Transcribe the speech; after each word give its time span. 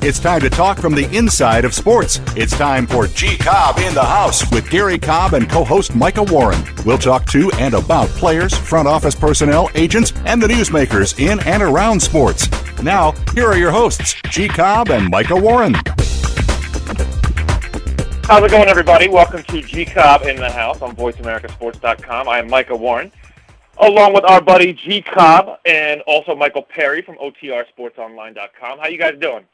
It's 0.00 0.20
time 0.20 0.40
to 0.42 0.48
talk 0.48 0.78
from 0.78 0.94
the 0.94 1.12
inside 1.14 1.64
of 1.64 1.74
sports. 1.74 2.20
It's 2.36 2.56
time 2.56 2.86
for 2.86 3.08
G 3.08 3.36
Cobb 3.36 3.78
in 3.78 3.94
the 3.94 4.04
House 4.04 4.48
with 4.52 4.70
Gary 4.70 4.96
Cobb 4.96 5.34
and 5.34 5.50
co 5.50 5.64
host 5.64 5.92
Micah 5.96 6.22
Warren. 6.22 6.62
We'll 6.86 6.98
talk 6.98 7.26
to 7.32 7.50
and 7.54 7.74
about 7.74 8.08
players, 8.10 8.56
front 8.56 8.86
office 8.86 9.16
personnel, 9.16 9.68
agents, 9.74 10.12
and 10.24 10.40
the 10.40 10.46
newsmakers 10.46 11.18
in 11.18 11.40
and 11.40 11.64
around 11.64 12.00
sports. 12.00 12.48
Now, 12.80 13.10
here 13.34 13.48
are 13.48 13.58
your 13.58 13.72
hosts, 13.72 14.14
G 14.30 14.46
Cobb 14.46 14.90
and 14.90 15.10
Micah 15.10 15.34
Warren. 15.34 15.74
How's 18.22 18.44
it 18.44 18.52
going, 18.52 18.68
everybody? 18.68 19.08
Welcome 19.08 19.42
to 19.42 19.62
G 19.62 19.84
Cobb 19.84 20.22
in 20.22 20.36
the 20.36 20.50
House 20.50 20.80
on 20.80 20.94
VoiceAmericaSports.com. 20.94 22.28
I 22.28 22.38
am 22.38 22.48
Micah 22.48 22.76
Warren, 22.76 23.10
along 23.78 24.14
with 24.14 24.24
our 24.26 24.40
buddy 24.40 24.72
G 24.74 25.02
Cobb 25.02 25.58
and 25.66 26.02
also 26.02 26.36
Michael 26.36 26.62
Perry 26.62 27.02
from 27.02 27.16
OTRSportsOnline.com. 27.16 28.78
How 28.78 28.86
you 28.86 28.98
guys 28.98 29.18
doing? 29.18 29.44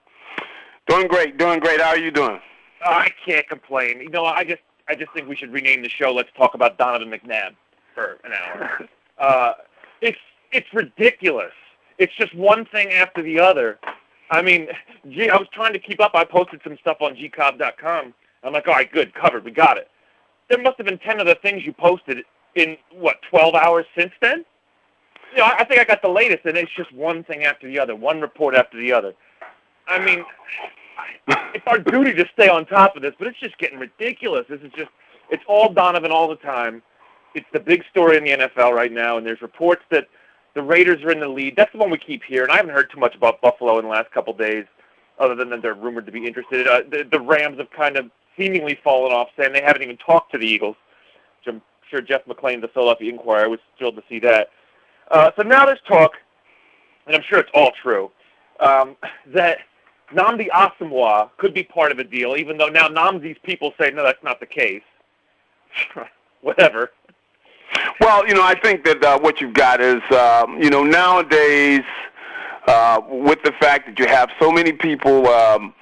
Doing 0.86 1.08
great, 1.08 1.38
doing 1.38 1.60
great. 1.60 1.80
How 1.80 1.90
are 1.90 1.98
you 1.98 2.10
doing? 2.10 2.40
Oh, 2.84 2.92
I 2.92 3.10
can't 3.24 3.48
complain. 3.48 4.00
You 4.00 4.10
know, 4.10 4.24
I 4.26 4.44
just 4.44 4.62
I 4.88 4.94
just 4.94 5.12
think 5.12 5.28
we 5.28 5.36
should 5.36 5.52
rename 5.52 5.82
the 5.82 5.88
show. 5.88 6.12
Let's 6.12 6.28
talk 6.36 6.54
about 6.54 6.76
Donovan 6.76 7.10
McNabb 7.10 7.54
for 7.94 8.18
an 8.24 8.32
hour. 8.32 8.88
uh, 9.18 9.52
it's 10.02 10.18
it's 10.52 10.66
ridiculous. 10.74 11.52
It's 11.98 12.14
just 12.16 12.34
one 12.34 12.66
thing 12.66 12.90
after 12.90 13.22
the 13.22 13.38
other. 13.38 13.78
I 14.30 14.42
mean, 14.42 14.68
gee, 15.10 15.30
I 15.30 15.36
was 15.36 15.48
trying 15.52 15.72
to 15.72 15.78
keep 15.78 16.00
up. 16.00 16.12
I 16.14 16.24
posted 16.24 16.60
some 16.64 16.76
stuff 16.80 16.98
on 17.00 17.14
gcobb.com. 17.14 18.14
I'm 18.42 18.52
like, 18.52 18.66
all 18.66 18.74
right, 18.74 18.90
good, 18.90 19.14
covered, 19.14 19.44
we 19.44 19.50
got 19.52 19.78
it. 19.78 19.88
There 20.50 20.60
must 20.60 20.76
have 20.76 20.86
been 20.86 20.98
ten 20.98 21.20
other 21.20 21.34
things 21.40 21.64
you 21.64 21.72
posted 21.72 22.18
in 22.54 22.76
what 22.92 23.16
12 23.30 23.54
hours 23.54 23.86
since 23.96 24.12
then. 24.20 24.44
You 25.32 25.38
know, 25.38 25.44
I, 25.44 25.60
I 25.60 25.64
think 25.64 25.80
I 25.80 25.84
got 25.84 26.02
the 26.02 26.08
latest, 26.08 26.44
and 26.44 26.56
it's 26.56 26.70
just 26.76 26.92
one 26.92 27.24
thing 27.24 27.44
after 27.44 27.66
the 27.66 27.78
other, 27.78 27.96
one 27.96 28.20
report 28.20 28.54
after 28.54 28.78
the 28.78 28.92
other. 28.92 29.14
I 29.86 30.04
mean, 30.04 30.24
it's 31.54 31.66
our 31.66 31.78
duty 31.78 32.12
to 32.14 32.24
stay 32.32 32.48
on 32.48 32.66
top 32.66 32.96
of 32.96 33.02
this, 33.02 33.14
but 33.18 33.28
it's 33.28 33.38
just 33.38 33.56
getting 33.58 33.78
ridiculous. 33.78 34.44
This 34.48 34.60
is 34.60 34.72
just, 34.76 34.90
it's 35.30 35.42
all 35.48 35.72
Donovan 35.72 36.10
all 36.10 36.28
the 36.28 36.36
time. 36.36 36.82
It's 37.34 37.46
the 37.52 37.60
big 37.60 37.82
story 37.90 38.16
in 38.16 38.24
the 38.24 38.30
NFL 38.30 38.72
right 38.72 38.92
now, 38.92 39.18
and 39.18 39.26
there's 39.26 39.42
reports 39.42 39.82
that 39.90 40.08
the 40.54 40.62
Raiders 40.62 41.02
are 41.02 41.10
in 41.10 41.20
the 41.20 41.28
lead. 41.28 41.54
That's 41.56 41.72
the 41.72 41.78
one 41.78 41.90
we 41.90 41.98
keep 41.98 42.22
hearing. 42.22 42.44
And 42.44 42.52
I 42.52 42.56
haven't 42.56 42.72
heard 42.74 42.90
too 42.90 43.00
much 43.00 43.14
about 43.16 43.40
Buffalo 43.40 43.78
in 43.78 43.84
the 43.84 43.90
last 43.90 44.10
couple 44.12 44.32
of 44.32 44.38
days, 44.38 44.64
other 45.18 45.34
than 45.34 45.50
that 45.50 45.62
they're 45.62 45.74
rumored 45.74 46.06
to 46.06 46.12
be 46.12 46.26
interested. 46.26 46.68
Uh, 46.68 46.82
the, 46.88 47.06
the 47.10 47.20
Rams 47.20 47.58
have 47.58 47.70
kind 47.70 47.96
of 47.96 48.10
seemingly 48.38 48.78
fallen 48.84 49.12
off, 49.12 49.28
saying 49.36 49.52
they 49.52 49.62
haven't 49.62 49.82
even 49.82 49.96
talked 49.96 50.32
to 50.32 50.38
the 50.38 50.46
Eagles, 50.46 50.76
which 51.38 51.54
I'm 51.54 51.62
sure 51.90 52.00
Jeff 52.00 52.24
McLane, 52.26 52.60
the 52.60 52.68
Philadelphia 52.68 53.12
Inquirer, 53.12 53.48
was 53.48 53.60
thrilled 53.78 53.96
to 53.96 54.02
see 54.08 54.20
that. 54.20 54.50
Uh, 55.10 55.30
so 55.36 55.42
now 55.42 55.66
there's 55.66 55.80
talk, 55.88 56.12
and 57.06 57.16
I'm 57.16 57.22
sure 57.28 57.38
it's 57.40 57.50
all 57.54 57.72
true, 57.82 58.10
um, 58.60 58.96
that– 59.26 59.58
Nnamdi 60.12 60.48
Asomugha 60.48 61.30
could 61.38 61.54
be 61.54 61.62
part 61.62 61.92
of 61.92 61.98
a 61.98 62.04
deal, 62.04 62.36
even 62.36 62.56
though 62.56 62.68
now 62.68 62.88
Nnamdi's 62.88 63.38
people 63.42 63.72
say, 63.78 63.90
no, 63.90 64.02
that's 64.02 64.22
not 64.22 64.40
the 64.40 64.46
case. 64.46 64.82
Whatever. 66.40 66.90
Well, 68.00 68.26
you 68.26 68.34
know, 68.34 68.42
I 68.42 68.58
think 68.58 68.84
that 68.84 69.02
uh, 69.02 69.18
what 69.18 69.40
you've 69.40 69.54
got 69.54 69.80
is, 69.80 70.02
um, 70.12 70.62
you 70.62 70.70
know, 70.70 70.84
nowadays, 70.84 71.82
uh, 72.66 73.00
with 73.08 73.42
the 73.42 73.52
fact 73.52 73.86
that 73.86 73.98
you 73.98 74.06
have 74.06 74.30
so 74.38 74.50
many 74.50 74.72
people, 74.72 75.26
um, 75.28 75.74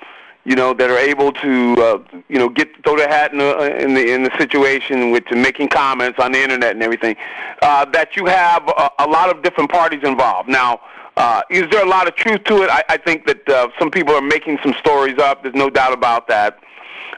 you 0.44 0.56
know, 0.56 0.74
that 0.74 0.90
are 0.90 0.98
able 0.98 1.32
to, 1.32 1.74
uh, 1.78 2.18
you 2.28 2.38
know, 2.38 2.48
get 2.48 2.68
throw 2.84 2.96
their 2.96 3.08
hat 3.08 3.32
in 3.32 3.38
the 3.38 3.82
in 3.82 3.94
the, 3.94 4.12
in 4.12 4.22
the 4.24 4.30
situation 4.38 5.10
with 5.10 5.24
making 5.30 5.68
comments 5.68 6.18
on 6.18 6.32
the 6.32 6.42
internet 6.42 6.72
and 6.72 6.82
everything, 6.82 7.16
uh, 7.62 7.84
that 7.86 8.16
you 8.16 8.26
have 8.26 8.66
a, 8.68 8.90
a 9.00 9.06
lot 9.06 9.34
of 9.34 9.42
different 9.42 9.70
parties 9.70 10.00
involved. 10.02 10.48
Now, 10.48 10.80
uh, 11.16 11.42
is 11.50 11.68
there 11.70 11.84
a 11.84 11.88
lot 11.88 12.08
of 12.08 12.14
truth 12.16 12.42
to 12.44 12.62
it? 12.62 12.70
I, 12.70 12.82
I 12.88 12.96
think 12.96 13.26
that 13.26 13.48
uh, 13.48 13.68
some 13.78 13.90
people 13.90 14.14
are 14.14 14.22
making 14.22 14.58
some 14.62 14.74
stories 14.74 15.18
up. 15.18 15.42
There's 15.42 15.54
no 15.54 15.68
doubt 15.68 15.92
about 15.92 16.28
that. 16.28 16.58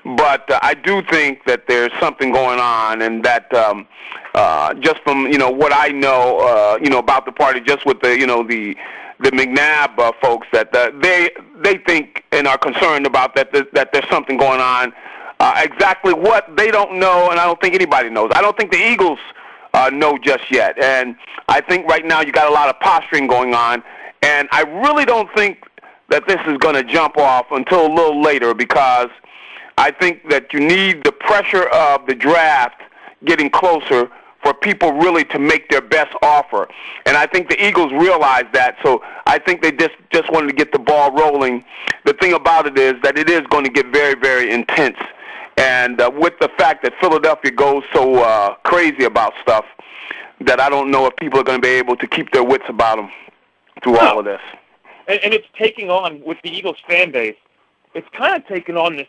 But 0.05 0.51
uh, 0.51 0.59
I 0.63 0.75
do 0.75 1.03
think 1.03 1.45
that 1.47 1.67
there's 1.67 1.93
something 1.99 2.31
going 2.31 2.59
on, 2.61 3.03
and 3.03 3.25
that 3.25 3.53
um, 3.55 3.87
uh, 4.35 4.75
just 4.75 5.01
from 5.01 5.27
you 5.29 5.39
know 5.39 5.51
what 5.51 5.73
I 5.73 5.89
know, 5.89 6.39
uh, 6.41 6.79
you 6.83 6.91
know 6.91 6.99
about 6.99 7.25
the 7.25 7.33
party, 7.33 7.61
just 7.61 7.87
with 7.87 8.01
the 8.01 8.19
you 8.19 8.27
know 8.27 8.43
the 8.43 8.77
the 9.21 9.31
McNabb 9.31 9.99
uh, 9.99 10.13
folks, 10.21 10.47
that 10.53 10.75
uh, 10.75 10.91
they 11.01 11.31
they 11.63 11.79
think 11.87 12.25
and 12.33 12.47
are 12.47 12.59
concerned 12.59 13.07
about 13.07 13.35
that 13.37 13.53
that, 13.53 13.93
there's 13.93 14.09
something 14.11 14.37
going 14.37 14.61
on. 14.61 14.93
Uh, 15.41 15.61
exactly 15.65 16.13
what 16.13 16.55
they 16.57 16.71
don't 16.71 16.99
know, 16.99 17.31
and 17.31 17.41
I 17.41 17.47
don't 17.47 17.61
think 17.61 17.75
anybody 17.75 18.11
knows. 18.11 18.31
I 18.35 18.43
don't 18.43 18.57
think 18.57 18.73
the 18.73 18.79
Eagles 18.79 19.19
Uh, 19.75 19.91
know 19.91 20.17
just 20.17 20.51
yet. 20.53 20.81
And 20.81 21.17
I 21.49 21.61
think 21.61 21.87
right 21.89 22.07
now 22.07 22.21
you 22.21 22.31
got 22.31 22.49
a 22.49 22.55
lot 22.55 22.69
of 22.69 22.79
posturing 22.79 23.27
going 23.27 23.55
on, 23.55 23.83
and 24.23 24.49
I 24.53 24.63
really 24.63 25.05
don't 25.05 25.29
think 25.35 25.65
that 26.11 26.27
this 26.29 26.39
is 26.47 26.57
going 26.59 26.77
to 26.77 26.85
jump 26.85 27.19
off 27.19 27.47
until 27.51 27.87
a 27.87 27.93
little 27.93 28.23
later 28.23 28.55
because 28.55 29.09
I 29.77 29.91
think 29.91 30.31
that 30.31 30.53
you 30.53 30.61
need 30.61 31.03
the 31.03 31.13
pressure 31.13 31.65
of 31.71 32.07
the 32.07 32.15
draft 32.15 32.83
getting 33.25 33.51
closer 33.51 34.09
for 34.45 34.55
people 34.55 34.93
really 34.93 35.25
to 35.25 35.39
make 35.39 35.69
their 35.71 35.81
best 35.81 36.15
offer. 36.23 36.69
And 37.07 37.17
I 37.17 37.27
think 37.27 37.49
the 37.49 37.67
Eagles 37.67 37.93
realize 37.93 38.45
that, 38.53 38.77
so 38.85 39.03
I 39.27 39.39
think 39.39 39.63
they 39.63 39.73
just 39.73 39.95
just 40.13 40.31
wanted 40.31 40.49
to 40.49 40.55
get 40.55 40.71
the 40.71 40.79
ball 40.79 41.11
rolling. 41.13 41.65
The 42.05 42.13
thing 42.13 42.35
about 42.35 42.67
it 42.67 42.79
is 42.79 42.95
that 43.03 43.19
it 43.19 43.29
is 43.31 43.41
going 43.49 43.65
to 43.65 43.71
get 43.71 43.87
very, 43.87 44.15
very 44.15 44.53
intense. 44.53 44.99
And 45.57 46.01
uh, 46.01 46.11
with 46.15 46.35
the 46.41 46.49
fact 46.59 46.83
that 46.83 46.95
Philadelphia 47.01 47.51
goes 47.51 47.85
so 47.93 48.23
uh, 48.23 48.55
crazy 48.65 49.05
about 49.05 49.33
stuff, 49.43 49.65
that 50.41 50.61
I 50.61 50.69
don't 50.69 50.91
know 50.91 51.07
if 51.07 51.15
people 51.17 51.39
are 51.39 51.45
going 51.45 51.61
to 51.61 51.67
be 51.67 51.73
able 51.75 51.97
to 51.97 52.07
keep 52.07 52.33
their 52.33 52.45
wits 52.45 52.65
about 52.69 52.97
them 52.97 53.11
through 53.83 53.99
all 53.99 54.19
of 54.19 54.25
this. 54.25 54.41
And, 55.07 55.21
and 55.23 55.35
it's 55.35 55.47
taking 55.59 55.91
on 55.91 56.21
with 56.23 56.39
the 56.43 56.51
Eagles 56.51 56.77
fan 56.89 57.13
base. 57.13 57.37
It's 57.95 58.09
kind 58.17 58.35
of 58.35 58.47
taken 58.49 58.77
on 58.77 58.97
this. 58.97 59.07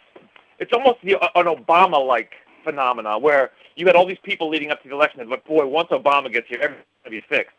It's 0.59 0.71
almost 0.71 0.99
the, 1.03 1.15
uh, 1.15 1.27
an 1.35 1.45
Obama-like 1.47 2.33
phenomenon 2.63 3.21
where 3.21 3.51
you 3.75 3.85
had 3.87 3.95
all 3.95 4.05
these 4.05 4.19
people 4.23 4.49
leading 4.49 4.71
up 4.71 4.81
to 4.83 4.89
the 4.89 4.95
election, 4.95 5.27
but 5.27 5.43
boy, 5.45 5.65
once 5.65 5.89
Obama 5.89 6.31
gets 6.31 6.47
here, 6.47 6.59
everything's 6.61 6.85
going 7.03 7.21
to 7.21 7.21
be 7.21 7.25
fixed. 7.27 7.55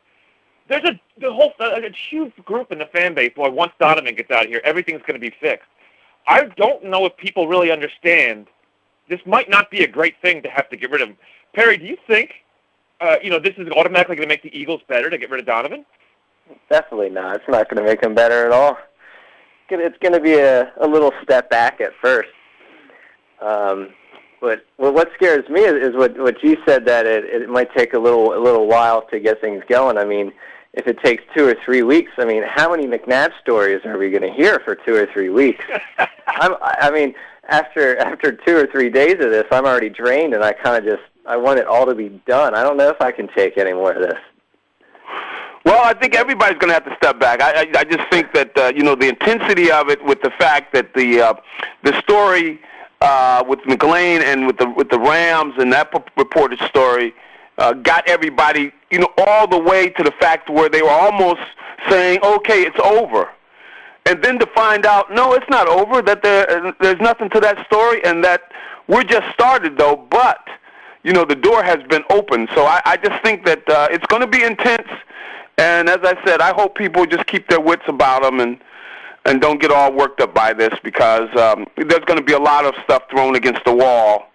There's 0.68 0.84
a 0.84 1.00
the 1.20 1.32
whole 1.32 1.52
a, 1.60 1.64
a 1.64 1.90
huge 2.10 2.34
group 2.44 2.72
in 2.72 2.78
the 2.78 2.86
fan 2.86 3.14
base. 3.14 3.32
Boy, 3.34 3.50
once 3.50 3.72
Donovan 3.78 4.14
gets 4.14 4.30
out 4.30 4.44
of 4.44 4.50
here, 4.50 4.60
everything's 4.64 5.02
going 5.02 5.14
to 5.14 5.20
be 5.20 5.32
fixed. 5.40 5.68
I 6.26 6.46
don't 6.56 6.84
know 6.84 7.06
if 7.06 7.16
people 7.16 7.46
really 7.46 7.70
understand 7.70 8.48
this 9.08 9.20
might 9.26 9.48
not 9.48 9.70
be 9.70 9.84
a 9.84 9.88
great 9.88 10.14
thing 10.22 10.42
to 10.42 10.48
have 10.48 10.68
to 10.70 10.76
get 10.76 10.90
rid 10.90 11.02
of 11.02 11.08
him. 11.10 11.16
Perry, 11.54 11.76
do 11.76 11.84
you 11.84 11.96
think, 12.06 12.32
uh, 13.00 13.16
you 13.22 13.30
know, 13.30 13.38
this 13.38 13.54
is 13.56 13.68
automatically 13.70 14.16
going 14.16 14.28
to 14.28 14.32
make 14.32 14.42
the 14.42 14.56
Eagles 14.56 14.80
better 14.88 15.10
to 15.10 15.18
get 15.18 15.30
rid 15.30 15.40
of 15.40 15.46
Donovan? 15.46 15.84
Definitely 16.70 17.10
not. 17.10 17.36
It's 17.36 17.48
not 17.48 17.68
going 17.68 17.82
to 17.82 17.88
make 17.88 18.00
them 18.00 18.14
better 18.14 18.46
at 18.46 18.52
all. 18.52 18.78
It's 19.68 19.98
going 19.98 20.12
to 20.12 20.20
be 20.20 20.34
a, 20.34 20.72
a 20.80 20.86
little 20.86 21.12
step 21.22 21.50
back 21.50 21.80
at 21.80 21.92
first. 22.00 22.28
Um, 23.40 23.90
but 24.40 24.64
well, 24.78 24.92
what 24.92 25.08
scares 25.14 25.48
me 25.48 25.60
is, 25.62 25.88
is 25.88 25.96
what 25.96 26.16
what 26.18 26.42
you 26.42 26.56
said 26.66 26.84
that 26.86 27.06
it, 27.06 27.24
it 27.24 27.48
might 27.48 27.74
take 27.74 27.94
a 27.94 27.98
little 27.98 28.34
a 28.34 28.40
little 28.40 28.66
while 28.66 29.02
to 29.08 29.18
get 29.18 29.40
things 29.40 29.62
going. 29.68 29.98
I 29.98 30.04
mean, 30.04 30.32
if 30.74 30.86
it 30.86 30.98
takes 31.02 31.24
two 31.34 31.46
or 31.46 31.56
three 31.64 31.82
weeks, 31.82 32.12
I 32.18 32.24
mean, 32.24 32.44
how 32.46 32.70
many 32.70 32.86
McNabb 32.86 33.30
stories 33.40 33.80
are 33.84 33.98
we 33.98 34.10
going 34.10 34.22
to 34.22 34.32
hear 34.32 34.60
for 34.64 34.74
two 34.74 34.94
or 34.94 35.06
three 35.12 35.30
weeks? 35.30 35.64
I'm, 36.26 36.54
I 36.60 36.90
mean, 36.90 37.14
after 37.48 37.98
after 37.98 38.32
two 38.32 38.56
or 38.56 38.66
three 38.66 38.90
days 38.90 39.14
of 39.14 39.30
this, 39.30 39.44
I'm 39.50 39.66
already 39.66 39.88
drained, 39.88 40.34
and 40.34 40.42
I 40.42 40.52
kind 40.52 40.76
of 40.76 40.84
just 40.84 41.08
I 41.26 41.36
want 41.36 41.58
it 41.58 41.66
all 41.66 41.86
to 41.86 41.94
be 41.94 42.20
done. 42.26 42.54
I 42.54 42.62
don't 42.62 42.76
know 42.76 42.88
if 42.88 43.00
I 43.00 43.12
can 43.12 43.28
take 43.28 43.58
any 43.58 43.72
more 43.72 43.92
of 43.92 44.02
this. 44.02 44.18
Well, 45.64 45.82
I 45.84 45.94
think 45.94 46.14
everybody's 46.14 46.58
going 46.58 46.68
to 46.68 46.74
have 46.74 46.84
to 46.84 46.94
step 46.94 47.18
back. 47.18 47.42
I, 47.42 47.62
I, 47.62 47.80
I 47.80 47.84
just 47.84 48.08
think 48.08 48.32
that 48.34 48.56
uh, 48.56 48.72
you 48.74 48.82
know 48.82 48.94
the 48.94 49.08
intensity 49.08 49.70
of 49.70 49.88
it, 49.88 50.04
with 50.04 50.22
the 50.22 50.30
fact 50.30 50.72
that 50.74 50.94
the 50.94 51.20
uh, 51.20 51.34
the 51.82 51.98
story 52.00 52.60
uh, 53.00 53.42
with 53.46 53.60
McLane 53.60 54.22
and 54.22 54.46
with 54.46 54.58
the 54.58 54.70
with 54.70 54.90
the 54.90 54.98
Rams 54.98 55.54
and 55.58 55.72
that 55.72 55.90
p- 55.90 55.98
reported 56.16 56.60
story 56.60 57.14
uh, 57.58 57.72
got 57.72 58.08
everybody 58.08 58.72
you 58.90 58.98
know 59.00 59.12
all 59.18 59.48
the 59.48 59.58
way 59.58 59.90
to 59.90 60.02
the 60.02 60.12
fact 60.12 60.48
where 60.48 60.68
they 60.68 60.82
were 60.82 60.88
almost 60.88 61.40
saying, 61.88 62.20
"Okay, 62.22 62.62
it's 62.62 62.78
over." 62.78 63.28
And 64.06 64.22
then 64.22 64.38
to 64.38 64.46
find 64.46 64.86
out, 64.86 65.12
no, 65.12 65.34
it's 65.34 65.48
not 65.50 65.68
over. 65.68 66.00
That 66.00 66.22
there, 66.22 66.74
there's 66.80 67.00
nothing 67.00 67.28
to 67.30 67.40
that 67.40 67.66
story, 67.66 68.04
and 68.04 68.22
that 68.24 68.52
we're 68.88 69.04
just 69.04 69.32
started 69.32 69.76
though. 69.76 69.96
But 70.10 70.38
you 71.02 71.12
know, 71.12 71.24
the 71.24 71.36
door 71.36 71.62
has 71.62 71.82
been 71.88 72.02
opened. 72.10 72.48
So 72.54 72.64
I, 72.66 72.82
I 72.84 72.96
just 72.96 73.22
think 73.22 73.44
that 73.46 73.68
uh, 73.68 73.88
it's 73.90 74.06
going 74.06 74.22
to 74.22 74.28
be 74.28 74.42
intense. 74.42 74.88
And 75.58 75.88
as 75.88 76.00
I 76.02 76.16
said, 76.26 76.40
I 76.40 76.52
hope 76.52 76.74
people 76.74 77.06
just 77.06 77.26
keep 77.26 77.48
their 77.48 77.60
wits 77.60 77.84
about 77.86 78.22
them 78.22 78.40
and 78.40 78.58
and 79.24 79.40
don't 79.40 79.60
get 79.60 79.72
all 79.72 79.92
worked 79.92 80.20
up 80.20 80.32
by 80.32 80.52
this 80.52 80.72
because 80.84 81.28
um, 81.36 81.66
there's 81.76 82.04
going 82.04 82.18
to 82.18 82.24
be 82.24 82.32
a 82.32 82.38
lot 82.38 82.64
of 82.64 82.74
stuff 82.84 83.02
thrown 83.10 83.34
against 83.34 83.64
the 83.64 83.74
wall. 83.74 84.28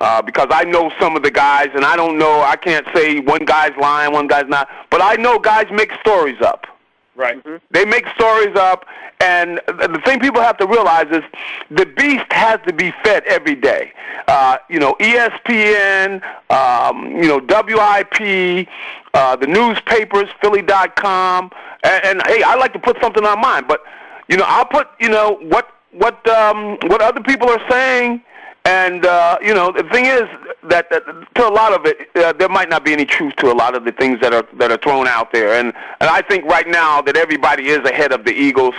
Uh, 0.00 0.20
because 0.20 0.48
I 0.50 0.64
know 0.64 0.90
some 0.98 1.14
of 1.14 1.22
the 1.22 1.30
guys, 1.30 1.68
and 1.76 1.84
I 1.84 1.94
don't 1.94 2.18
know. 2.18 2.42
I 2.42 2.56
can't 2.56 2.84
say 2.92 3.20
one 3.20 3.44
guy's 3.44 3.70
lying, 3.80 4.12
one 4.12 4.26
guy's 4.26 4.48
not. 4.48 4.68
But 4.90 5.00
I 5.00 5.14
know 5.14 5.38
guys 5.38 5.66
make 5.70 5.92
stories 6.00 6.40
up. 6.40 6.66
Right. 7.14 7.42
Mm-hmm. 7.44 7.56
They 7.70 7.84
make 7.84 8.06
stories 8.14 8.56
up, 8.56 8.86
and 9.20 9.60
the 9.66 10.00
thing 10.04 10.18
people 10.18 10.40
have 10.40 10.56
to 10.58 10.66
realize 10.66 11.06
is 11.10 11.22
the 11.70 11.84
beast 11.84 12.24
has 12.30 12.58
to 12.66 12.72
be 12.72 12.90
fed 13.04 13.22
every 13.24 13.54
day. 13.54 13.92
Uh, 14.28 14.56
you 14.70 14.78
know, 14.78 14.94
ESPN, 14.98 16.22
um, 16.50 17.16
you 17.16 17.28
know, 17.28 17.38
WIP, 17.38 18.68
uh, 19.12 19.36
the 19.36 19.46
newspapers, 19.46 20.28
Philly.com, 20.40 21.50
and, 21.84 22.04
and 22.04 22.22
hey, 22.26 22.42
I 22.42 22.54
like 22.54 22.72
to 22.72 22.78
put 22.78 22.98
something 23.02 23.24
on 23.24 23.40
mine, 23.40 23.64
but 23.68 23.82
you 24.28 24.38
know, 24.38 24.44
I'll 24.46 24.64
put 24.64 24.88
you 24.98 25.10
know 25.10 25.38
what 25.42 25.68
what 25.92 26.26
um, 26.28 26.78
what 26.86 27.02
other 27.02 27.20
people 27.20 27.50
are 27.50 27.70
saying 27.70 28.22
and 28.64 29.04
uh, 29.04 29.38
you 29.42 29.54
know, 29.54 29.72
the 29.72 29.82
thing 29.84 30.06
is 30.06 30.22
that, 30.64 30.88
that 30.90 31.04
to 31.34 31.48
a 31.48 31.50
lot 31.50 31.72
of 31.72 31.84
it, 31.84 32.08
uh, 32.16 32.32
there 32.32 32.48
might 32.48 32.68
not 32.68 32.84
be 32.84 32.92
any 32.92 33.04
truth 33.04 33.34
to 33.36 33.50
a 33.50 33.54
lot 33.54 33.74
of 33.76 33.84
the 33.84 33.92
things 33.92 34.20
that 34.20 34.32
are 34.32 34.46
that 34.58 34.70
are 34.70 34.78
thrown 34.78 35.08
out 35.08 35.32
there. 35.32 35.54
And 35.54 35.72
and 36.00 36.08
I 36.08 36.22
think 36.22 36.44
right 36.44 36.68
now 36.68 37.02
that 37.02 37.16
everybody 37.16 37.68
is 37.68 37.78
ahead 37.78 38.12
of 38.12 38.24
the 38.24 38.32
Eagles 38.32 38.74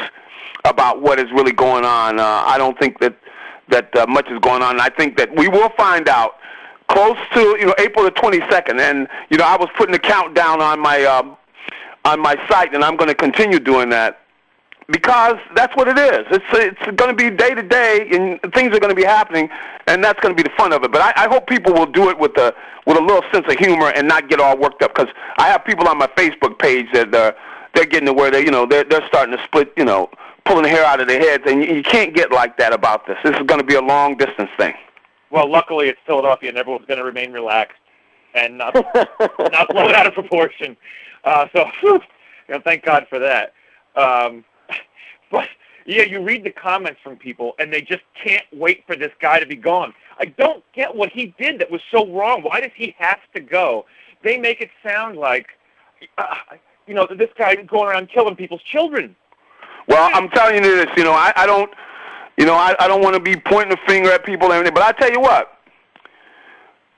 about 0.66 1.02
what 1.02 1.20
is 1.20 1.30
really 1.32 1.52
going 1.52 1.84
on. 1.84 2.20
Uh, 2.20 2.44
I 2.46 2.58
don't 2.58 2.80
think 2.80 3.00
that 3.00 3.18
that 3.70 3.94
uh, 3.96 4.06
much 4.08 4.30
is 4.30 4.40
going 4.40 4.62
on. 4.62 4.80
I 4.80 4.90
think 4.90 5.18
that 5.18 5.36
we 5.36 5.50
will 5.50 5.70
find 5.76 6.08
out 6.08 6.38
close 6.88 7.18
to 7.34 7.42
you 7.60 7.66
know 7.66 7.76
April 7.78 8.06
the 8.06 8.12
22nd. 8.12 8.80
And 8.80 9.08
you 9.30 9.38
know, 9.38 9.46
I 9.46 9.58
was 9.58 9.70
putting 9.76 9.96
a 9.96 10.00
countdown 10.00 10.62
on 10.62 10.80
my 10.80 11.04
um, 11.04 11.36
on 12.06 12.22
my 12.22 12.36
site, 12.50 12.74
and 12.74 12.84
I'm 12.84 12.96
going 12.96 13.10
to 13.10 13.16
continue 13.16 13.60
doing 13.60 13.90
that 13.90 14.23
because 14.90 15.38
that's 15.56 15.76
what 15.76 15.88
it 15.88 15.98
is. 15.98 16.26
It's 16.32 16.46
it's 16.54 16.98
going 16.98 17.10
to 17.10 17.16
be 17.16 17.30
day 17.30 17.54
to 17.54 17.64
day, 17.64 18.08
and 18.12 18.40
things 18.54 18.76
are 18.76 18.80
going 18.80 18.90
to 18.90 18.96
be 18.96 19.06
happening, 19.06 19.50
and 19.88 20.04
that's 20.04 20.20
going 20.20 20.36
to 20.36 20.42
be 20.42 20.48
the 20.48 20.56
fun 20.56 20.74
of 20.74 20.84
it. 20.84 20.92
But 20.92 21.02
I, 21.02 21.26
I 21.26 21.28
hope 21.28 21.48
people 21.48 21.74
will 21.74 21.86
do 21.86 22.10
it 22.10 22.18
with 22.18 22.38
a 22.38 22.54
with 22.86 22.98
a 22.98 23.02
little 23.02 23.24
sense 23.32 23.46
of 23.48 23.58
humor 23.58 23.92
and 23.96 24.08
not 24.08 24.30
get 24.30 24.40
all 24.40 24.58
worked 24.58 24.84
up. 24.84 24.96
Because 24.96 25.14
I 25.38 25.48
have 25.48 25.64
people 25.66 25.88
on 25.88 25.98
my 25.98 26.08
Facebook 26.08 26.60
page 26.60 26.88
that 26.94 27.14
uh, 27.14 27.34
they're 27.74 27.86
getting 27.86 28.08
to 28.08 28.14
where 28.14 28.32
they 28.32 28.42
you 28.44 28.52
know 28.52 28.66
they're 28.66 28.84
they're 28.84 29.06
starting 29.08 29.36
to 29.36 29.44
split 29.44 29.72
you 29.78 29.86
know 29.86 30.10
pulling 30.46 30.64
the 30.64 30.70
hair 30.70 30.86
out 30.86 31.00
of 31.00 31.08
their 31.08 31.20
heads, 31.20 31.44
and 31.48 31.64
you, 31.64 31.76
you 31.76 31.84
can't 31.84 32.14
get 32.14 32.32
like 32.32 32.58
that 32.58 32.74
about 32.74 33.08
this. 33.08 33.18
This 33.24 33.36
is 33.36 33.44
going 33.44 33.62
to 33.62 33.66
be 33.66 33.76
a 33.76 33.82
long 33.82 34.18
distance 34.18 34.50
thing. 34.58 34.74
Well, 35.32 35.50
luckily 35.50 35.88
it's 35.88 36.00
Philadelphia, 36.06 36.50
and 36.50 36.58
everyone's 36.58 36.86
going 36.86 37.00
to 37.00 37.06
remain 37.06 37.32
relaxed 37.32 37.80
and 38.36 38.58
not 38.58 38.76
not 38.76 39.70
blow 39.70 39.88
it 39.88 39.96
out 39.96 40.08
of 40.08 40.14
proportion. 40.14 40.76
Uh, 41.24 41.48
so, 41.56 41.66
you 41.84 42.00
know, 42.50 42.62
thank 42.64 42.84
God 42.84 43.08
for 43.10 43.20
that. 43.20 43.54
Um, 43.96 44.44
but 45.34 45.50
yeah, 45.86 46.04
you 46.04 46.24
read 46.24 46.46
the 46.46 46.52
comments 46.52 47.02
from 47.04 47.18
people, 47.18 47.54
and 47.60 47.74
they 47.74 47.82
just 47.82 48.04
can't 48.24 48.46
wait 48.54 48.86
for 48.88 48.96
this 48.96 49.12
guy 49.20 49.40
to 49.40 49.46
be 49.46 49.58
gone. 49.58 49.94
I 50.18 50.26
don't 50.26 50.64
get 50.74 50.96
what 50.96 51.10
he 51.10 51.34
did 51.38 51.60
that 51.60 51.70
was 51.70 51.82
so 51.92 52.08
wrong. 52.08 52.44
Why 52.44 52.62
does 52.62 52.72
he 52.74 52.96
have 52.98 53.20
to 53.36 53.42
go? 53.42 53.86
They 54.24 54.38
make 54.38 54.62
it 54.62 54.70
sound 54.82 55.18
like, 55.18 55.48
uh, 56.18 56.36
you 56.88 56.94
know, 56.94 57.06
this 57.18 57.30
guy 57.38 57.56
going 57.56 57.90
around 57.90 58.10
killing 58.14 58.38
people's 58.38 58.62
children. 58.62 59.14
Well, 59.88 60.10
I'm 60.14 60.30
telling 60.30 60.56
you 60.56 60.62
this. 60.62 60.88
You 60.96 61.04
know, 61.04 61.12
I, 61.12 61.34
I 61.36 61.46
don't, 61.46 61.70
you 62.38 62.46
know, 62.46 62.54
I, 62.54 62.76
I 62.80 62.88
don't 62.88 63.02
want 63.02 63.16
to 63.16 63.20
be 63.20 63.36
pointing 63.36 63.74
a 63.74 63.88
finger 63.88 64.12
at 64.12 64.24
people 64.24 64.46
and 64.46 64.54
everything, 64.54 64.74
but 64.74 64.84
I 64.84 64.94
tell 64.94 65.12
you 65.12 65.20
what, 65.20 65.53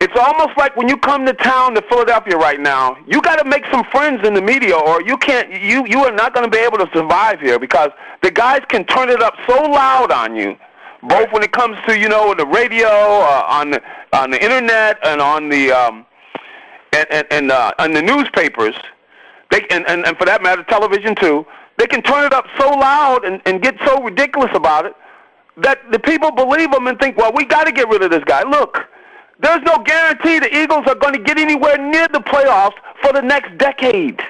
it's 0.06 0.20
almost 0.20 0.56
like 0.56 0.76
when 0.76 0.88
you 0.88 0.98
come 0.98 1.26
to 1.26 1.34
town 1.34 1.74
to 1.74 1.82
Philadelphia 1.90 2.38
right 2.38 2.60
now, 2.60 2.96
you 3.08 3.20
got 3.24 3.38
to 3.38 3.50
make 3.50 3.66
some 3.72 3.84
friends 3.86 4.26
in 4.26 4.36
the 4.36 4.42
media, 4.42 4.76
or 4.76 5.02
you 5.02 5.18
can't. 5.18 5.50
You 5.52 5.84
you 5.88 6.00
are 6.06 6.12
not 6.12 6.32
going 6.32 6.46
to 6.46 6.52
be 6.52 6.64
able 6.64 6.78
to 6.78 6.88
survive 6.94 7.42
here 7.42 7.58
because 7.58 7.90
the 8.22 8.30
guys 8.30 8.62
can 8.70 8.86
turn 8.86 9.10
it 9.10 9.24
up 9.24 9.34
so 9.48 9.60
loud 9.64 10.12
on 10.12 10.36
you, 10.36 10.56
both 11.02 11.32
when 11.32 11.42
it 11.42 11.52
comes 11.52 11.76
to 11.88 11.98
you 11.98 12.08
know 12.08 12.36
the 12.36 12.46
radio, 12.46 12.88
uh, 12.88 13.46
on 13.48 13.72
the 13.72 13.82
on 14.14 14.30
the 14.30 14.44
internet, 14.44 15.00
and 15.04 15.20
on 15.22 15.50
the 15.50 15.72
um, 15.72 16.06
and 16.94 17.08
and, 17.10 17.28
and 17.32 17.52
uh, 17.52 17.72
on 17.80 17.92
the 17.92 18.02
newspapers. 18.04 18.76
They 19.50 19.66
and, 19.72 19.88
and 19.88 20.06
and 20.06 20.16
for 20.20 20.26
that 20.26 20.44
matter, 20.44 20.64
television 20.66 21.16
too. 21.16 21.48
They 21.78 21.88
can 21.88 22.04
turn 22.04 22.26
it 22.26 22.34
up 22.34 22.46
so 22.60 22.70
loud 22.70 23.26
and 23.26 23.42
and 23.48 23.60
get 23.60 23.76
so 23.84 24.04
ridiculous 24.04 24.52
about 24.54 24.86
it 24.86 24.94
that 25.58 25.80
the 25.92 25.98
people 25.98 26.30
believe 26.30 26.70
them 26.70 26.86
and 26.86 27.00
think, 27.00 27.18
well, 27.18 27.32
we 27.34 27.44
got 27.46 27.64
to 27.64 27.72
get 27.72 27.88
rid 27.90 28.04
of 28.04 28.12
this 28.12 28.24
guy. 28.26 28.44
Look 28.44 28.88
there's 29.40 29.62
no 29.64 29.78
guarantee 29.84 30.40
the 30.40 30.56
Eagles 30.56 30.86
are 30.88 30.96
going 30.96 31.14
to 31.14 31.20
get 31.20 31.38
anywhere 31.38 31.78
near 31.78 32.08
the 32.08 32.20
playoffs 32.20 32.76
for 33.02 33.14
the 33.14 33.22
next 33.22 33.58
decade. 33.58 34.22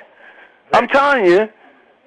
I'm 0.73 0.87
telling 0.87 1.25
you, 1.25 1.47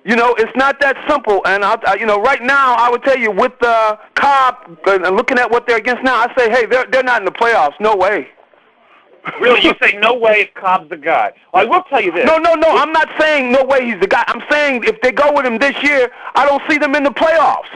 you 0.05 0.17
know, 0.17 0.35
it's 0.39 0.55
not 0.57 0.81
that 0.81 0.97
simple. 1.09 1.41
And 1.47 1.65
I, 1.65 1.79
I 1.87 1.95
you 1.95 2.07
know, 2.07 2.21
right 2.21 2.43
now, 2.43 2.75
I 2.75 2.91
would 2.91 3.03
tell 3.03 3.19
you 3.19 3.31
with 3.31 3.53
uh, 3.63 3.97
Kolb 4.15 4.79
and 4.87 5.17
looking 5.17 5.39
at 5.39 5.51
what 5.51 5.67
they're 5.67 5.79
against 5.79 6.03
now, 6.03 6.17
I 6.17 6.35
say, 6.37 6.51
hey, 6.51 6.67
they're 6.67 6.87
they're 6.87 7.03
not 7.03 7.21
in 7.21 7.25
the 7.25 7.33
playoffs. 7.33 7.79
No 7.81 7.95
way. 7.97 8.29
Really, 9.41 9.63
you 9.63 9.75
say 9.83 9.99
no 9.99 10.15
way 10.15 10.49
if 10.49 10.55
Kolb's 10.55 10.89
the 10.89 10.97
guy? 10.97 11.33
I 11.53 11.65
will 11.65 11.83
tell 11.91 12.01
you 12.01 12.13
this. 12.13 12.25
No, 12.25 12.39
no, 12.39 12.55
no. 12.55 12.77
I'm 12.77 12.93
not 12.93 13.09
saying 13.21 13.53
no 13.53 13.65
way 13.65 13.85
he's 13.85 14.01
the 14.01 14.07
guy. 14.07 14.25
I'm 14.27 14.43
saying 14.51 14.85
if 14.85 15.01
they 15.03 15.13
go 15.13 15.33
with 15.33 15.45
him 15.45 15.59
this 15.59 15.81
year, 15.83 16.11
I 16.35 16.47
don't 16.47 16.63
see 16.71 16.79
them 16.79 16.95
in 16.95 17.03
the 17.03 17.11
playoffs. 17.11 17.69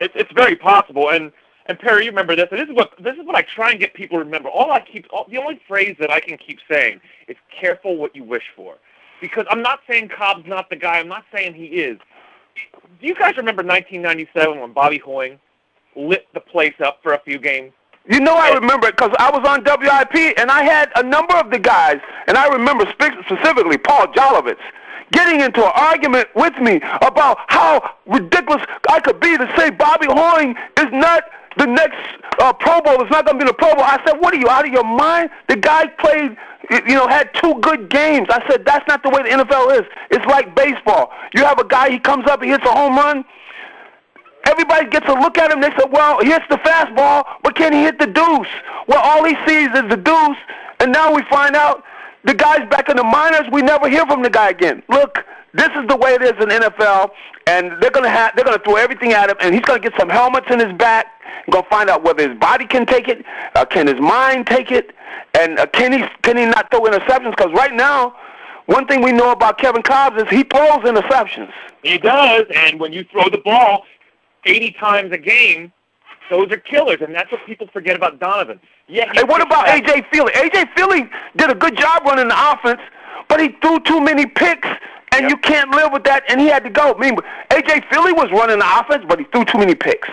It's 0.00 0.14
it's 0.16 0.32
very 0.32 0.56
possible, 0.56 1.10
and 1.10 1.32
and 1.70 1.78
Perry, 1.78 2.06
you 2.06 2.10
remember 2.10 2.34
this. 2.34 2.48
And 2.50 2.58
this 2.58 2.68
is 2.68 2.74
what 2.74 2.92
this 2.98 3.14
is 3.14 3.24
what 3.24 3.36
I 3.36 3.42
try 3.42 3.70
and 3.70 3.78
get 3.78 3.94
people 3.94 4.18
to 4.18 4.24
remember. 4.24 4.48
All 4.48 4.72
I 4.72 4.80
keep, 4.80 5.06
all, 5.12 5.24
the 5.30 5.38
only 5.38 5.60
phrase 5.68 5.94
that 6.00 6.10
I 6.10 6.18
can 6.18 6.36
keep 6.36 6.58
saying 6.68 7.00
is 7.28 7.36
"careful 7.48 7.96
what 7.96 8.14
you 8.16 8.24
wish 8.24 8.42
for," 8.56 8.74
because 9.20 9.46
I'm 9.48 9.62
not 9.62 9.78
saying 9.88 10.08
Kolb's 10.08 10.48
not 10.48 10.68
the 10.68 10.74
guy. 10.74 10.98
I'm 10.98 11.06
not 11.06 11.24
saying 11.32 11.54
he 11.54 11.66
is. 11.66 11.96
Do 13.00 13.06
you 13.06 13.14
guys 13.14 13.36
remember 13.36 13.62
1997 13.62 14.58
when 14.60 14.72
Bobby 14.72 14.98
Hoying 14.98 15.38
lit 15.94 16.26
the 16.34 16.40
place 16.40 16.74
up 16.84 16.98
for 17.04 17.12
a 17.12 17.20
few 17.20 17.38
games? 17.38 17.72
You 18.08 18.18
know 18.18 18.34
I 18.34 18.50
remember 18.50 18.88
it 18.88 18.96
because 18.96 19.14
I 19.20 19.30
was 19.30 19.46
on 19.46 19.62
WIP 19.62 20.34
and 20.38 20.50
I 20.50 20.64
had 20.64 20.90
a 20.96 21.04
number 21.04 21.36
of 21.36 21.52
the 21.52 21.58
guys, 21.60 22.00
and 22.26 22.36
I 22.36 22.48
remember 22.48 22.84
specifically 22.90 23.78
Paul 23.78 24.08
Jolovitz 24.08 24.58
getting 25.12 25.40
into 25.40 25.64
an 25.64 25.72
argument 25.74 26.28
with 26.34 26.56
me 26.58 26.80
about 27.02 27.38
how 27.46 27.94
ridiculous 28.06 28.64
I 28.88 28.98
could 28.98 29.20
be 29.20 29.36
to 29.36 29.52
say 29.56 29.70
Bobby 29.70 30.06
Hoying 30.08 30.56
is 30.78 30.86
not 30.92 31.24
the 31.56 31.66
next 31.66 31.98
uh, 32.38 32.52
Pro 32.52 32.80
Bowl 32.80 33.02
is 33.02 33.10
not 33.10 33.26
going 33.26 33.38
to 33.38 33.44
be 33.44 33.48
the 33.48 33.54
Pro 33.54 33.74
Bowl. 33.74 33.84
I 33.84 34.00
said, 34.06 34.20
what 34.20 34.34
are 34.34 34.38
you, 34.38 34.48
out 34.48 34.66
of 34.66 34.72
your 34.72 34.84
mind? 34.84 35.30
The 35.48 35.56
guy 35.56 35.86
played, 35.86 36.36
you 36.70 36.94
know, 36.94 37.08
had 37.08 37.30
two 37.34 37.54
good 37.60 37.90
games. 37.90 38.28
I 38.30 38.46
said, 38.48 38.64
that's 38.64 38.86
not 38.86 39.02
the 39.02 39.10
way 39.10 39.22
the 39.22 39.30
NFL 39.30 39.80
is. 39.80 39.86
It's 40.10 40.24
like 40.26 40.54
baseball. 40.54 41.12
You 41.34 41.44
have 41.44 41.58
a 41.58 41.64
guy, 41.64 41.90
he 41.90 41.98
comes 41.98 42.26
up, 42.28 42.42
he 42.42 42.50
hits 42.50 42.64
a 42.64 42.70
home 42.72 42.96
run. 42.96 43.24
Everybody 44.46 44.88
gets 44.88 45.06
a 45.08 45.12
look 45.12 45.38
at 45.38 45.50
him. 45.50 45.60
They 45.60 45.70
say, 45.70 45.84
well, 45.90 46.20
he 46.20 46.30
hits 46.30 46.46
the 46.48 46.56
fastball, 46.56 47.24
but 47.42 47.54
can 47.54 47.72
he 47.72 47.82
hit 47.82 47.98
the 47.98 48.06
deuce? 48.06 48.48
Well, 48.86 49.00
all 49.02 49.24
he 49.24 49.34
sees 49.46 49.68
is 49.68 49.88
the 49.90 49.96
deuce, 49.96 50.38
and 50.80 50.92
now 50.92 51.14
we 51.14 51.22
find 51.24 51.54
out 51.54 51.84
the 52.24 52.34
guy's 52.34 52.66
back 52.70 52.88
in 52.88 52.96
the 52.96 53.04
minors. 53.04 53.46
We 53.52 53.62
never 53.62 53.88
hear 53.88 54.06
from 54.06 54.22
the 54.22 54.30
guy 54.30 54.50
again. 54.50 54.82
Look, 54.88 55.24
this 55.52 55.68
is 55.76 55.86
the 55.88 55.96
way 55.96 56.14
it 56.14 56.22
is 56.22 56.32
in 56.40 56.48
NFL, 56.48 57.10
and 57.46 57.72
they're 57.80 57.90
gonna 57.90 58.08
have 58.08 58.34
they're 58.36 58.44
gonna 58.44 58.62
throw 58.64 58.76
everything 58.76 59.12
at 59.12 59.30
him, 59.30 59.36
and 59.40 59.54
he's 59.54 59.64
gonna 59.64 59.80
get 59.80 59.92
some 59.98 60.08
helmets 60.08 60.46
in 60.50 60.60
his 60.60 60.72
back. 60.78 61.06
Gonna 61.50 61.66
find 61.68 61.90
out 61.90 62.02
whether 62.02 62.28
his 62.28 62.38
body 62.38 62.66
can 62.66 62.86
take 62.86 63.08
it, 63.08 63.24
uh, 63.54 63.64
can 63.64 63.86
his 63.86 64.00
mind 64.00 64.46
take 64.46 64.70
it, 64.70 64.94
and 65.34 65.58
uh, 65.58 65.66
can 65.66 65.92
he 65.92 66.04
can 66.22 66.36
he 66.36 66.46
not 66.46 66.70
throw 66.70 66.82
interceptions? 66.82 67.36
Because 67.36 67.52
right 67.52 67.72
now, 67.72 68.14
one 68.66 68.86
thing 68.86 69.02
we 69.02 69.12
know 69.12 69.32
about 69.32 69.58
Kevin 69.58 69.82
Kolb 69.82 70.16
is 70.18 70.28
he 70.28 70.42
throws 70.44 70.84
interceptions. 70.84 71.50
He 71.82 71.98
does, 71.98 72.46
and 72.54 72.78
when 72.78 72.92
you 72.92 73.04
throw 73.04 73.28
the 73.28 73.38
ball 73.38 73.84
80 74.44 74.72
times 74.72 75.12
a 75.12 75.18
game, 75.18 75.72
those 76.30 76.50
are 76.52 76.58
killers, 76.58 76.98
and 77.00 77.14
that's 77.14 77.32
what 77.32 77.44
people 77.46 77.68
forget 77.72 77.96
about 77.96 78.20
Donovan. 78.20 78.60
Yeah. 78.86 79.10
Hey, 79.12 79.24
what 79.24 79.40
about 79.40 79.66
AJ 79.66 80.10
Feeley? 80.10 80.30
AJ 80.32 80.74
Feeley 80.74 81.08
did 81.36 81.50
a 81.50 81.54
good 81.54 81.76
job 81.76 82.04
running 82.04 82.28
the 82.28 82.52
offense, 82.52 82.80
but 83.28 83.40
he 83.40 83.48
threw 83.60 83.80
too 83.80 84.00
many 84.00 84.26
picks 84.26 84.68
and 85.12 85.22
yep. 85.22 85.30
you 85.30 85.36
can't 85.38 85.70
live 85.70 85.92
with 85.92 86.04
that, 86.04 86.24
and 86.28 86.40
he 86.40 86.46
had 86.46 86.64
to 86.64 86.70
go. 86.70 86.94
I 86.94 86.98
mean, 86.98 87.18
A.J. 87.50 87.80
Feeley 87.92 88.16
was 88.16 88.30
running 88.30 88.58
the 88.58 88.80
offense, 88.80 89.04
but 89.08 89.18
he 89.18 89.24
threw 89.32 89.44
too 89.44 89.58
many 89.58 89.74
picks. 89.74 90.08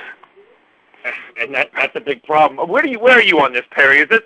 And 1.40 1.54
that 1.54 1.70
that's 1.76 1.96
a 1.96 2.02
big 2.02 2.24
problem. 2.24 2.68
Where 2.70 2.82
do 2.82 2.90
you 2.90 3.00
where 3.00 3.18
are 3.18 3.24
you 3.24 3.40
on 3.40 3.54
this, 3.54 3.66
Perry? 3.72 4.00
Is 4.00 4.10
this 4.10 4.22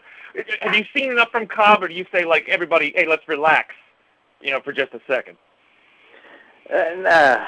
have 0.62 0.76
you 0.76 0.86
seen 0.96 1.12
enough 1.12 1.30
from 1.32 1.48
Kolb, 1.48 1.84
or 1.84 1.88
do 1.88 1.94
you 1.94 2.06
say 2.12 2.26
like 2.26 2.48
everybody, 2.48 2.94
hey, 2.96 3.06
let's 3.08 3.28
relax, 3.28 3.74
you 4.42 4.52
know, 4.52 4.62
for 4.62 4.72
just 4.72 4.94
a 4.94 5.02
second? 5.08 5.38
Uh, 6.74 6.96
nah, 6.98 7.46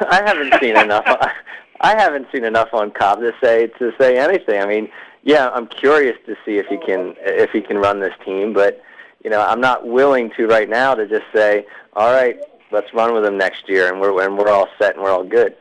I 0.08 0.22
haven't 0.24 0.54
seen 0.60 0.76
enough. 0.76 1.04
I 1.82 1.98
haven't 1.98 2.26
seen 2.32 2.44
enough 2.44 2.68
on 2.72 2.90
Kolb 2.90 3.20
to 3.20 3.32
say 3.42 3.68
to 3.78 3.92
say 3.98 4.18
anything. 4.18 4.60
I 4.60 4.66
mean, 4.66 4.88
yeah, 5.22 5.50
I'm 5.50 5.66
curious 5.66 6.16
to 6.26 6.36
see 6.44 6.58
if 6.58 6.66
he 6.66 6.78
can 6.78 7.14
if 7.18 7.50
he 7.50 7.60
can 7.60 7.78
run 7.78 8.00
this 8.00 8.14
team, 8.24 8.52
but 8.52 8.82
you 9.24 9.30
know, 9.30 9.42
I'm 9.42 9.60
not 9.60 9.86
willing 9.86 10.30
to 10.36 10.46
right 10.46 10.68
now 10.68 10.94
to 10.94 11.06
just 11.06 11.26
say, 11.34 11.66
all 11.94 12.12
right, 12.12 12.38
let's 12.70 12.92
run 12.94 13.14
with 13.14 13.24
him 13.24 13.36
next 13.36 13.68
year, 13.68 13.90
and 13.90 14.00
we're 14.00 14.24
and 14.24 14.38
we're 14.38 14.48
all 14.48 14.68
set 14.78 14.94
and 14.94 15.04
we're 15.04 15.10
all 15.10 15.24
good. 15.24 15.56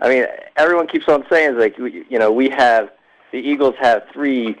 I 0.00 0.08
mean, 0.08 0.24
everyone 0.56 0.86
keeps 0.86 1.08
on 1.08 1.24
saying 1.30 1.58
like 1.58 1.76
you 1.78 2.18
know 2.18 2.32
we 2.32 2.48
have 2.50 2.90
the 3.32 3.38
Eagles 3.38 3.74
have 3.80 4.02
three 4.12 4.56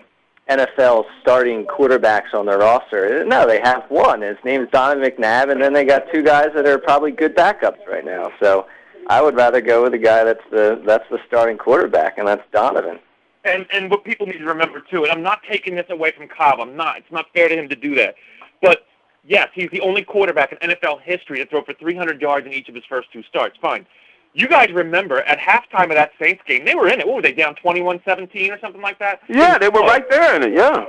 NFL 0.48 1.04
starting 1.22 1.64
quarterbacks 1.64 2.34
on 2.34 2.46
their 2.46 2.58
roster. 2.58 3.24
No, 3.24 3.46
they 3.46 3.60
have 3.60 3.84
one. 3.88 4.22
His 4.22 4.36
name 4.44 4.62
is 4.62 4.68
Donovan 4.70 5.08
McNabb, 5.08 5.50
and 5.50 5.62
then 5.62 5.72
they 5.72 5.84
got 5.84 6.10
two 6.12 6.22
guys 6.22 6.48
that 6.54 6.66
are 6.66 6.78
probably 6.78 7.12
good 7.12 7.36
backups 7.36 7.86
right 7.86 8.04
now. 8.04 8.32
So 8.40 8.66
I 9.08 9.22
would 9.22 9.36
rather 9.36 9.60
go 9.60 9.82
with 9.82 9.92
the 9.92 9.98
guy 9.98 10.24
that's 10.24 10.44
the 10.50 10.82
that's 10.84 11.08
the 11.10 11.18
starting 11.26 11.56
quarterback, 11.56 12.18
and 12.18 12.26
that's 12.26 12.42
Donovan. 12.52 12.98
And 13.44 13.66
and 13.72 13.90
what 13.90 14.04
people 14.04 14.26
need 14.26 14.38
to 14.38 14.44
remember 14.44 14.80
too, 14.80 15.04
and 15.04 15.12
I'm 15.12 15.22
not 15.22 15.40
taking 15.48 15.76
this 15.76 15.86
away 15.88 16.12
from 16.16 16.28
Kolb. 16.28 16.60
I'm 16.60 16.76
not. 16.76 16.98
It's 16.98 17.12
not 17.12 17.26
fair 17.32 17.48
to 17.48 17.54
him 17.54 17.68
to 17.68 17.76
do 17.76 17.94
that. 17.94 18.16
But 18.60 18.86
yes, 19.24 19.48
he's 19.54 19.70
the 19.70 19.80
only 19.80 20.02
quarterback 20.02 20.52
in 20.52 20.58
NFL 20.58 21.00
history 21.02 21.38
to 21.38 21.46
throw 21.46 21.62
for 21.62 21.72
300 21.74 22.20
yards 22.20 22.46
in 22.46 22.52
each 22.52 22.68
of 22.68 22.74
his 22.74 22.84
first 22.88 23.10
two 23.12 23.22
starts. 23.22 23.56
Fine. 23.62 23.86
You 24.32 24.46
guys 24.46 24.70
remember 24.72 25.22
at 25.22 25.38
halftime 25.38 25.84
of 25.84 25.96
that 25.96 26.12
Saints 26.20 26.42
game, 26.46 26.64
they 26.64 26.74
were 26.74 26.88
in 26.88 27.00
it. 27.00 27.06
What 27.06 27.16
were 27.16 27.22
they 27.22 27.32
down 27.32 27.56
21-17 27.56 28.50
or 28.50 28.60
something 28.60 28.80
like 28.80 28.98
that? 29.00 29.20
Yeah, 29.28 29.58
they 29.58 29.68
were 29.68 29.80
right 29.80 30.08
there 30.08 30.36
in 30.36 30.42
it. 30.44 30.54
Yeah, 30.54 30.86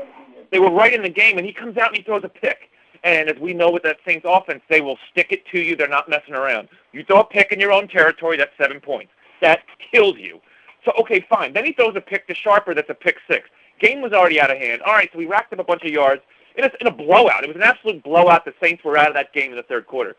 they 0.51 0.59
were 0.59 0.69
right 0.69 0.93
in 0.93 1.01
the 1.01 1.09
game, 1.09 1.37
and 1.37 1.45
he 1.45 1.53
comes 1.53 1.77
out 1.77 1.89
and 1.89 1.97
he 1.97 2.03
throws 2.03 2.23
a 2.23 2.29
pick. 2.29 2.69
And 3.03 3.29
as 3.29 3.39
we 3.39 3.53
know 3.53 3.71
with 3.71 3.81
that 3.83 3.97
Saints 4.05 4.25
offense, 4.29 4.61
they 4.69 4.79
will 4.79 4.97
stick 5.11 5.27
it 5.31 5.45
to 5.47 5.59
you. 5.59 5.75
They're 5.75 5.87
not 5.87 6.07
messing 6.07 6.35
around. 6.35 6.67
You 6.91 7.03
throw 7.03 7.21
a 7.21 7.25
pick 7.25 7.51
in 7.51 7.59
your 7.59 7.71
own 7.71 7.87
territory, 7.87 8.37
that's 8.37 8.51
seven 8.59 8.79
points. 8.79 9.11
That 9.41 9.61
kills 9.91 10.17
you. 10.17 10.39
So 10.85 10.91
okay, 10.99 11.25
fine. 11.29 11.53
Then 11.53 11.65
he 11.65 11.73
throws 11.73 11.95
a 11.95 12.01
pick 12.01 12.27
to 12.27 12.35
Sharper, 12.35 12.75
that's 12.75 12.89
a 12.89 12.95
pick 12.95 13.17
six. 13.29 13.49
Game 13.79 14.01
was 14.01 14.13
already 14.13 14.39
out 14.39 14.51
of 14.51 14.57
hand. 14.57 14.81
All 14.83 14.93
right, 14.93 15.09
so 15.11 15.17
we 15.17 15.25
racked 15.25 15.51
up 15.53 15.59
a 15.59 15.63
bunch 15.63 15.83
of 15.83 15.89
yards 15.89 16.21
in 16.55 16.65
a, 16.65 16.71
in 16.79 16.87
a 16.87 16.91
blowout. 16.91 17.43
It 17.43 17.47
was 17.47 17.55
an 17.55 17.63
absolute 17.63 18.03
blowout. 18.03 18.45
The 18.45 18.53
Saints 18.61 18.83
were 18.83 18.97
out 18.97 19.07
of 19.07 19.15
that 19.15 19.33
game 19.33 19.49
in 19.49 19.57
the 19.57 19.63
third 19.63 19.87
quarter. 19.87 20.15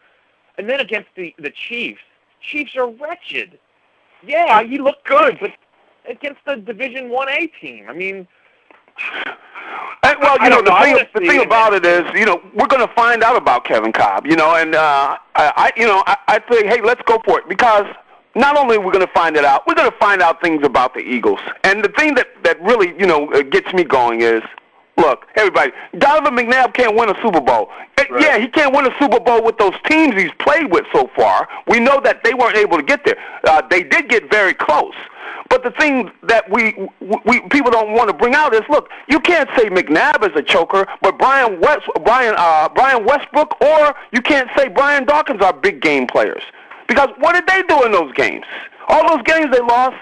And 0.59 0.69
then 0.69 0.81
against 0.81 1.09
the 1.17 1.35
the 1.39 1.51
Chiefs, 1.51 2.01
Chiefs 2.43 2.77
are 2.77 2.91
wretched. 2.91 3.59
Yeah, 4.25 4.63
he 4.63 4.79
looked 4.79 5.07
good, 5.07 5.39
but 5.41 5.51
against 6.09 6.41
the 6.47 6.57
Division 6.57 7.11
One 7.11 7.29
A 7.29 7.47
team, 7.61 7.87
I 7.89 7.93
mean. 7.93 8.27
And, 10.05 10.19
well, 10.21 10.37
you 10.43 10.51
know, 10.51 10.61
the 10.61 10.75
thing 10.83 10.99
the 11.15 11.21
thing 11.21 11.43
about 11.43 11.75
it 11.75 11.87
is, 11.87 12.03
you 12.19 12.27
know, 12.27 12.43
we're 12.55 12.67
going 12.67 12.87
to 12.87 12.93
find 12.93 13.23
out 13.23 13.37
about 13.37 13.65
Kevin 13.65 13.93
Kolb, 13.93 14.27
you 14.27 14.35
know, 14.35 14.57
and 14.57 14.75
uh, 14.75 15.17
I, 15.37 15.53
I, 15.57 15.73
you 15.77 15.87
know, 15.87 16.03
I, 16.07 16.17
I 16.27 16.39
think, 16.41 16.67
hey, 16.67 16.81
let's 16.83 17.01
go 17.03 17.21
for 17.25 17.39
it 17.39 17.49
because 17.49 17.87
not 18.35 18.57
only 18.57 18.77
are 18.77 18.81
we 18.81 18.91
going 18.91 19.07
to 19.07 19.13
find 19.13 19.37
it 19.37 19.45
out, 19.45 19.65
we're 19.67 19.75
going 19.75 19.91
to 19.91 19.97
find 19.99 20.21
out 20.21 20.43
things 20.43 20.65
about 20.65 20.95
the 20.95 21.01
Eagles. 21.01 21.39
And 21.63 21.85
the 21.85 21.89
thing 21.91 22.15
that 22.17 22.27
that 22.43 22.61
really, 22.61 22.95
you 22.99 23.07
know, 23.07 23.31
uh, 23.33 23.43
gets 23.43 23.73
me 23.73 23.85
going 23.85 24.23
is 24.23 24.43
Look, 24.97 25.27
everybody, 25.37 25.73
Donovan 25.99 26.37
McNabb 26.37 26.75
can't 26.75 26.95
win 26.95 27.09
a 27.09 27.15
Super 27.23 27.41
Bowl. 27.41 27.71
Eh, 27.99 28.05
right. 28.11 28.23
Yeah, 28.23 28.39
he 28.39 28.47
can't 28.49 28.75
win 28.75 28.87
a 28.87 28.95
Super 28.99 29.21
Bowl 29.21 29.43
with 29.43 29.57
those 29.59 29.75
teams 29.87 30.15
he's 30.15 30.31
played 30.39 30.71
with 30.71 30.85
so 30.93 31.11
far. 31.17 31.49
We 31.67 31.81
know 31.81 32.01
that 32.05 32.23
they 32.23 32.35
weren't 32.35 32.57
able 32.57 32.77
to 32.77 32.83
get 32.83 33.05
there. 33.05 33.17
Uh, 33.45 33.63
they 33.71 33.83
did 33.83 34.09
get 34.09 34.31
very 34.31 34.55
close. 34.55 34.95
But 35.49 35.63
the 35.63 35.71
thing 35.73 36.11
that 36.23 36.49
we, 36.51 36.89
we 37.27 37.41
people 37.49 37.71
don't 37.71 37.93
want 37.93 38.09
to 38.09 38.15
bring 38.15 38.35
out 38.35 38.55
is, 38.55 38.63
look, 38.71 38.89
you 39.09 39.21
can't 39.21 39.49
say 39.57 39.69
McNabb 39.69 40.29
is 40.29 40.35
a 40.35 40.43
choker, 40.43 40.87
but 41.03 41.19
Brian 41.19 41.61
West, 41.61 41.87
Brian 42.05 42.35
uh, 42.39 42.69
Brian 42.71 43.05
Westbrook, 43.05 43.61
or 43.61 43.95
you 44.13 44.23
can't 44.23 44.49
say 44.57 44.69
Brian 44.69 45.05
Dawkins 45.05 45.43
are 45.43 45.53
big 45.53 45.83
game 45.83 46.07
players. 46.07 46.43
Because 46.89 47.09
what 47.19 47.35
did 47.35 47.47
they 47.47 47.63
do 47.63 47.85
in 47.85 47.93
those 47.93 48.13
games? 48.15 48.47
All 48.89 49.07
those 49.09 49.23
games 49.25 49.51
they 49.53 49.61
lost, 49.61 49.97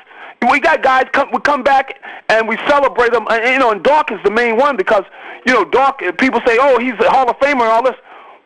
we 0.48 0.60
got 0.60 0.82
guys 0.82 1.04
come 1.12 1.28
we 1.32 1.40
come 1.40 1.62
back 1.62 2.00
and 2.28 2.48
we 2.48 2.56
celebrate 2.68 3.12
them. 3.12 3.26
And, 3.30 3.52
you 3.52 3.58
know, 3.58 3.72
and 3.72 3.82
Doc 3.82 4.10
is 4.10 4.18
the 4.24 4.30
main 4.30 4.56
one 4.56 4.76
because 4.76 5.04
you 5.46 5.52
know 5.52 5.64
Doc. 5.64 6.02
People 6.18 6.40
say, 6.46 6.56
"Oh, 6.60 6.78
he's 6.78 6.94
a 6.94 7.10
Hall 7.10 7.28
of 7.28 7.36
Famer" 7.38 7.52
and 7.52 7.62
all 7.62 7.82
this. 7.82 7.96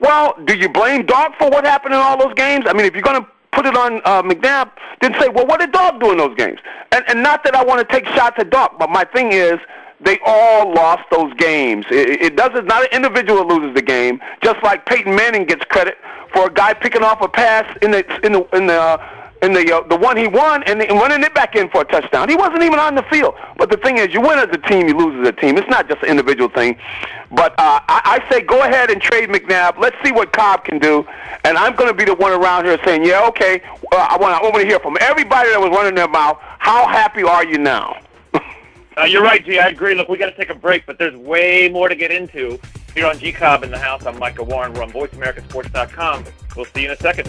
Well, 0.01 0.35
do 0.45 0.57
you 0.57 0.69
blame 0.69 1.07
Doc 1.07 1.35
for 1.39 1.49
what 1.51 1.65
happened 1.65 1.95
in 1.95 2.01
all 2.01 2.19
those 2.19 2.35
games? 2.35 2.65
I 2.69 2.73
mean, 2.73 2.85
if 2.85 2.95
you're 2.95 3.03
going 3.03 3.23
to 3.23 3.29
put 3.53 3.65
it 3.65 3.77
on 3.77 4.03
uh, 4.05 4.23
McNabb, 4.23 4.71
then 5.01 5.15
say, 5.21 5.29
"Well, 5.29 5.47
what 5.47 5.61
did 5.61 5.73
Doc 5.73 6.01
do 6.01 6.11
in 6.11 6.19
those 6.19 6.37
games?" 6.37 6.59
And 6.91 7.05
and 7.07 7.23
not 7.23 7.45
that 7.45 7.55
I 7.55 7.63
want 7.63 7.87
to 7.87 7.95
take 7.95 8.07
shots 8.09 8.37
at 8.39 8.51
Doc, 8.51 8.79
but 8.79 8.91
my 8.91 9.05
thing 9.05 9.33
is. 9.33 9.59
They 10.01 10.19
all 10.27 10.75
lost 10.75 11.05
those 11.11 11.33
games. 11.35 11.87
It, 11.91 12.21
it 12.21 12.37
doesn't. 12.37 12.67
Not 12.67 12.83
an 12.83 12.89
individual 12.93 13.47
loses 13.47 13.75
the 13.75 13.81
game. 13.81 14.21
Just 14.43 14.63
like 14.63 14.85
Peyton 14.85 15.15
Manning 15.15 15.47
gets 15.47 15.65
credit 15.65 15.97
for 16.35 16.49
a 16.49 16.53
guy 16.53 16.75
picking 16.75 17.03
off 17.03 17.23
a 17.23 17.29
pass 17.29 17.65
in 17.81 17.93
the 17.93 18.05
in 18.27 18.33
the 18.33 18.57
in 18.57 18.67
the 18.67 18.79
uh, 18.79 19.24
and 19.45 19.55
the 19.55 19.75
uh, 19.75 19.83
the 19.89 19.97
one 19.97 20.17
he 20.17 20.27
won 20.27 20.63
and, 20.63 20.81
and 20.81 20.99
running 20.99 21.23
it 21.23 21.35
back 21.35 21.55
in 21.55 21.69
for 21.69 21.83
a 21.83 21.85
touchdown. 21.85 22.29
He 22.29 22.35
wasn't 22.35 22.63
even 22.63 22.79
on 22.79 22.95
the 22.95 23.03
field. 23.05 23.35
But 23.59 23.71
the 23.71 23.77
thing 23.77 23.99
is, 23.99 24.13
you 24.15 24.21
win 24.21 24.39
as 24.39 24.49
a 24.51 24.59
team, 24.59 24.89
you 24.89 24.97
lose 24.97 25.21
as 25.21 25.29
a 25.29 25.33
team. 25.33 25.59
It's 25.59 25.69
not 25.69 25.87
just 25.89 26.03
an 26.03 26.09
individual 26.09 26.49
thing. 26.49 26.79
But 27.31 27.53
uh, 27.53 27.81
I, 27.87 28.21
I 28.27 28.31
say 28.31 28.41
go 28.41 28.63
ahead 28.63 28.91
and 28.91 29.01
trade 29.03 29.29
McNabb. 29.29 29.79
Let's 29.79 29.97
see 30.03 30.13
what 30.13 30.33
Kolb 30.33 30.65
can 30.65 30.79
do. 30.79 31.07
And 31.45 31.59
I'm 31.59 31.77
going 31.77 31.89
to 31.89 31.95
be 31.95 32.05
the 32.05 32.15
one 32.15 32.33
around 32.33 32.65
here 32.65 32.79
saying, 32.85 33.05
yeah, 33.05 33.27
okay. 33.29 33.61
Uh, 33.93 34.09
I 34.11 34.17
want 34.17 34.35
I 34.35 34.43
want 34.43 34.57
to 34.57 34.67
hear 34.67 34.81
from 34.81 34.97
everybody 35.01 35.51
that 35.51 35.61
was 35.61 35.71
running 35.71 35.95
their 35.95 36.09
mouth. 36.09 36.39
How 36.59 36.89
happy 36.89 37.23
are 37.23 37.45
you 37.45 37.59
now? 37.59 38.01
uh, 38.33 39.05
you're 39.05 39.23
right, 39.23 39.45
G. 39.45 39.59
I 39.59 39.69
agree. 39.69 39.95
Look, 39.95 40.09
we 40.09 40.17
got 40.17 40.31
to 40.31 40.37
take 40.37 40.49
a 40.49 40.55
break, 40.55 40.87
but 40.87 40.99
there's 40.99 41.17
way 41.17 41.69
more 41.69 41.91
to 41.91 41.95
get 41.95 42.11
into 42.11 42.59
here 42.95 43.07
on 43.07 43.19
G 43.19 43.31
Cobb 43.31 43.63
in 43.63 43.71
the 43.71 43.79
house. 43.79 44.07
I'm 44.07 44.19
Micah 44.19 44.45
Warren. 44.45 44.73
We're 44.73 44.85
on 44.85 44.93
VoiceAmericaSports.com. 44.93 46.25
We'll 46.57 46.65
see 46.67 46.83
you 46.83 46.87
in 46.87 46.93
a 46.93 46.97
second. 46.97 47.29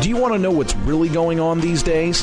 Do 0.00 0.08
you 0.08 0.16
want 0.16 0.34
to 0.34 0.38
know 0.38 0.52
what's 0.52 0.76
really 0.76 1.08
going 1.08 1.40
on 1.40 1.60
these 1.60 1.82
days? 1.82 2.22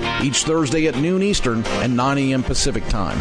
each 0.23 0.43
Thursday 0.43 0.87
at 0.87 0.95
noon 0.97 1.21
Eastern 1.21 1.63
and 1.65 1.95
9 1.95 2.17
a.m. 2.17 2.43
Pacific 2.43 2.87
Time. 2.87 3.19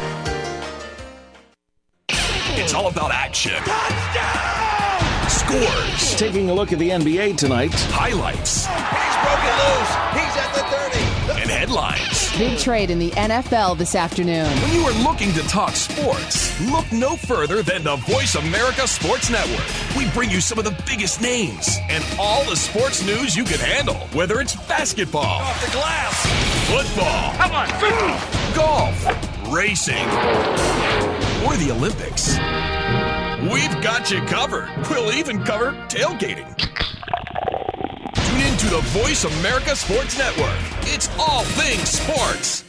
It's 2.08 2.74
all 2.74 2.88
about 2.88 3.10
action. 3.10 3.52
Touchdown! 3.64 5.28
Scores. 5.28 6.14
Taking 6.16 6.50
a 6.50 6.54
look 6.54 6.72
at 6.72 6.78
the 6.78 6.90
NBA 6.90 7.36
tonight. 7.36 7.74
Highlights. 7.90 8.66
He's 8.66 9.16
broken 9.24 9.54
loose. 9.58 9.92
He's 10.14 10.36
at 10.36 10.52
the 10.54 10.62
30. 10.62 11.09
And 11.30 11.48
headlines. 11.50 12.36
Big 12.36 12.58
trade 12.58 12.90
in 12.90 12.98
the 12.98 13.10
NFL 13.10 13.78
this 13.78 13.94
afternoon. 13.94 14.46
When 14.62 14.72
you 14.72 14.82
are 14.82 15.04
looking 15.04 15.32
to 15.34 15.42
talk 15.48 15.76
sports, 15.76 16.60
look 16.70 16.90
no 16.90 17.16
further 17.16 17.62
than 17.62 17.84
the 17.84 17.96
Voice 17.96 18.34
America 18.34 18.86
Sports 18.88 19.30
Network. 19.30 19.64
We 19.96 20.10
bring 20.10 20.30
you 20.30 20.40
some 20.40 20.58
of 20.58 20.64
the 20.64 20.76
biggest 20.86 21.20
names 21.20 21.78
and 21.88 22.04
all 22.18 22.44
the 22.44 22.56
sports 22.56 23.04
news 23.04 23.36
you 23.36 23.44
can 23.44 23.58
handle, 23.60 23.96
whether 24.12 24.40
it's 24.40 24.56
basketball, 24.66 25.22
off 25.22 25.64
the 25.64 25.70
glass, 25.72 26.26
football, 26.68 27.34
come 27.36 27.52
on, 27.52 28.54
golf, 28.54 29.52
racing, 29.52 30.06
or 31.46 31.56
the 31.56 31.70
Olympics. 31.70 32.36
We've 33.52 33.82
got 33.82 34.10
you 34.10 34.20
covered. 34.22 34.68
We'll 34.90 35.12
even 35.12 35.42
cover 35.44 35.72
tailgating. 35.88 36.56
Tune 38.60 38.68
in 38.68 38.74
to 38.74 38.76
the 38.76 38.82
Voice 39.00 39.24
America 39.24 39.76
Sports 39.76 40.18
Network. 40.18 40.58
It's 40.82 41.08
all 41.18 41.44
things 41.44 41.88
sports. 41.88 42.64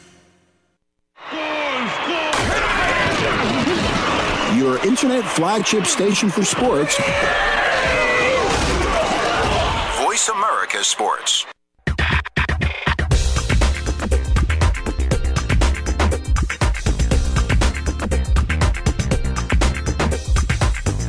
Your 4.56 4.84
internet 4.86 5.24
flagship 5.24 5.86
station 5.86 6.30
for 6.30 6.44
sports. 6.44 6.96
Voice 10.04 10.28
America 10.28 10.84
Sports. 10.84 11.46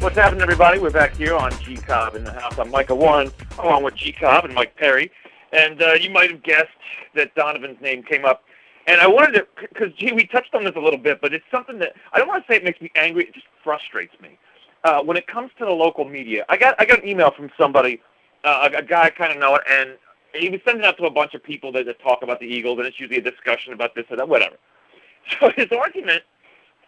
What's 0.00 0.16
happening, 0.16 0.40
everybody? 0.40 0.78
We're 0.78 0.88
back 0.88 1.14
here 1.14 1.36
on 1.36 1.52
G 1.60 1.76
Cobb 1.76 2.14
in 2.14 2.24
the 2.24 2.32
house. 2.32 2.58
I'm 2.58 2.70
Micah 2.70 2.94
Warren, 2.94 3.30
along 3.58 3.82
with 3.82 3.96
G 3.96 4.12
Cobb 4.12 4.46
and 4.46 4.54
Mike 4.54 4.74
Perry. 4.74 5.12
And 5.52 5.82
uh, 5.82 5.92
you 5.92 6.08
might 6.08 6.30
have 6.30 6.42
guessed 6.42 6.68
that 7.14 7.34
Donovan's 7.34 7.78
name 7.82 8.02
came 8.02 8.24
up. 8.24 8.42
And 8.86 8.98
I 9.02 9.06
wanted 9.06 9.32
to, 9.32 9.46
because, 9.60 9.92
gee, 9.98 10.12
we 10.12 10.24
touched 10.24 10.54
on 10.54 10.64
this 10.64 10.72
a 10.74 10.80
little 10.80 10.98
bit, 10.98 11.20
but 11.20 11.34
it's 11.34 11.44
something 11.50 11.78
that, 11.80 11.92
I 12.14 12.18
don't 12.18 12.28
want 12.28 12.42
to 12.46 12.50
say 12.50 12.56
it 12.56 12.64
makes 12.64 12.80
me 12.80 12.90
angry, 12.96 13.24
it 13.24 13.34
just 13.34 13.44
frustrates 13.62 14.18
me. 14.22 14.38
Uh, 14.84 15.02
when 15.02 15.18
it 15.18 15.26
comes 15.26 15.50
to 15.58 15.66
the 15.66 15.70
local 15.70 16.06
media, 16.06 16.46
I 16.48 16.56
got 16.56 16.76
I 16.78 16.86
got 16.86 17.02
an 17.02 17.06
email 17.06 17.30
from 17.30 17.50
somebody, 17.60 18.00
uh, 18.42 18.70
a, 18.72 18.78
a 18.78 18.82
guy 18.82 19.02
I 19.02 19.10
kind 19.10 19.34
of 19.34 19.38
know, 19.38 19.58
and 19.70 19.98
he 20.32 20.48
was 20.48 20.60
sending 20.64 20.86
out 20.86 20.96
to 20.96 21.04
a 21.04 21.10
bunch 21.10 21.34
of 21.34 21.42
people 21.42 21.72
that, 21.72 21.84
that 21.84 22.00
talk 22.00 22.22
about 22.22 22.40
the 22.40 22.46
Eagles, 22.46 22.78
and 22.78 22.86
it's 22.86 22.98
usually 22.98 23.18
a 23.18 23.30
discussion 23.30 23.74
about 23.74 23.94
this 23.94 24.06
or 24.08 24.16
that, 24.16 24.28
whatever. 24.28 24.56
So 25.38 25.50
his 25.54 25.66
argument 25.70 26.22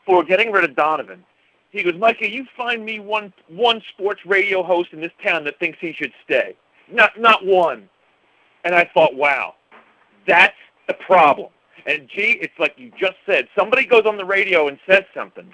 for 0.07 0.25
getting 0.25 0.50
rid 0.50 0.64
of 0.64 0.75
Donovan 0.75 1.23
he 1.72 1.82
goes, 1.82 1.94
Micah, 1.96 2.30
you 2.30 2.46
find 2.56 2.84
me 2.84 3.00
one 3.00 3.32
one 3.48 3.82
sports 3.92 4.20
radio 4.26 4.62
host 4.62 4.90
in 4.92 5.00
this 5.00 5.12
town 5.24 5.44
that 5.44 5.58
thinks 5.58 5.78
he 5.80 5.92
should 5.92 6.12
stay. 6.24 6.54
Not 6.90 7.18
not 7.18 7.44
one. 7.44 7.88
And 8.64 8.74
I 8.74 8.88
thought, 8.94 9.16
wow, 9.16 9.54
that's 10.26 10.56
the 10.86 10.94
problem. 10.94 11.48
And 11.86 12.08
gee, 12.08 12.38
it's 12.40 12.56
like 12.58 12.74
you 12.76 12.92
just 12.98 13.16
said. 13.26 13.48
Somebody 13.58 13.84
goes 13.84 14.04
on 14.06 14.16
the 14.16 14.24
radio 14.24 14.68
and 14.68 14.78
says 14.88 15.02
something, 15.14 15.52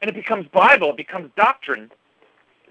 and 0.00 0.10
it 0.10 0.14
becomes 0.14 0.46
Bible, 0.48 0.90
it 0.90 0.96
becomes 0.96 1.30
doctrine 1.36 1.90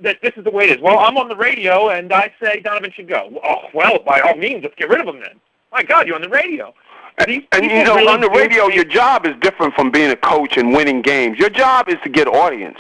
that 0.01 0.17
this 0.21 0.33
is 0.37 0.43
the 0.43 0.51
way 0.51 0.65
it 0.65 0.77
is. 0.77 0.81
Well, 0.81 0.99
I'm 0.99 1.17
on 1.17 1.27
the 1.29 1.35
radio 1.35 1.89
and 1.89 2.11
I 2.13 2.33
say 2.41 2.61
Donovan 2.61 2.91
should 2.95 3.07
go. 3.07 3.39
Oh, 3.43 3.69
well, 3.73 3.99
by 4.05 4.21
all 4.21 4.35
means, 4.35 4.63
let's 4.63 4.75
get 4.75 4.89
rid 4.89 5.01
of 5.01 5.07
him 5.07 5.19
then. 5.21 5.39
My 5.71 5.83
God, 5.83 6.07
you're 6.07 6.15
on 6.15 6.21
the 6.21 6.29
radio. 6.29 6.73
And, 7.17 7.29
you 7.31 7.83
know, 7.83 8.07
on 8.09 8.21
the 8.21 8.29
radio, 8.29 8.67
your 8.67 8.83
job 8.83 9.25
is 9.25 9.33
different 9.39 9.73
from 9.75 9.91
being 9.91 10.11
a 10.11 10.15
coach 10.15 10.57
and 10.57 10.73
winning 10.73 11.01
games. 11.01 11.37
Your 11.37 11.49
job 11.49 11.87
is 11.89 11.97
to 12.03 12.09
get 12.09 12.27
audience. 12.27 12.77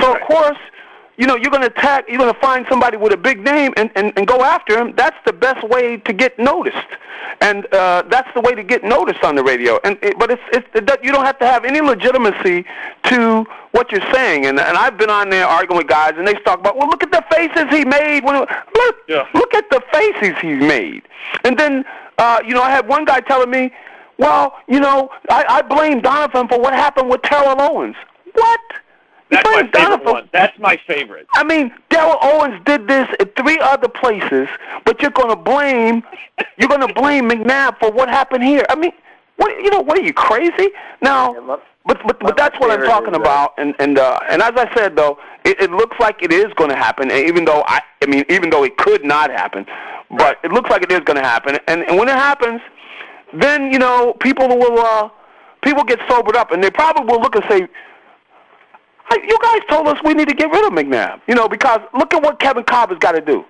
So 0.00 0.14
of 0.14 0.20
course, 0.22 0.58
you 1.18 1.26
know, 1.26 1.36
you're 1.36 1.50
going 1.50 1.62
to 1.62 1.68
attack. 1.68 2.04
You're 2.08 2.18
going 2.18 2.32
to 2.32 2.40
find 2.40 2.64
somebody 2.68 2.96
with 2.96 3.12
a 3.12 3.16
big 3.16 3.40
name 3.40 3.74
and, 3.76 3.90
and, 3.96 4.12
and 4.16 4.26
go 4.26 4.42
after 4.42 4.78
him. 4.78 4.94
That's 4.96 5.16
the 5.26 5.32
best 5.32 5.68
way 5.68 5.96
to 5.96 6.12
get 6.12 6.38
noticed, 6.38 6.86
and 7.40 7.66
uh, 7.74 8.04
that's 8.08 8.32
the 8.34 8.40
way 8.40 8.54
to 8.54 8.62
get 8.62 8.84
noticed 8.84 9.24
on 9.24 9.34
the 9.34 9.42
radio. 9.42 9.80
And 9.84 9.98
it, 10.00 10.18
but 10.18 10.30
it's, 10.30 10.42
it's 10.52 10.66
it, 10.74 10.88
you 11.02 11.10
don't 11.10 11.24
have 11.24 11.38
to 11.40 11.46
have 11.46 11.64
any 11.64 11.80
legitimacy 11.80 12.64
to 13.04 13.44
what 13.72 13.90
you're 13.90 14.12
saying. 14.12 14.46
And 14.46 14.60
and 14.60 14.78
I've 14.78 14.96
been 14.96 15.10
on 15.10 15.28
there 15.28 15.44
arguing 15.44 15.78
with 15.78 15.88
guys, 15.88 16.14
and 16.16 16.26
they 16.26 16.34
talk 16.34 16.60
about, 16.60 16.76
well, 16.76 16.88
look 16.88 17.02
at 17.02 17.10
the 17.10 17.24
faces 17.34 17.68
he 17.70 17.84
made. 17.84 18.22
When 18.22 18.36
look, 18.36 18.96
yeah. 19.08 19.26
look 19.34 19.52
at 19.54 19.68
the 19.70 19.82
faces 19.92 20.38
he's 20.40 20.60
made. 20.60 21.02
And 21.44 21.58
then 21.58 21.84
uh, 22.18 22.40
you 22.44 22.54
know, 22.54 22.62
I 22.62 22.70
had 22.70 22.86
one 22.86 23.04
guy 23.04 23.20
telling 23.20 23.50
me, 23.50 23.72
well, 24.18 24.56
you 24.68 24.80
know, 24.80 25.10
I, 25.30 25.44
I 25.48 25.62
blame 25.62 26.00
Donovan 26.00 26.48
for 26.48 26.60
what 26.60 26.74
happened 26.74 27.08
with 27.08 27.22
Terrell 27.22 27.60
Owens. 27.60 27.96
What? 28.34 28.60
That's 29.30 29.44
my 29.46 29.62
favorite 29.62 29.72
Donovan. 29.72 30.12
one. 30.12 30.28
That's 30.32 30.58
my 30.58 30.78
favorite. 30.86 31.26
I 31.34 31.44
mean, 31.44 31.72
Terrell 31.90 32.18
Owens 32.22 32.62
did 32.64 32.88
this 32.88 33.08
at 33.20 33.36
three 33.36 33.58
other 33.60 33.88
places, 33.88 34.48
but 34.84 35.00
you're 35.02 35.10
going 35.10 35.30
to 35.30 35.36
blame 35.36 36.02
you're 36.56 36.68
going 36.68 36.86
to 36.86 36.94
blame 36.94 37.28
McNabb 37.28 37.78
for 37.78 37.90
what 37.90 38.08
happened 38.08 38.44
here. 38.44 38.64
I 38.68 38.76
mean, 38.76 38.92
what 39.36 39.50
you 39.62 39.70
know? 39.70 39.80
What 39.80 39.98
are 39.98 40.02
you 40.02 40.12
crazy? 40.12 40.70
Now, 41.00 41.60
but 41.86 41.98
but 42.06 42.18
but 42.20 42.36
that's 42.36 42.58
what 42.58 42.70
I'm 42.70 42.84
talking 42.86 43.14
about. 43.14 43.54
And 43.58 43.74
and 43.78 43.98
uh, 43.98 44.18
and 44.28 44.42
as 44.42 44.52
I 44.56 44.72
said 44.74 44.96
though, 44.96 45.18
it, 45.44 45.60
it 45.60 45.70
looks 45.70 45.96
like 46.00 46.22
it 46.22 46.32
is 46.32 46.52
going 46.54 46.70
to 46.70 46.76
happen. 46.76 47.10
And 47.10 47.26
Even 47.26 47.44
though 47.44 47.64
I 47.66 47.80
I 48.02 48.06
mean, 48.06 48.24
even 48.28 48.50
though 48.50 48.64
it 48.64 48.76
could 48.76 49.04
not 49.04 49.30
happen, 49.30 49.64
but 50.10 50.38
it 50.42 50.52
looks 50.52 50.70
like 50.70 50.82
it 50.82 50.92
is 50.92 51.00
going 51.00 51.16
to 51.16 51.26
happen. 51.26 51.58
And 51.68 51.82
and 51.84 51.96
when 51.98 52.08
it 52.08 52.16
happens, 52.16 52.60
then 53.32 53.72
you 53.72 53.78
know 53.78 54.14
people 54.20 54.48
will 54.48 54.78
uh, 54.78 55.08
people 55.62 55.84
get 55.84 56.00
sobered 56.08 56.36
up, 56.36 56.50
and 56.50 56.62
they 56.62 56.70
probably 56.70 57.04
will 57.04 57.20
look 57.20 57.36
and 57.36 57.44
say 57.48 57.68
you 59.16 59.38
guys 59.42 59.60
told 59.68 59.88
us 59.88 59.98
we 60.04 60.14
need 60.14 60.28
to 60.28 60.34
get 60.34 60.50
rid 60.50 60.64
of 60.66 60.72
McNabb. 60.72 61.20
You 61.26 61.34
know, 61.34 61.48
because 61.48 61.80
look 61.94 62.12
at 62.14 62.22
what 62.22 62.38
Kevin 62.38 62.64
Kolb 62.64 62.90
has 62.90 62.98
got 62.98 63.12
to 63.12 63.20
do. 63.20 63.44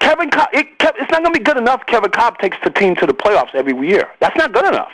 Kevin 0.00 0.30
Kolb, 0.30 0.48
it, 0.52 0.66
it's 0.80 1.10
not 1.10 1.22
going 1.22 1.32
to 1.32 1.38
be 1.38 1.44
good 1.44 1.56
enough. 1.56 1.84
Kevin 1.86 2.10
Kolb 2.10 2.38
takes 2.38 2.56
the 2.64 2.70
team 2.70 2.94
to 2.96 3.06
the 3.06 3.14
playoffs 3.14 3.54
every 3.54 3.76
year. 3.88 4.08
That's 4.20 4.36
not 4.36 4.52
good 4.52 4.66
enough. 4.66 4.90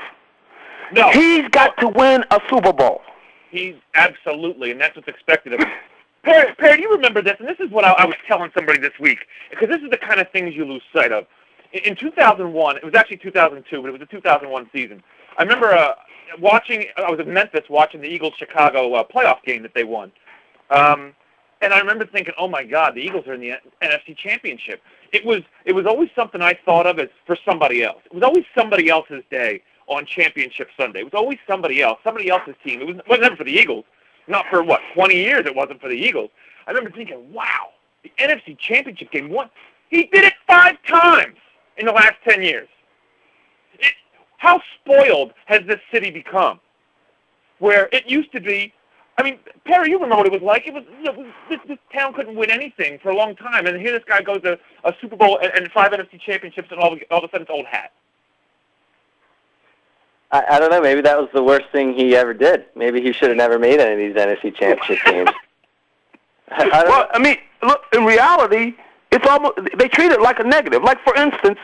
No, 0.93 1.11
he's 1.11 1.49
got 1.49 1.77
to 1.79 1.89
win 1.89 2.25
a 2.31 2.41
Super 2.49 2.73
Bowl. 2.73 3.03
He's 3.51 3.75
absolutely, 3.95 4.71
and 4.71 4.81
that's 4.81 4.97
what's 4.97 5.09
expected 5.09 5.55
of 5.55 5.61
him. 5.61 5.69
Perry, 6.25 6.55
Perry, 6.57 6.77
do 6.77 6.83
you 6.83 6.91
remember 6.91 7.23
this? 7.23 7.37
And 7.39 7.49
this 7.49 7.59
is 7.61 7.71
what 7.71 7.85
I, 7.85 7.93
I 7.93 8.05
was 8.05 8.17
telling 8.27 8.51
somebody 8.55 8.79
this 8.79 8.93
week, 9.01 9.19
because 9.51 9.69
this 9.69 9.81
is 9.83 9.91
the 9.91 9.97
kind 9.97 10.21
of 10.21 10.31
things 10.31 10.55
you 10.55 10.65
lose 10.65 10.83
sight 10.93 11.13
of. 11.13 11.27
In, 11.73 11.81
in 11.85 11.97
2001, 11.97 12.77
it 12.77 12.85
was 12.85 12.95
actually 12.95 13.19
2002, 13.19 13.81
but 13.81 13.89
it 13.89 13.93
was 13.93 14.01
the 14.01 14.07
2001 14.07 14.71
season. 14.73 15.03
I 15.39 15.43
remember 15.43 15.73
uh, 15.73 15.95
watching. 16.41 16.87
I 16.97 17.11
was 17.11 17.21
in 17.21 17.33
Memphis 17.33 17.65
watching 17.69 18.01
the 18.01 18.09
Eagles 18.09 18.35
Chicago 18.39 18.95
uh, 18.95 19.05
playoff 19.05 19.43
game 19.45 19.63
that 19.63 19.75
they 19.75 19.85
won, 19.85 20.13
um, 20.71 21.15
and 21.61 21.73
I 21.73 21.79
remember 21.79 22.07
thinking, 22.07 22.35
"Oh 22.39 22.49
my 22.49 22.65
God, 22.65 22.95
the 22.95 23.01
Eagles 23.01 23.27
are 23.27 23.35
in 23.35 23.41
the 23.41 23.53
NFC 23.83 24.17
Championship." 24.17 24.81
It 25.13 25.25
was 25.25 25.43
it 25.65 25.73
was 25.73 25.87
always 25.87 26.11
something 26.15 26.43
I 26.43 26.59
thought 26.65 26.87
of 26.87 26.99
as 26.99 27.09
for 27.27 27.37
somebody 27.45 27.83
else. 27.83 28.03
It 28.07 28.15
was 28.15 28.23
always 28.23 28.45
somebody 28.57 28.89
else's 28.89 29.23
day 29.31 29.63
on 29.87 30.07
Championship 30.07 30.69
Sunday. 30.79 31.01
It 31.01 31.05
was 31.05 31.15
always 31.15 31.39
somebody 31.49 31.83
else, 31.83 31.99
somebody 32.05 32.29
else's 32.29 32.55
team. 32.65 32.81
It 32.81 32.87
was 32.87 32.97
it 32.97 33.09
wasn't 33.09 33.27
ever 33.27 33.37
for 33.37 33.45
the 33.45 33.53
Eagles. 33.53 33.85
Not 34.27 34.45
for 34.51 34.63
what 34.63 34.81
20 34.95 35.15
years. 35.15 35.47
It 35.47 35.57
wasn't 35.57 35.81
for 35.81 35.89
the 35.89 35.97
Eagles. 35.97 36.31
I 36.67 36.73
remember 36.73 36.95
thinking, 36.95 37.33
"Wow, 37.33 37.71
the 38.03 38.13
NFC 38.19 38.59
Championship 38.59 39.11
game. 39.11 39.31
What 39.31 39.51
he 39.89 40.05
did 40.05 40.25
it 40.25 40.35
five 40.47 40.77
times 40.87 41.37
in 41.79 41.87
the 41.87 41.93
last 41.93 42.15
10 42.29 42.43
years." 42.43 42.69
How 44.39 44.61
spoiled 44.81 45.35
has 45.47 45.61
this 45.67 45.81
city 45.93 46.11
become? 46.11 46.59
Where 47.59 47.89
it 47.93 48.07
used 48.09 48.33
to 48.33 48.41
be, 48.41 48.73
I 49.19 49.25
mean, 49.25 49.41
Perry, 49.65 49.91
you 49.91 49.97
remember 49.97 50.17
what 50.17 50.27
it 50.27 50.33
was 50.33 50.43
like? 50.43 50.67
It 50.67 50.75
was, 50.75 50.85
this, 51.51 51.59
this 51.67 51.79
town 51.93 52.15
couldn't 52.15 52.37
win 52.37 52.51
anything 52.51 53.01
for 53.03 53.11
a 53.11 53.17
long 53.17 53.35
time, 53.35 53.67
and 53.67 53.81
here 53.81 53.93
this 53.93 54.05
guy 54.07 54.23
goes 54.23 54.43
to 54.43 54.59
a 54.85 54.95
Super 55.01 55.17
Bowl 55.17 55.39
and, 55.43 55.53
and 55.55 55.71
five 55.73 55.91
NFC 55.91 56.21
championships, 56.21 56.69
and 56.71 56.81
all, 56.81 56.97
all 57.11 57.19
of 57.19 57.25
a 57.25 57.29
sudden 57.29 57.43
it's 57.43 57.51
old 57.51 57.67
hat. 57.67 57.93
I, 60.31 60.45
I 60.51 60.59
don't 60.61 60.71
know. 60.71 60.81
Maybe 60.81 61.01
that 61.01 61.19
was 61.19 61.29
the 61.35 61.43
worst 61.43 61.67
thing 61.73 61.95
he 61.95 62.15
ever 62.15 62.33
did. 62.33 62.67
Maybe 62.77 63.01
he 63.01 63.13
should 63.13 63.31
have 63.31 63.37
never 63.37 63.59
made 63.59 63.81
any 63.81 63.93
of 63.93 64.15
these 64.15 64.23
NFC 64.23 64.55
championship 64.55 65.05
games. 65.05 65.31
I, 66.51 66.69
I 66.69 66.85
well, 66.85 67.01
know. 67.01 67.07
I 67.13 67.19
mean, 67.19 67.37
look. 67.63 67.83
In 67.93 68.05
reality, 68.05 68.75
it's 69.11 69.27
almost 69.27 69.59
they 69.79 69.89
treat 69.89 70.13
it 70.13 70.21
like 70.21 70.39
a 70.39 70.45
negative. 70.45 70.83
Like 70.83 71.03
for 71.03 71.17
instance, 71.17 71.59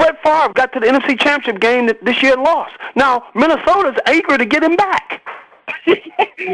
Brett 0.00 0.22
Favre 0.22 0.52
got 0.54 0.72
to 0.72 0.80
the 0.80 0.86
NFC 0.86 1.20
Championship 1.20 1.60
game 1.60 1.90
this 2.00 2.22
year 2.22 2.32
and 2.32 2.42
lost. 2.42 2.72
Now 2.96 3.26
Minnesota's 3.34 4.00
eager 4.10 4.38
to 4.38 4.46
get 4.46 4.62
him 4.62 4.74
back. 4.74 5.22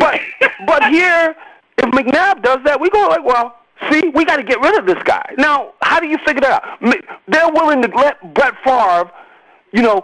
but 0.00 0.20
but 0.66 0.84
here, 0.90 1.36
if 1.78 1.90
McNabb 1.92 2.42
does 2.42 2.58
that, 2.64 2.80
we 2.80 2.90
go 2.90 3.06
like, 3.06 3.24
well, 3.24 3.56
see, 3.88 4.08
we 4.08 4.24
got 4.24 4.38
to 4.38 4.42
get 4.42 4.60
rid 4.60 4.76
of 4.76 4.84
this 4.84 5.00
guy. 5.04 5.32
Now, 5.38 5.74
how 5.80 6.00
do 6.00 6.08
you 6.08 6.18
figure 6.18 6.40
that 6.40 6.64
out? 6.64 6.94
They're 7.28 7.52
willing 7.52 7.82
to 7.82 7.88
let 7.88 8.34
Brett 8.34 8.54
Favre, 8.64 9.12
you 9.72 9.82
know, 9.82 10.02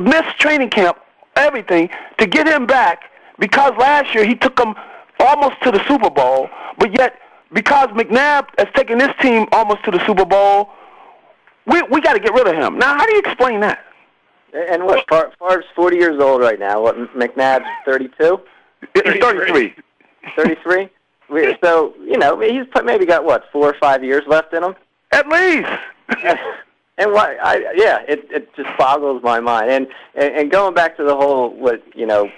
miss 0.00 0.22
training 0.38 0.70
camp, 0.70 0.98
everything, 1.34 1.90
to 2.18 2.26
get 2.26 2.46
him 2.46 2.66
back 2.66 3.10
because 3.40 3.72
last 3.78 4.14
year 4.14 4.24
he 4.24 4.36
took 4.36 4.54
them 4.54 4.74
almost 5.18 5.60
to 5.62 5.72
the 5.72 5.84
Super 5.88 6.08
Bowl, 6.08 6.48
but 6.78 6.96
yet 6.96 7.18
because 7.52 7.88
McNabb 7.88 8.46
has 8.58 8.68
taken 8.74 8.98
this 8.98 9.12
team 9.20 9.48
almost 9.50 9.82
to 9.84 9.90
the 9.90 10.04
Super 10.06 10.24
Bowl, 10.24 10.70
we 11.66 11.82
we 11.90 12.00
got 12.00 12.14
to 12.14 12.20
get 12.20 12.32
rid 12.32 12.46
of 12.46 12.54
him. 12.54 12.78
Now, 12.78 12.96
how 12.96 13.06
do 13.06 13.12
you 13.12 13.20
explain 13.20 13.60
that? 13.60 13.84
And 14.52 14.84
what? 14.84 15.06
Far, 15.08 15.32
Favre's 15.38 15.64
40 15.76 15.96
years 15.96 16.20
old 16.20 16.40
right 16.40 16.58
now. 16.58 16.82
What? 16.82 16.96
McNabb's 17.14 17.66
32. 17.84 18.40
He's 18.94 19.02
33. 19.20 19.74
33. 20.36 20.88
So 21.62 21.94
you 22.00 22.18
know 22.18 22.40
he's 22.40 22.66
maybe 22.84 23.06
got 23.06 23.24
what 23.24 23.44
four 23.52 23.68
or 23.68 23.76
five 23.78 24.02
years 24.02 24.22
left 24.26 24.52
in 24.52 24.64
him. 24.64 24.74
At 25.12 25.28
least. 25.28 25.68
and 26.98 27.12
why? 27.12 27.36
I 27.42 27.72
yeah, 27.74 27.98
it 28.08 28.26
it 28.30 28.54
just 28.56 28.68
boggles 28.76 29.22
my 29.22 29.38
mind. 29.40 29.70
And 29.70 29.86
and, 30.14 30.34
and 30.34 30.50
going 30.50 30.74
back 30.74 30.96
to 30.96 31.04
the 31.04 31.14
whole 31.14 31.50
what 31.50 31.82
you 31.94 32.06
know 32.06 32.30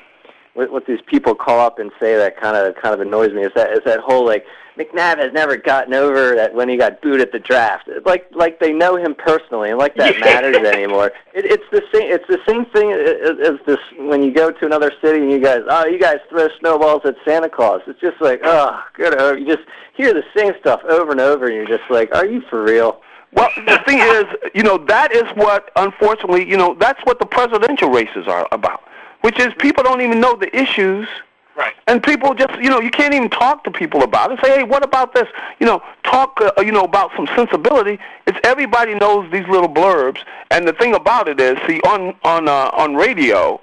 what, 0.54 0.70
what 0.72 0.86
these 0.86 1.00
people 1.06 1.34
call 1.34 1.60
up 1.60 1.78
and 1.78 1.90
say 1.98 2.16
that 2.16 2.40
kind 2.40 2.56
of 2.56 2.74
kind 2.76 2.94
of 2.94 3.00
annoys 3.00 3.32
me 3.32 3.42
is 3.42 3.52
that 3.54 3.72
is 3.72 3.80
that 3.84 4.00
whole 4.00 4.24
like 4.26 4.44
McNabb 4.76 5.18
has 5.18 5.32
never 5.32 5.56
gotten 5.56 5.92
over 5.92 6.34
that 6.34 6.54
when 6.54 6.68
he 6.68 6.76
got 6.76 7.02
booed 7.02 7.20
at 7.20 7.32
the 7.32 7.38
draft. 7.38 7.88
Like 8.04 8.26
like 8.32 8.58
they 8.58 8.72
know 8.72 8.96
him 8.96 9.14
personally, 9.14 9.70
and 9.70 9.78
like 9.78 9.94
that 9.96 10.18
matters 10.20 10.56
anymore. 10.56 11.12
It, 11.34 11.44
it's 11.44 11.64
the 11.70 11.82
same. 11.92 12.10
It's 12.10 12.26
the 12.28 12.38
same 12.46 12.64
thing 12.66 12.92
as, 12.92 13.52
as 13.52 13.58
this 13.66 13.78
when 13.98 14.22
you 14.22 14.32
go 14.32 14.50
to 14.50 14.66
another 14.66 14.92
city 15.02 15.20
and 15.20 15.30
you 15.30 15.40
guys, 15.40 15.60
oh, 15.68 15.86
you 15.86 15.98
guys 15.98 16.18
throw 16.28 16.48
snowballs 16.60 17.02
at 17.04 17.16
Santa 17.24 17.48
Claus. 17.48 17.82
It's 17.86 18.00
just 18.00 18.20
like, 18.20 18.40
oh, 18.44 18.82
good. 18.94 19.14
Oh, 19.18 19.34
you 19.34 19.46
just 19.46 19.66
hear 19.94 20.14
the 20.14 20.24
same 20.36 20.54
stuff 20.60 20.80
over 20.88 21.12
and 21.12 21.20
over, 21.20 21.46
and 21.46 21.54
you're 21.54 21.78
just 21.78 21.90
like, 21.90 22.14
are 22.14 22.26
you 22.26 22.42
for 22.48 22.62
real? 22.62 23.02
Well, 23.34 23.48
the 23.66 23.80
thing 23.86 23.98
is, 23.98 24.24
you 24.54 24.62
know, 24.62 24.76
that 24.88 25.12
is 25.12 25.24
what, 25.36 25.70
unfortunately, 25.76 26.46
you 26.46 26.58
know, 26.58 26.76
that's 26.78 27.00
what 27.04 27.18
the 27.18 27.24
presidential 27.24 27.88
races 27.88 28.28
are 28.28 28.46
about, 28.52 28.82
which 29.22 29.38
is 29.38 29.52
people 29.58 29.82
don't 29.82 30.00
even 30.00 30.20
know 30.20 30.36
the 30.36 30.54
issues. 30.56 31.08
Right. 31.54 31.74
And 31.86 32.02
people 32.02 32.32
just, 32.32 32.54
you 32.62 32.70
know, 32.70 32.80
you 32.80 32.90
can't 32.90 33.12
even 33.12 33.28
talk 33.28 33.62
to 33.64 33.70
people 33.70 34.02
about 34.02 34.32
it. 34.32 34.38
Say, 34.42 34.56
hey, 34.56 34.62
what 34.62 34.82
about 34.82 35.14
this? 35.14 35.28
You 35.60 35.66
know, 35.66 35.82
talk, 36.02 36.40
uh, 36.40 36.62
you 36.62 36.72
know, 36.72 36.84
about 36.84 37.10
some 37.14 37.26
sensibility. 37.36 37.98
It's 38.26 38.38
everybody 38.42 38.94
knows 38.94 39.30
these 39.30 39.46
little 39.48 39.68
blurbs. 39.68 40.20
And 40.50 40.66
the 40.66 40.72
thing 40.72 40.94
about 40.94 41.28
it 41.28 41.38
is, 41.38 41.58
see, 41.66 41.78
on 41.80 42.16
on 42.24 42.48
uh, 42.48 42.70
on 42.72 42.94
radio, 42.94 43.60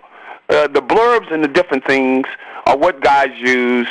uh, 0.49 0.67
the 0.67 0.81
blurbs 0.81 1.31
and 1.31 1.43
the 1.43 1.47
different 1.47 1.83
things 1.85 2.27
are 2.67 2.77
what 2.77 3.01
guys 3.01 3.35
use 3.39 3.87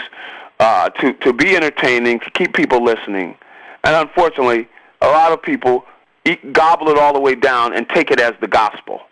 uh, 0.61 0.91
to 0.91 1.13
to 1.15 1.33
be 1.33 1.57
entertaining, 1.57 2.21
to 2.21 2.31
keep 2.31 2.55
people 2.55 2.85
listening. 2.85 3.37
And 3.83 3.97
unfortunately, 3.97 4.69
a 5.01 5.09
lot 5.09 5.33
of 5.33 5.43
people 5.43 5.85
eat, 6.25 6.53
gobble 6.53 6.89
it 6.89 6.99
all 6.99 7.13
the 7.13 7.21
way 7.21 7.35
down 7.35 7.73
and 7.75 7.89
take 7.89 8.13
it 8.13 8.21
as 8.21 8.35
the 8.41 8.49
gospel. 8.49 9.03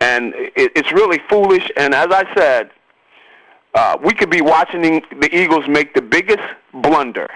And 0.00 0.34
it, 0.34 0.72
it's 0.74 0.92
really 0.92 1.20
foolish. 1.28 1.70
And 1.76 1.94
as 1.94 2.08
I 2.10 2.24
said, 2.34 2.70
uh, 3.74 3.96
we 4.02 4.12
could 4.12 4.30
be 4.30 4.40
watching 4.40 4.82
the 4.82 5.28
Eagles 5.32 5.66
make 5.68 5.94
the 5.94 6.02
biggest 6.02 6.42
blunder 6.72 7.28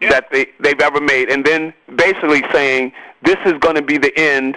yeah. 0.00 0.10
that 0.10 0.30
they, 0.30 0.46
they've 0.60 0.80
ever 0.80 1.00
made, 1.00 1.30
and 1.30 1.44
then 1.44 1.72
basically 1.96 2.42
saying 2.52 2.92
this 3.22 3.38
is 3.46 3.54
going 3.54 3.76
to 3.76 3.82
be 3.82 3.96
the 3.96 4.16
end 4.18 4.56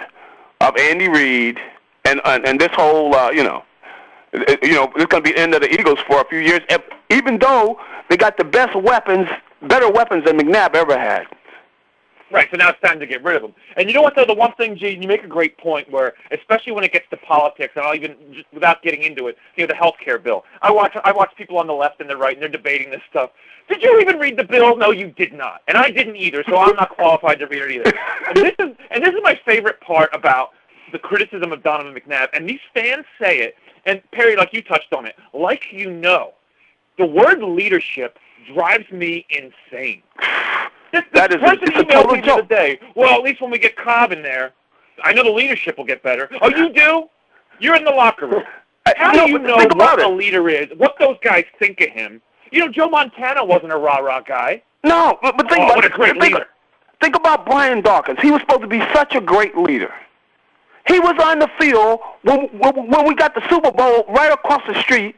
of 0.60 0.76
Andy 0.76 1.08
Reid 1.08 1.58
and 2.04 2.20
and, 2.24 2.46
and 2.46 2.60
this 2.60 2.70
whole 2.72 3.14
uh, 3.14 3.30
you 3.30 3.42
know 3.42 3.62
you 4.32 4.74
know 4.74 4.92
it's 4.96 5.06
going 5.06 5.22
to 5.22 5.28
be 5.28 5.32
the 5.32 5.38
end 5.38 5.54
of 5.54 5.62
the 5.62 5.72
Eagles 5.72 5.98
for 6.06 6.20
a 6.20 6.24
few 6.28 6.38
years, 6.38 6.60
even 7.10 7.38
though 7.38 7.80
they 8.08 8.16
got 8.16 8.36
the 8.36 8.44
best 8.44 8.76
weapons, 8.76 9.28
better 9.62 9.90
weapons 9.90 10.24
than 10.24 10.38
McNabb 10.38 10.74
ever 10.74 10.98
had. 10.98 11.26
Right, 12.30 12.48
so 12.50 12.56
now 12.56 12.70
it's 12.70 12.80
time 12.80 12.98
to 12.98 13.06
get 13.06 13.22
rid 13.22 13.36
of 13.36 13.42
them. 13.42 13.54
And 13.76 13.88
you 13.88 13.94
know 13.94 14.02
what, 14.02 14.16
though? 14.16 14.24
The 14.24 14.34
one 14.34 14.52
thing, 14.54 14.76
Gene, 14.76 15.00
you 15.00 15.06
make 15.06 15.22
a 15.22 15.28
great 15.28 15.56
point 15.58 15.88
where, 15.92 16.14
especially 16.32 16.72
when 16.72 16.82
it 16.82 16.92
gets 16.92 17.08
to 17.10 17.16
politics, 17.18 17.74
and 17.76 17.84
I'll 17.84 17.94
even, 17.94 18.16
just 18.32 18.46
without 18.52 18.82
getting 18.82 19.04
into 19.04 19.28
it, 19.28 19.36
you 19.54 19.62
know, 19.62 19.68
the 19.68 19.76
health 19.76 19.94
care 20.04 20.18
bill. 20.18 20.44
I 20.60 20.72
watch, 20.72 20.96
I 21.04 21.12
watch 21.12 21.30
people 21.38 21.56
on 21.58 21.68
the 21.68 21.72
left 21.72 22.00
and 22.00 22.10
the 22.10 22.16
right, 22.16 22.34
and 22.34 22.42
they're 22.42 22.48
debating 22.48 22.90
this 22.90 23.02
stuff. 23.08 23.30
Did 23.68 23.80
you 23.80 24.00
even 24.00 24.18
read 24.18 24.36
the 24.36 24.44
bill? 24.44 24.76
No, 24.76 24.90
you 24.90 25.12
did 25.12 25.34
not. 25.34 25.62
And 25.68 25.76
I 25.76 25.90
didn't 25.90 26.16
either, 26.16 26.42
so 26.48 26.56
I'm 26.56 26.74
not 26.74 26.90
qualified 26.90 27.38
to 27.38 27.46
read 27.46 27.62
it 27.62 27.70
either. 27.72 27.92
And 28.28 28.36
this 28.38 28.54
is, 28.58 28.76
and 28.90 29.04
this 29.04 29.14
is 29.14 29.20
my 29.22 29.38
favorite 29.46 29.80
part 29.80 30.10
about 30.12 30.50
the 30.90 30.98
criticism 30.98 31.52
of 31.52 31.62
Donovan 31.62 31.94
McNabb. 31.94 32.28
And 32.32 32.48
these 32.48 32.60
fans 32.74 33.04
say 33.20 33.38
it, 33.38 33.54
and 33.84 34.02
Perry, 34.10 34.34
like 34.34 34.52
you 34.52 34.62
touched 34.62 34.92
on 34.92 35.06
it, 35.06 35.14
like 35.32 35.62
you 35.70 35.92
know, 35.92 36.32
the 36.98 37.06
word 37.06 37.40
leadership 37.40 38.18
drives 38.52 38.90
me 38.90 39.24
insane. 39.30 40.02
This, 40.92 41.02
this 41.12 41.20
that 41.20 41.32
is 41.32 41.38
person 41.40 41.68
a, 41.68 41.84
emailed 41.84 41.90
total 41.90 42.12
me 42.16 42.20
the 42.20 42.32
other 42.32 42.42
day. 42.42 42.78
Well, 42.94 43.14
at 43.18 43.22
least 43.22 43.40
when 43.40 43.50
we 43.50 43.58
get 43.58 43.76
Kolb 43.76 44.12
in 44.12 44.22
there, 44.22 44.52
I 45.02 45.12
know 45.12 45.24
the 45.24 45.30
leadership 45.30 45.76
will 45.78 45.84
get 45.84 46.02
better. 46.02 46.28
Oh, 46.40 46.48
you 46.48 46.72
do? 46.72 47.04
You're 47.58 47.76
in 47.76 47.84
the 47.84 47.90
locker 47.90 48.26
room. 48.26 48.44
How 48.96 49.12
do 49.12 49.30
you 49.30 49.38
know 49.38 49.56
what 49.56 50.00
a 50.02 50.08
leader 50.08 50.48
is? 50.48 50.66
What 50.76 50.94
those 50.98 51.16
guys 51.22 51.44
think 51.58 51.80
of 51.80 51.88
him? 51.90 52.22
You 52.52 52.60
know, 52.60 52.68
Joe 52.72 52.88
Montana 52.88 53.44
wasn't 53.44 53.72
a 53.72 53.76
rah 53.76 53.96
rah 53.98 54.20
guy. 54.20 54.62
No, 54.84 55.18
but, 55.20 55.36
but 55.36 55.48
think 55.48 55.60
Oh, 55.62 55.64
about 55.64 55.76
what 55.76 55.84
a 55.84 55.88
great 55.88 56.12
think, 56.20 56.34
leader. 56.34 56.46
think 57.02 57.16
about 57.16 57.44
Brian 57.44 57.80
Dawkins. 57.80 58.18
He 58.22 58.30
was 58.30 58.40
supposed 58.42 58.60
to 58.62 58.68
be 58.68 58.78
such 58.94 59.14
a 59.16 59.20
great 59.20 59.56
leader. 59.58 59.92
He 60.86 61.00
was 61.00 61.16
on 61.20 61.40
the 61.40 61.48
field 61.58 61.98
when, 62.22 62.46
when, 62.58 62.88
when 62.88 63.08
we 63.08 63.14
got 63.16 63.34
the 63.34 63.42
Super 63.50 63.72
Bowl 63.72 64.04
right 64.08 64.30
across 64.32 64.62
the 64.68 64.80
street, 64.80 65.16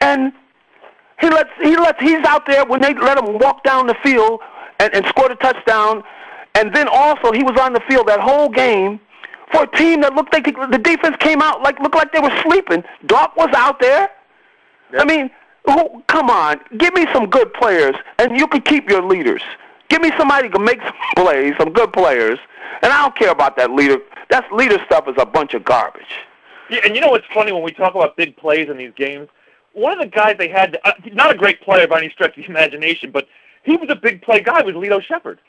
and 0.00 0.32
he 1.20 1.28
lets 1.28 1.50
he 1.60 1.76
lets 1.76 2.00
he's 2.00 2.24
out 2.24 2.46
there 2.46 2.64
when 2.64 2.80
they 2.80 2.94
let 2.94 3.18
him 3.18 3.38
walk 3.40 3.64
down 3.64 3.88
the 3.88 3.96
field 4.04 4.40
and, 4.78 4.94
and 4.94 5.06
score 5.06 5.28
the 5.28 5.34
touchdown, 5.36 6.02
and 6.54 6.74
then 6.74 6.88
also 6.88 7.32
he 7.32 7.42
was 7.42 7.58
on 7.60 7.72
the 7.72 7.80
field 7.88 8.08
that 8.08 8.20
whole 8.20 8.48
game 8.48 9.00
for 9.52 9.64
a 9.64 9.76
team 9.76 10.00
that 10.02 10.14
looked 10.14 10.32
like 10.32 10.44
the 10.44 10.78
defense 10.78 11.16
came 11.20 11.40
out 11.40 11.62
like 11.62 11.78
looked 11.80 11.94
like 11.94 12.12
they 12.12 12.20
were 12.20 12.36
sleeping. 12.42 12.84
Doc 13.06 13.36
was 13.36 13.50
out 13.54 13.80
there. 13.80 14.10
I 14.98 15.04
mean, 15.04 15.30
who, 15.66 16.02
come 16.08 16.30
on, 16.30 16.60
give 16.78 16.94
me 16.94 17.06
some 17.12 17.28
good 17.28 17.52
players, 17.54 17.94
and 18.18 18.38
you 18.38 18.46
can 18.46 18.62
keep 18.62 18.88
your 18.88 19.02
leaders. 19.02 19.42
Give 19.88 20.00
me 20.00 20.12
somebody 20.16 20.48
who 20.48 20.54
can 20.54 20.64
make 20.64 20.80
some 20.82 20.94
plays, 21.16 21.54
some 21.58 21.72
good 21.72 21.92
players, 21.92 22.38
and 22.82 22.92
I 22.92 23.02
don't 23.02 23.16
care 23.16 23.30
about 23.30 23.56
that 23.56 23.70
leader. 23.70 23.98
That 24.30 24.50
leader 24.52 24.78
stuff 24.86 25.08
is 25.08 25.14
a 25.18 25.26
bunch 25.26 25.54
of 25.54 25.64
garbage. 25.64 26.02
Yeah, 26.70 26.80
and 26.84 26.94
you 26.94 27.00
know 27.00 27.08
what's 27.08 27.26
funny 27.32 27.52
when 27.52 27.62
we 27.62 27.72
talk 27.72 27.94
about 27.94 28.16
big 28.16 28.36
plays 28.36 28.68
in 28.68 28.76
these 28.76 28.92
games? 28.94 29.28
One 29.72 29.92
of 29.92 29.98
the 29.98 30.06
guys 30.06 30.36
they 30.38 30.48
had, 30.48 30.78
uh, 30.84 30.92
not 31.12 31.30
a 31.30 31.38
great 31.38 31.62
player 31.62 31.86
by 31.86 31.98
any 31.98 32.10
stretch 32.10 32.36
of 32.36 32.44
the 32.44 32.50
imagination, 32.50 33.10
but 33.10 33.26
he 33.68 33.76
was 33.76 33.88
a 33.90 33.96
big 33.96 34.22
play 34.22 34.40
guy. 34.40 34.62
Was 34.62 34.74
Lito 34.74 35.02
Sheppard? 35.02 35.40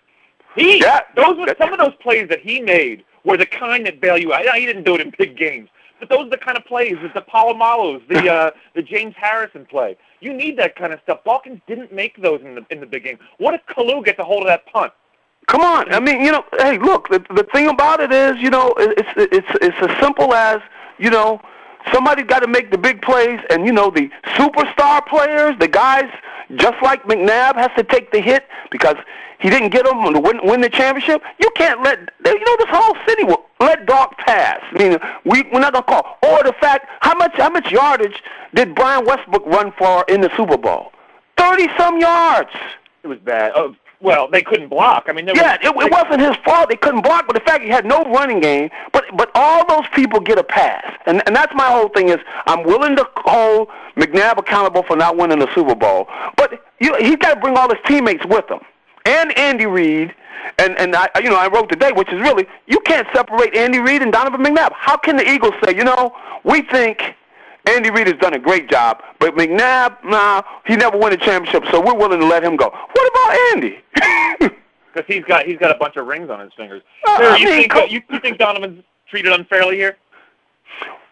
He 0.55 0.79
Yeah, 0.79 1.01
those 1.15 1.37
were 1.37 1.47
some 1.59 1.71
of 1.73 1.79
those 1.79 1.93
plays 2.01 2.27
that 2.29 2.39
he 2.41 2.59
made 2.61 3.03
were 3.23 3.37
the 3.37 3.45
kind 3.45 3.85
that 3.85 4.01
bail 4.01 4.17
you 4.17 4.33
out. 4.33 4.43
He 4.55 4.65
didn't 4.65 4.83
do 4.83 4.95
it 4.95 5.01
in 5.01 5.13
big 5.17 5.37
games, 5.37 5.69
but 5.99 6.09
those 6.09 6.25
are 6.27 6.29
the 6.29 6.37
kind 6.37 6.57
of 6.57 6.65
plays. 6.65 6.95
The 7.13 7.21
Polamalus, 7.21 8.01
the 8.07 8.29
uh, 8.33 8.51
the 8.75 8.81
James 8.81 9.13
Harrison 9.17 9.65
play. 9.65 9.97
You 10.21 10.33
need 10.33 10.57
that 10.57 10.75
kind 10.75 10.91
of 10.93 10.99
stuff. 11.03 11.19
Balkans 11.23 11.61
didn't 11.67 11.93
make 11.93 12.21
those 12.21 12.41
in 12.41 12.55
the 12.55 12.65
in 12.69 12.79
the 12.79 12.85
big 12.85 13.03
game. 13.03 13.19
What 13.37 13.53
if 13.53 13.61
Kalu 13.67 14.03
gets 14.03 14.19
a 14.19 14.23
hold 14.23 14.41
of 14.41 14.47
that 14.47 14.65
punt? 14.65 14.91
Come 15.47 15.61
on, 15.61 15.91
I 15.91 15.99
mean, 15.99 16.21
you 16.23 16.31
know, 16.31 16.43
hey, 16.59 16.77
look, 16.77 17.09
the, 17.09 17.19
the 17.33 17.43
thing 17.51 17.67
about 17.69 17.99
it 18.01 18.11
is, 18.11 18.37
you 18.39 18.51
know, 18.51 18.71
it- 18.77 18.99
it's 18.99 19.09
it's 19.33 19.47
it's 19.63 19.77
as 19.91 19.99
simple 19.99 20.33
as, 20.33 20.59
you 20.99 21.09
know, 21.09 21.41
somebody 21.93 22.23
got 22.23 22.39
to 22.39 22.47
make 22.47 22.71
the 22.71 22.77
big 22.77 23.01
plays, 23.01 23.39
and 23.49 23.65
you 23.65 23.71
know, 23.71 23.89
the 23.89 24.09
superstar 24.35 25.05
players, 25.05 25.55
the 25.59 25.67
guys 25.67 26.09
just 26.55 26.81
like 26.81 27.03
McNabb 27.03 27.55
has 27.55 27.69
to 27.77 27.83
take 27.83 28.11
the 28.11 28.19
hit 28.19 28.45
because 28.71 28.95
he 29.39 29.49
didn't 29.49 29.69
get 29.69 29.85
them 29.85 30.13
to 30.13 30.19
win, 30.19 30.39
win 30.43 30.61
the 30.61 30.69
championship. 30.69 31.21
You 31.39 31.49
can't 31.55 31.81
let, 31.83 31.99
you 32.25 32.39
know, 32.39 32.55
this 32.57 32.69
whole 32.69 32.95
city 33.07 33.23
will 33.23 33.45
let 33.59 33.85
Doc 33.85 34.17
pass. 34.17 34.59
I 34.71 34.77
mean, 34.77 34.97
we 35.25 35.43
we're 35.51 35.59
not 35.59 35.73
gonna 35.73 35.85
call. 35.85 36.17
Or 36.23 36.43
the 36.43 36.53
fact, 36.59 36.87
how 37.01 37.15
much 37.15 37.33
how 37.35 37.49
much 37.49 37.71
yardage 37.71 38.21
did 38.53 38.75
Brian 38.75 39.05
Westbrook 39.05 39.45
run 39.45 39.71
for 39.77 40.05
in 40.07 40.21
the 40.21 40.29
Super 40.35 40.57
Bowl? 40.57 40.91
Thirty 41.37 41.67
some 41.77 41.99
yards. 41.99 42.51
It 43.03 43.07
was 43.07 43.19
bad. 43.19 43.51
Oh, 43.55 43.75
well, 44.01 44.29
they 44.29 44.41
couldn't 44.41 44.69
block. 44.69 45.05
I 45.07 45.13
mean, 45.13 45.27
Yeah, 45.27 45.57
was, 45.63 45.83
it, 45.83 45.87
it 45.87 45.91
wasn't 45.91 46.21
his 46.21 46.35
fault. 46.45 46.69
They 46.69 46.77
couldn't 46.77 47.01
block, 47.01 47.27
but 47.27 47.33
the 47.33 47.41
fact 47.41 47.63
he 47.63 47.69
had 47.69 47.85
no 47.85 48.03
running 48.03 48.39
game. 48.39 48.69
But 48.93 49.05
but 49.15 49.29
all 49.35 49.65
those 49.67 49.87
people 49.93 50.19
get 50.19 50.37
a 50.37 50.43
pass, 50.43 50.85
and 51.05 51.21
and 51.27 51.35
that's 51.35 51.53
my 51.53 51.65
whole 51.65 51.89
thing 51.89 52.09
is 52.09 52.17
I'm 52.45 52.63
willing 52.63 52.95
to 52.95 53.07
hold 53.17 53.67
McNabb 53.95 54.37
accountable 54.37 54.83
for 54.83 54.95
not 54.95 55.17
winning 55.17 55.39
the 55.39 55.53
Super 55.53 55.75
Bowl, 55.75 56.07
but 56.37 56.63
you, 56.79 56.95
he's 56.95 57.17
got 57.17 57.33
to 57.35 57.39
bring 57.39 57.57
all 57.57 57.69
his 57.69 57.79
teammates 57.85 58.25
with 58.25 58.49
him, 58.49 58.59
and 59.05 59.37
Andy 59.37 59.65
Reid. 59.65 60.15
And 60.57 60.77
and 60.79 60.95
I 60.95 61.09
you 61.21 61.29
know 61.29 61.35
I 61.35 61.47
wrote 61.47 61.69
today, 61.69 61.91
which 61.91 62.11
is 62.13 62.21
really 62.21 62.47
you 62.67 62.79
can't 62.79 63.07
separate 63.13 63.55
Andy 63.55 63.79
Reid 63.79 64.01
and 64.01 64.11
Donovan 64.11 64.41
McNabb. 64.41 64.71
How 64.73 64.95
can 64.95 65.17
the 65.17 65.29
Eagles 65.29 65.53
say 65.63 65.75
you 65.75 65.83
know 65.83 66.15
we 66.43 66.61
think 66.61 67.15
Andy 67.65 67.91
Reid 67.91 68.07
has 68.07 68.17
done 68.17 68.33
a 68.33 68.39
great 68.39 68.69
job, 68.69 69.01
but 69.19 69.35
McNabb, 69.35 70.03
nah, 70.03 70.41
he 70.65 70.75
never 70.75 70.97
won 70.97 71.13
a 71.13 71.17
championship, 71.17 71.65
so 71.71 71.79
we're 71.79 71.95
willing 71.95 72.19
to 72.19 72.25
let 72.25 72.43
him 72.43 72.55
go. 72.55 72.69
What 72.69 73.11
about 73.11 73.55
Andy? 73.55 73.79
because 74.93 75.05
he's 75.07 75.23
got 75.25 75.45
he's 75.45 75.57
got 75.57 75.75
a 75.75 75.77
bunch 75.77 75.95
of 75.95 76.07
rings 76.07 76.29
on 76.29 76.39
his 76.39 76.51
fingers. 76.55 76.81
Uh, 77.05 77.17
Sarah, 77.17 77.39
you 77.39 77.45
mean, 77.45 77.69
think 77.69 77.91
you, 77.91 78.01
you 78.09 78.19
think 78.19 78.37
Donovan's 78.37 78.83
treated 79.07 79.31
unfairly 79.33 79.75
here? 79.75 79.97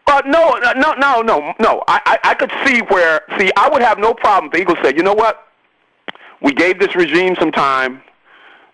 Uh, 0.07 0.21
no, 0.25 0.57
no, 0.61 0.71
no, 0.73 0.93
no, 0.93 1.21
no, 1.21 1.53
no. 1.59 1.83
I, 1.87 1.99
I, 2.05 2.29
I 2.29 2.33
could 2.33 2.51
see 2.65 2.79
where. 2.89 3.21
See, 3.37 3.51
I 3.57 3.69
would 3.69 3.81
have 3.81 3.99
no 3.99 4.13
problem. 4.13 4.47
if 4.47 4.53
The 4.53 4.61
Eagles 4.61 4.77
said, 4.81 4.97
you 4.97 5.03
know 5.03 5.13
what? 5.13 5.47
We 6.41 6.53
gave 6.53 6.79
this 6.79 6.95
regime 6.95 7.35
some 7.37 7.51
time. 7.51 8.01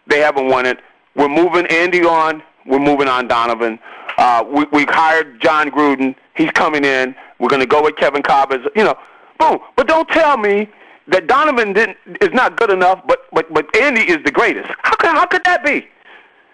They 0.06 0.20
haven't 0.20 0.48
won 0.48 0.66
it. 0.66 0.80
We're 1.16 1.30
moving 1.30 1.66
Andy 1.68 2.04
on. 2.04 2.44
We're 2.66 2.80
moving 2.80 3.08
on 3.08 3.28
Donovan. 3.28 3.80
Uh, 4.18 4.44
we, 4.48 4.66
we 4.72 4.86
hired 4.86 5.42
Jon 5.42 5.72
Gruden. 5.72 6.16
He's 6.36 6.52
coming 6.52 6.86
in. 6.86 7.16
We're 7.40 7.50
going 7.50 7.62
to 7.62 7.68
go 7.68 7.84
with 7.84 7.96
Kevin 7.96 8.24
Kolb 8.24 8.54
as 8.54 8.62
you 8.76 8.84
know. 8.84 8.98
Boom. 9.40 9.60
But 9.76 9.88
don't 9.88 10.08
tell 10.10 10.38
me 10.38 10.70
that 11.08 11.28
Donovan 11.28 11.74
didn't 11.74 11.98
is 12.22 12.34
not 12.34 12.58
good 12.58 12.70
enough. 12.70 13.02
But 13.08 13.22
but 13.32 13.52
but 13.54 13.76
Andy 13.76 14.02
is 14.02 14.18
the 14.24 14.32
greatest. 14.32 14.70
How 14.84 14.96
could 14.96 15.10
how 15.10 15.26
could 15.26 15.44
that 15.46 15.64
be? 15.66 15.88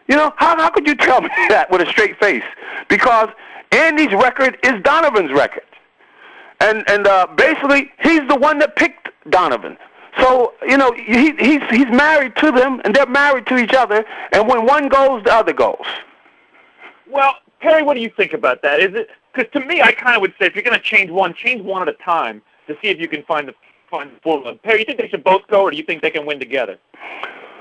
You 0.07 0.15
know, 0.15 0.33
how 0.37 0.57
how 0.57 0.69
could 0.69 0.87
you 0.87 0.95
tell 0.95 1.21
me 1.21 1.29
that 1.49 1.69
with 1.69 1.81
a 1.81 1.85
straight 1.87 2.19
face? 2.19 2.43
Because 2.87 3.29
Andy's 3.71 4.11
record 4.13 4.57
is 4.63 4.81
Donovan's 4.83 5.31
record, 5.31 5.63
and 6.59 6.89
and 6.89 7.07
uh, 7.07 7.27
basically 7.35 7.91
he's 8.01 8.27
the 8.27 8.35
one 8.35 8.59
that 8.59 8.75
picked 8.75 9.09
Donovan. 9.29 9.77
So 10.19 10.53
you 10.67 10.77
know 10.77 10.91
he 10.93 11.31
he's 11.33 11.61
he's 11.69 11.87
married 11.87 12.35
to 12.37 12.51
them, 12.51 12.81
and 12.83 12.95
they're 12.95 13.05
married 13.05 13.45
to 13.47 13.57
each 13.57 13.73
other. 13.73 14.03
And 14.31 14.47
when 14.47 14.65
one 14.65 14.89
goes, 14.89 15.23
the 15.23 15.33
other 15.33 15.53
goes. 15.53 15.85
Well, 17.09 17.35
Perry, 17.59 17.83
what 17.83 17.95
do 17.95 18.01
you 18.01 18.11
think 18.15 18.33
about 18.33 18.61
that? 18.61 18.79
Is 18.79 18.93
it 18.93 19.09
because 19.39 19.61
to 19.61 19.67
me, 19.67 19.81
I 19.81 19.91
kind 19.91 20.15
of 20.15 20.21
would 20.21 20.33
say 20.39 20.47
if 20.47 20.55
you're 20.55 20.63
going 20.63 20.77
to 20.77 20.83
change 20.83 21.09
one, 21.09 21.33
change 21.33 21.61
one 21.61 21.81
at 21.81 21.87
a 21.87 21.97
time 22.03 22.41
to 22.67 22.73
see 22.81 22.89
if 22.89 22.99
you 22.99 23.07
can 23.07 23.23
find 23.23 23.47
the 23.47 23.53
find 23.89 24.11
the 24.11 24.19
formula. 24.21 24.55
Perry, 24.55 24.79
you 24.79 24.85
think 24.85 24.99
they 24.99 25.07
should 25.07 25.23
both 25.23 25.47
go, 25.47 25.63
or 25.63 25.71
do 25.71 25.77
you 25.77 25.83
think 25.83 26.01
they 26.01 26.11
can 26.11 26.25
win 26.25 26.39
together? 26.39 26.77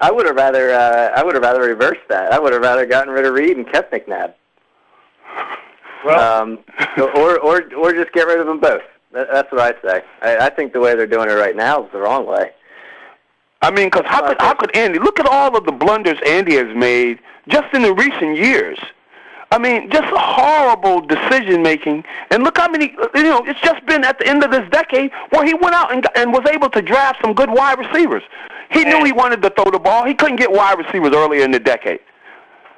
I 0.00 0.10
would 0.10 0.26
have 0.26 0.36
rather 0.36 0.72
uh, 0.72 1.10
I 1.14 1.22
would 1.22 1.34
have 1.34 1.42
rather 1.42 1.62
reversed 1.62 2.06
that. 2.08 2.32
I 2.32 2.38
would 2.38 2.52
have 2.52 2.62
rather 2.62 2.84
gotten 2.86 3.12
rid 3.12 3.24
of 3.24 3.34
Reid 3.34 3.56
and 3.56 3.70
kept 3.70 3.92
McNabb. 3.92 4.34
Well, 6.04 6.42
Um, 6.42 6.58
or 7.14 7.38
or 7.38 7.74
or 7.74 7.92
just 7.92 8.12
get 8.12 8.26
rid 8.26 8.40
of 8.40 8.46
them 8.46 8.60
both. 8.60 8.82
That's 9.12 9.50
what 9.50 9.60
I'd 9.60 9.76
say. 9.82 10.02
I, 10.20 10.46
I 10.46 10.50
think 10.50 10.72
the 10.72 10.80
way 10.80 10.94
they're 10.94 11.06
doing 11.06 11.30
it 11.30 11.34
right 11.34 11.56
now 11.56 11.84
is 11.84 11.92
the 11.92 11.98
wrong 11.98 12.26
way. 12.26 12.50
I 13.62 13.70
mean, 13.70 13.86
because 13.86 14.04
how 14.06 14.26
could 14.26 14.36
how 14.40 14.54
could 14.54 14.74
Andy 14.76 14.98
look 14.98 15.18
at 15.18 15.26
all 15.26 15.56
of 15.56 15.64
the 15.64 15.72
blunders 15.72 16.18
Andy 16.26 16.56
has 16.56 16.74
made 16.76 17.20
just 17.48 17.72
in 17.72 17.82
the 17.82 17.94
recent 17.94 18.36
years? 18.36 18.78
I 19.50 19.58
mean, 19.58 19.90
just 19.90 20.06
horrible 20.08 21.00
decision 21.00 21.62
making. 21.62 22.04
And 22.30 22.42
look 22.44 22.58
how 22.58 22.68
many, 22.68 22.94
you 23.14 23.22
know, 23.22 23.42
it's 23.46 23.60
just 23.60 23.84
been 23.86 24.04
at 24.04 24.18
the 24.18 24.26
end 24.26 24.44
of 24.44 24.50
this 24.50 24.68
decade 24.70 25.10
where 25.30 25.44
he 25.46 25.54
went 25.54 25.74
out 25.74 25.92
and, 25.92 26.06
and 26.16 26.32
was 26.32 26.46
able 26.52 26.68
to 26.70 26.82
draft 26.82 27.22
some 27.22 27.32
good 27.32 27.50
wide 27.50 27.78
receivers. 27.78 28.22
He 28.70 28.84
knew 28.84 29.04
he 29.04 29.12
wanted 29.12 29.40
to 29.42 29.50
throw 29.50 29.70
the 29.70 29.78
ball. 29.78 30.04
He 30.04 30.14
couldn't 30.14 30.36
get 30.36 30.52
wide 30.52 30.78
receivers 30.78 31.12
earlier 31.14 31.42
in 31.44 31.50
the 31.50 31.60
decade. 31.60 32.00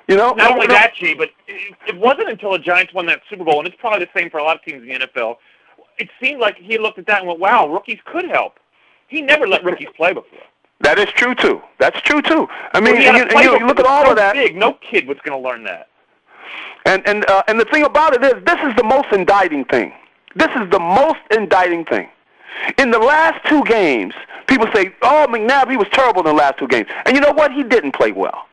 You 0.07 0.17
know, 0.17 0.33
not 0.33 0.53
only 0.53 0.67
that, 0.69 0.95
G, 0.95 1.15
but 1.15 1.31
it, 1.47 1.77
it 1.87 1.97
wasn't 1.97 2.29
until 2.29 2.53
the 2.53 2.59
Giants 2.59 2.93
won 2.93 3.07
that 3.07 3.21
Super 3.29 3.45
Bowl, 3.45 3.59
and 3.59 3.69
it's 3.69 3.77
probably 3.79 4.05
the 4.05 4.11
same 4.19 4.29
for 4.29 4.39
a 4.39 4.43
lot 4.43 4.57
of 4.57 4.63
teams 4.63 4.83
in 4.83 4.89
the 4.89 5.07
NFL. 5.07 5.37
It 5.99 6.09
seemed 6.21 6.41
like 6.41 6.57
he 6.57 6.79
looked 6.79 6.99
at 6.99 7.07
that 7.07 7.19
and 7.19 7.29
went, 7.29 7.39
"Wow, 7.39 7.69
rookies 7.69 8.01
could 8.07 8.25
help." 8.25 8.59
He 9.07 9.23
never 9.23 9.47
let 9.47 9.63
rookies 9.63 9.89
play 9.97 10.13
before. 10.13 10.41
That 10.81 10.99
is 10.99 11.07
true 11.13 11.37
too. 11.37 11.63
That's 11.79 12.01
true 12.01 12.23
too. 12.23 12.49
I 12.73 12.81
mean, 12.81 12.95
well, 12.95 13.09
and 13.09 13.17
you, 13.19 13.23
and 13.37 13.45
you, 13.45 13.59
you 13.61 13.67
look 13.67 13.79
at 13.79 13.87
all 13.87 14.05
so 14.05 14.11
of 14.11 14.17
that. 14.17 14.35
Big. 14.35 14.57
No 14.57 14.79
kid 14.81 15.07
was 15.07 15.19
going 15.25 15.41
to 15.41 15.49
learn 15.49 15.63
that. 15.65 15.90
And 16.85 17.07
and 17.07 17.29
uh, 17.29 17.43
and 17.49 17.61
the 17.61 17.65
thing 17.67 17.85
about 17.85 18.15
it 18.15 18.25
is, 18.25 18.43
this 18.45 18.59
is 18.63 18.75
the 18.77 18.85
most 18.85 19.09
indicting 19.13 19.65
thing. 19.67 19.93
This 20.35 20.51
is 20.57 20.71
the 20.71 20.81
most 20.81 21.21
indicting 21.31 21.85
thing. 21.85 22.09
In 22.79 22.91
the 22.91 22.99
last 22.99 23.45
two 23.47 23.63
games, 23.65 24.15
people 24.47 24.67
say, 24.75 24.93
"Oh, 25.03 25.27
McNabb, 25.29 25.71
he 25.71 25.77
was 25.77 25.89
terrible 25.93 26.21
in 26.21 26.27
the 26.27 26.33
last 26.33 26.59
two 26.59 26.69
games," 26.69 26.89
and 27.05 27.15
you 27.15 27.21
know 27.21 27.33
what? 27.33 27.53
He 27.53 27.63
didn't 27.63 27.93
play 27.93 28.13
well. 28.13 28.47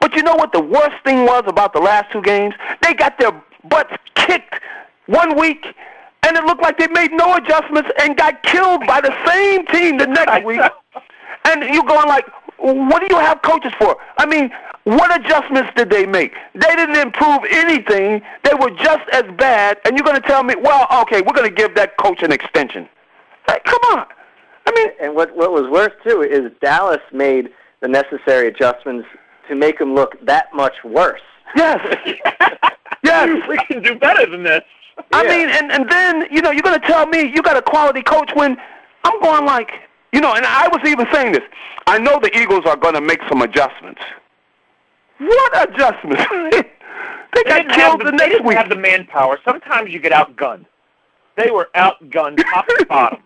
But 0.00 0.14
you 0.14 0.22
know 0.22 0.34
what 0.34 0.52
the 0.52 0.60
worst 0.60 0.96
thing 1.04 1.24
was 1.24 1.44
about 1.46 1.72
the 1.72 1.80
last 1.80 2.12
two 2.12 2.22
games? 2.22 2.54
They 2.82 2.94
got 2.94 3.18
their 3.18 3.32
butts 3.68 3.94
kicked 4.14 4.60
one 5.06 5.38
week, 5.38 5.66
and 6.22 6.36
it 6.36 6.44
looked 6.44 6.62
like 6.62 6.78
they 6.78 6.88
made 6.88 7.12
no 7.12 7.36
adjustments 7.36 7.90
and 8.00 8.16
got 8.16 8.42
killed 8.42 8.86
by 8.86 9.00
the 9.00 9.14
same 9.26 9.66
team 9.66 9.98
the 9.98 10.06
next 10.06 10.44
week. 10.50 10.60
And 11.44 11.62
you're 11.74 11.84
going 11.84 12.08
like, 12.08 12.26
what 12.58 13.00
do 13.00 13.14
you 13.14 13.20
have 13.20 13.42
coaches 13.42 13.72
for? 13.78 13.96
I 14.18 14.26
mean, 14.26 14.50
what 14.84 15.14
adjustments 15.20 15.70
did 15.76 15.90
they 15.90 16.06
make? 16.06 16.32
They 16.54 16.74
didn't 16.74 16.96
improve 16.96 17.40
anything. 17.50 18.22
They 18.42 18.54
were 18.54 18.70
just 18.70 19.08
as 19.12 19.24
bad. 19.38 19.78
And 19.84 19.96
you're 19.96 20.04
going 20.04 20.20
to 20.20 20.26
tell 20.26 20.42
me, 20.42 20.54
well, 20.60 20.86
okay, 21.02 21.22
we're 21.22 21.34
going 21.34 21.48
to 21.48 21.54
give 21.54 21.74
that 21.76 21.96
coach 21.98 22.22
an 22.22 22.32
extension. 22.32 22.88
Hey, 23.46 23.58
come 23.64 23.80
on. 23.92 24.06
I 24.66 24.72
mean, 24.74 24.88
and 25.00 25.14
what 25.14 25.34
what 25.36 25.52
was 25.52 25.68
worse 25.70 25.92
too 26.06 26.22
is 26.22 26.52
Dallas 26.60 27.00
made 27.12 27.50
the 27.80 27.88
necessary 27.88 28.48
adjustments 28.48 29.08
to 29.48 29.56
make 29.56 29.80
him 29.80 29.94
look 29.94 30.14
that 30.24 30.46
much 30.54 30.74
worse. 30.84 31.20
Yes. 31.56 31.80
yes. 33.04 33.42
We 33.48 33.58
can 33.66 33.82
do 33.82 33.96
better 33.96 34.30
than 34.30 34.44
this. 34.44 34.62
I 35.12 35.24
mean, 35.24 35.48
and 35.48 35.72
and 35.72 35.90
then 35.90 36.26
you 36.30 36.42
know 36.42 36.50
you're 36.50 36.62
going 36.62 36.80
to 36.80 36.86
tell 36.86 37.06
me 37.06 37.22
you 37.34 37.42
got 37.42 37.56
a 37.56 37.62
quality 37.62 38.02
coach 38.02 38.30
when 38.34 38.56
I'm 39.04 39.20
going 39.20 39.44
like, 39.44 39.72
you 40.12 40.20
know, 40.20 40.34
and 40.34 40.44
I 40.46 40.68
was 40.68 40.80
even 40.86 41.06
saying 41.12 41.32
this. 41.32 41.42
I 41.86 41.98
know 41.98 42.20
the 42.20 42.36
Eagles 42.38 42.64
are 42.66 42.76
going 42.76 42.94
to 42.94 43.00
make 43.00 43.20
some 43.28 43.42
adjustments. 43.42 44.00
What 45.18 45.68
adjustments? 45.70 46.24
they 47.34 47.42
got 47.44 47.62
didn't 47.62 47.72
killed 47.72 48.00
the, 48.00 48.04
the 48.06 48.10
they 48.12 48.16
next 48.16 48.30
didn't 48.32 48.46
week. 48.46 48.56
have 48.56 48.68
the 48.68 48.76
manpower. 48.76 49.38
Sometimes 49.44 49.92
you 49.92 49.98
get 50.00 50.12
outgunned. 50.12 50.66
They 51.36 51.50
were 51.50 51.70
outgunned 51.74 52.36
top 52.52 52.66
to 52.66 52.86
bottom. 52.88 53.22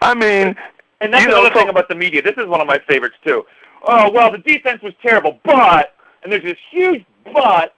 I 0.00 0.14
mean, 0.14 0.56
And 1.00 1.12
that's 1.12 1.24
you 1.24 1.30
know, 1.30 1.40
another 1.40 1.54
so- 1.54 1.60
thing 1.60 1.68
about 1.68 1.88
the 1.88 1.94
media. 1.94 2.22
This 2.22 2.34
is 2.36 2.46
one 2.46 2.60
of 2.60 2.66
my 2.66 2.78
favorites 2.88 3.16
too. 3.24 3.44
Oh 3.86 4.10
well, 4.10 4.30
the 4.32 4.38
defense 4.38 4.82
was 4.82 4.92
terrible, 5.02 5.38
but 5.44 5.94
and 6.22 6.32
there's 6.32 6.42
this 6.42 6.58
huge 6.70 7.04
but. 7.32 7.74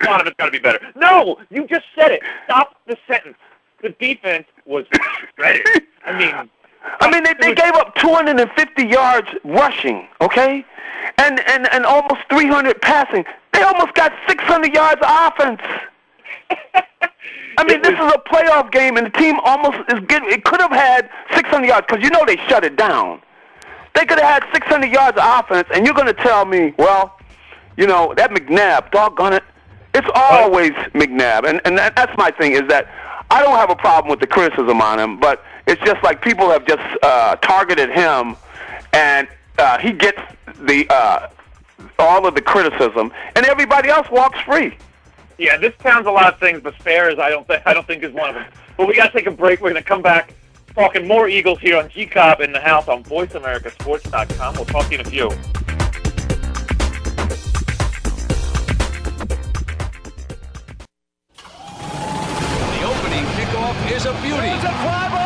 A 0.00 0.04
lot 0.04 0.20
of 0.20 0.28
it's 0.28 0.36
got 0.36 0.46
to 0.46 0.52
be 0.52 0.60
better. 0.60 0.78
No, 0.94 1.38
you 1.50 1.66
just 1.66 1.86
said 1.98 2.12
it. 2.12 2.22
Stop 2.44 2.76
the 2.86 2.96
sentence. 3.10 3.36
The 3.82 3.88
defense 4.00 4.46
was 4.64 4.84
shredded. 5.34 5.66
I 6.04 6.16
mean, 6.16 6.50
I 7.00 7.10
mean, 7.10 7.24
they, 7.24 7.34
they 7.40 7.54
gave 7.54 7.74
up 7.74 7.94
250 7.96 8.86
yards 8.86 9.28
rushing, 9.44 10.08
okay, 10.20 10.64
and 11.18 11.40
and 11.48 11.72
and 11.72 11.84
almost 11.84 12.22
300 12.30 12.80
passing. 12.80 13.24
They 13.52 13.62
almost 13.62 13.94
got 13.94 14.12
600 14.28 14.74
yards 14.74 15.00
of 15.02 15.08
offense. 15.08 15.60
I 17.58 17.64
mean, 17.64 17.80
this 17.82 17.92
is 17.92 18.12
a 18.12 18.18
playoff 18.18 18.70
game, 18.70 18.96
and 18.96 19.06
the 19.06 19.10
team 19.10 19.36
almost 19.44 19.78
is 19.90 20.00
getting. 20.06 20.30
It 20.30 20.44
could 20.44 20.60
have 20.60 20.70
had 20.70 21.08
600 21.34 21.66
yards 21.66 21.86
because 21.88 22.04
you 22.04 22.10
know 22.10 22.24
they 22.26 22.36
shut 22.48 22.64
it 22.64 22.76
down. 22.76 23.20
They 23.94 24.04
could 24.04 24.18
have 24.18 24.42
had 24.42 24.52
600 24.52 24.92
yards 24.92 25.18
of 25.18 25.24
offense, 25.24 25.68
and 25.74 25.86
you're 25.86 25.94
going 25.94 26.06
to 26.06 26.22
tell 26.22 26.44
me, 26.44 26.74
well, 26.78 27.18
you 27.76 27.86
know 27.86 28.12
that 28.16 28.30
McNabb, 28.30 28.90
doggone 28.90 29.32
it, 29.32 29.42
it's 29.94 30.08
always 30.14 30.72
McNabb, 30.92 31.48
and 31.48 31.60
and 31.64 31.78
that, 31.78 31.96
that's 31.96 32.12
my 32.18 32.30
thing 32.30 32.52
is 32.52 32.62
that 32.68 32.88
I 33.30 33.42
don't 33.42 33.56
have 33.56 33.70
a 33.70 33.76
problem 33.76 34.10
with 34.10 34.20
the 34.20 34.26
criticism 34.26 34.80
on 34.82 34.98
him, 34.98 35.18
but 35.18 35.42
it's 35.66 35.82
just 35.82 36.02
like 36.02 36.22
people 36.22 36.50
have 36.50 36.66
just 36.66 36.82
uh, 37.02 37.36
targeted 37.36 37.90
him, 37.90 38.36
and 38.92 39.28
uh, 39.58 39.78
he 39.78 39.92
gets 39.92 40.20
the 40.62 40.86
uh, 40.90 41.28
all 41.98 42.26
of 42.26 42.34
the 42.34 42.42
criticism, 42.42 43.12
and 43.34 43.46
everybody 43.46 43.88
else 43.88 44.08
walks 44.10 44.38
free. 44.40 44.76
yeah, 45.38 45.56
this 45.56 45.74
sounds 45.82 46.06
a 46.06 46.10
lot 46.10 46.32
of 46.32 46.38
things, 46.40 46.60
but 46.62 46.74
fair 46.76 47.10
is 47.10 47.18
I 47.18 47.30
don't 47.30 47.46
think 47.46 47.62
I 47.66 47.74
don't 47.74 47.86
think 47.86 48.02
is 48.02 48.12
one 48.12 48.30
of 48.30 48.34
them. 48.36 48.46
But 48.76 48.88
we 48.88 48.94
got 48.94 49.12
to 49.12 49.12
take 49.12 49.26
a 49.26 49.30
break. 49.30 49.60
We're 49.60 49.70
going 49.70 49.82
to 49.82 49.88
come 49.88 50.02
back 50.02 50.34
talking 50.74 51.08
more 51.08 51.28
Eagles 51.28 51.58
here 51.60 51.78
on 51.78 51.88
G 51.88 52.06
Cobb 52.06 52.40
in 52.40 52.52
the 52.52 52.60
house 52.60 52.86
on 52.88 53.02
VoiceAmericaSports.com. 53.04 54.54
We'll 54.54 54.64
talk 54.66 54.86
to 54.86 54.92
you 54.92 55.00
in 55.00 55.06
a 55.06 55.10
few. 55.10 55.28
The 62.72 62.82
opening 62.84 63.24
kickoff 63.34 63.90
is 63.90 64.04
a 64.04 64.12
beauty. 64.22 64.48
It's 64.48 64.64
a 64.64 64.68
fly 64.68 65.08
ball 65.10 65.25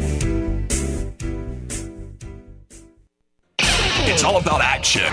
About 4.41 4.61
action. 4.61 5.03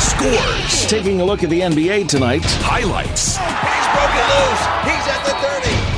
Scores. 0.00 0.86
Taking 0.88 1.20
a 1.20 1.24
look 1.24 1.42
at 1.42 1.50
the 1.50 1.60
NBA 1.60 2.08
tonight. 2.08 2.42
Highlights. 2.44 3.36
Oh, 3.38 3.42
he's 3.62 3.88
broken 3.94 4.24
loose. 4.32 4.62
He's 4.90 5.06
at 5.08 5.22
the 5.24 5.34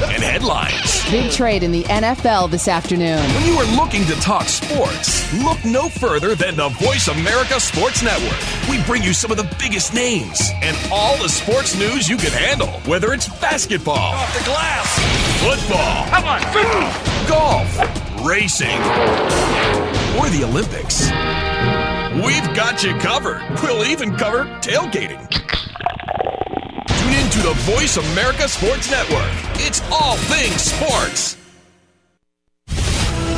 30. 0.05 0.14
And 0.14 0.22
headlines. 0.22 1.03
Big 1.11 1.31
trade 1.33 1.62
in 1.62 1.72
the 1.72 1.83
NFL 1.85 2.50
this 2.50 2.68
afternoon. 2.68 3.18
When 3.18 3.46
you 3.46 3.55
are 3.59 3.77
looking 3.77 4.05
to 4.07 4.14
talk 4.20 4.44
sports, 4.48 5.33
look 5.42 5.62
no 5.64 5.88
further 5.88 6.35
than 6.35 6.57
the 6.57 6.68
Voice 6.81 7.09
America 7.09 7.59
Sports 7.59 8.03
Network. 8.03 8.38
We 8.68 8.83
bring 8.85 9.03
you 9.03 9.12
some 9.14 9.31
of 9.31 9.37
the 9.37 9.48
biggest 9.59 9.94
names 9.94 10.40
and 10.62 10.77
all 10.92 11.16
the 11.18 11.29
sports 11.29 11.77
news 11.79 12.09
you 12.09 12.16
can 12.16 12.33
handle, 12.33 12.68
whether 12.87 13.12
it's 13.12 13.29
basketball, 13.40 13.96
Off 14.14 14.38
the 14.38 14.44
glass. 14.44 14.98
football, 15.40 16.07
Come 16.11 16.24
on. 16.24 17.29
golf, 17.29 18.24
racing, 18.27 18.79
or 20.18 20.29
the 20.31 20.42
Olympics. 20.44 21.11
We've 22.14 22.55
got 22.55 22.85
you 22.85 22.94
covered. 22.98 23.42
We'll 23.61 23.85
even 23.87 24.16
cover 24.16 24.44
tailgating. 24.61 25.29
Tune 26.87 27.12
in 27.12 27.31
to 27.31 27.38
the 27.42 27.55
Voice 27.72 27.96
America 27.96 28.48
Sports 28.48 28.88
Network. 28.88 29.29
It's 29.57 29.83
all 29.90 30.16
things 30.16 30.62
sports. 30.62 31.43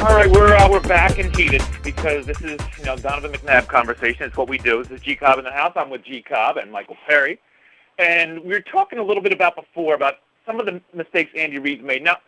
All 0.00 0.14
right, 0.14 0.30
we're 0.30 0.54
uh, 0.54 0.70
we're 0.70 0.78
back 0.78 1.18
and 1.18 1.34
heated 1.34 1.60
because 1.82 2.24
this 2.24 2.40
is 2.40 2.60
you 2.78 2.84
know 2.84 2.96
Donovan 2.96 3.32
McNabb 3.32 3.66
conversation. 3.66 4.26
It's 4.26 4.36
what 4.36 4.48
we 4.48 4.56
do. 4.56 4.84
This 4.84 4.92
is 4.92 5.00
G 5.00 5.16
Cobb 5.16 5.38
in 5.38 5.44
the 5.44 5.50
house. 5.50 5.72
I'm 5.74 5.90
with 5.90 6.04
G 6.04 6.22
Cobb 6.22 6.56
and 6.56 6.70
Michael 6.70 6.96
Perry, 7.08 7.40
and 7.98 8.38
we 8.44 8.50
were 8.50 8.60
talking 8.60 9.00
a 9.00 9.02
little 9.02 9.20
bit 9.24 9.32
about 9.32 9.56
before 9.56 9.94
about 9.94 10.14
some 10.46 10.60
of 10.60 10.66
the 10.66 10.80
mistakes 10.94 11.32
Andy 11.36 11.58
Reid 11.58 11.82
made. 11.82 12.04
Now, 12.04 12.18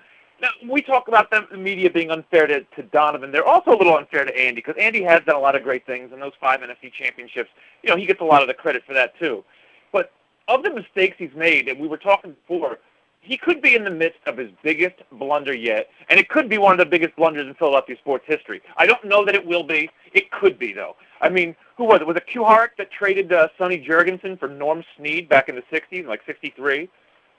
now 0.42 0.48
we 0.68 0.82
talk 0.82 1.06
about 1.06 1.30
the 1.30 1.56
media 1.56 1.88
being 1.88 2.10
unfair 2.10 2.48
to, 2.48 2.64
to 2.74 2.82
Donovan. 2.90 3.30
They're 3.30 3.46
also 3.46 3.70
a 3.70 3.78
little 3.78 3.96
unfair 3.96 4.24
to 4.24 4.36
Andy 4.36 4.56
because 4.56 4.74
Andy 4.76 5.04
has 5.04 5.22
done 5.24 5.36
a 5.36 5.40
lot 5.40 5.54
of 5.54 5.62
great 5.62 5.86
things, 5.86 6.10
and 6.12 6.20
those 6.20 6.32
five 6.40 6.58
NFC 6.62 6.92
championships, 6.92 7.50
you 7.84 7.90
know, 7.90 7.96
he 7.96 8.04
gets 8.04 8.20
a 8.20 8.24
lot 8.24 8.42
of 8.42 8.48
the 8.48 8.54
credit 8.54 8.82
for 8.84 8.94
that 8.94 9.16
too. 9.20 9.44
But 9.92 10.10
of 10.48 10.64
the 10.64 10.70
mistakes 10.70 11.14
he's 11.20 11.34
made, 11.36 11.68
and 11.68 11.78
we 11.78 11.86
were 11.86 11.98
talking 11.98 12.34
before 12.48 12.80
he 13.20 13.36
could 13.36 13.60
be 13.60 13.74
in 13.74 13.84
the 13.84 13.90
midst 13.90 14.18
of 14.26 14.38
his 14.38 14.50
biggest 14.62 14.96
blunder 15.12 15.54
yet, 15.54 15.88
and 16.08 16.18
it 16.18 16.28
could 16.28 16.48
be 16.48 16.58
one 16.58 16.72
of 16.72 16.78
the 16.78 16.86
biggest 16.86 17.14
blunders 17.16 17.46
in 17.46 17.54
Philadelphia 17.54 17.96
sports 17.98 18.24
history. 18.26 18.62
I 18.76 18.86
don't 18.86 19.04
know 19.04 19.24
that 19.24 19.34
it 19.34 19.46
will 19.46 19.62
be. 19.62 19.90
It 20.12 20.30
could 20.30 20.58
be, 20.58 20.72
though. 20.72 20.96
I 21.20 21.28
mean, 21.28 21.54
who 21.76 21.84
was 21.84 22.00
it? 22.00 22.06
Was 22.06 22.16
it 22.16 22.24
Kuharich 22.32 22.70
that 22.78 22.90
traded 22.90 23.32
uh, 23.32 23.48
Sonny 23.58 23.78
Jurgensen 23.78 24.38
for 24.38 24.48
Norm 24.48 24.82
Snead 24.96 25.28
back 25.28 25.48
in 25.48 25.54
the 25.54 25.62
60s, 25.70 26.06
like 26.06 26.22
63? 26.24 26.80
You 26.80 26.88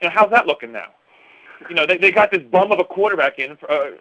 know, 0.03 0.09
how's 0.13 0.29
that 0.29 0.45
looking 0.45 0.71
now? 0.71 0.89
You 1.67 1.75
know, 1.75 1.85
they, 1.85 1.97
they 1.97 2.11
got 2.11 2.31
this 2.31 2.43
bum 2.51 2.71
of 2.71 2.79
a 2.79 2.83
quarterback 2.83 3.39
in, 3.39 3.57
uh, 3.67 3.91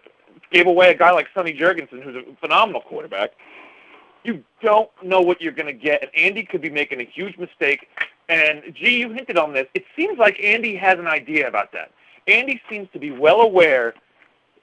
gave 0.51 0.67
away 0.67 0.91
a 0.91 0.95
guy 0.95 1.11
like 1.11 1.27
Sonny 1.33 1.53
Jurgensen, 1.53 2.01
who's 2.03 2.15
a 2.15 2.35
phenomenal 2.39 2.81
quarterback. 2.81 3.31
You 4.23 4.43
don't 4.61 4.89
know 5.03 5.21
what 5.21 5.41
you're 5.41 5.51
going 5.51 5.67
to 5.67 5.73
get, 5.73 6.03
and 6.03 6.11
Andy 6.15 6.43
could 6.43 6.61
be 6.61 6.69
making 6.69 7.01
a 7.01 7.05
huge 7.05 7.37
mistake 7.39 7.87
and 8.31 8.73
G, 8.73 8.99
you 8.99 9.09
hinted 9.11 9.37
on 9.37 9.53
this. 9.53 9.67
It 9.73 9.83
seems 9.95 10.17
like 10.17 10.41
Andy 10.41 10.75
has 10.77 10.97
an 10.97 11.07
idea 11.07 11.47
about 11.47 11.73
that. 11.73 11.91
Andy 12.27 12.61
seems 12.69 12.87
to 12.93 12.99
be 12.99 13.11
well 13.11 13.41
aware. 13.41 13.93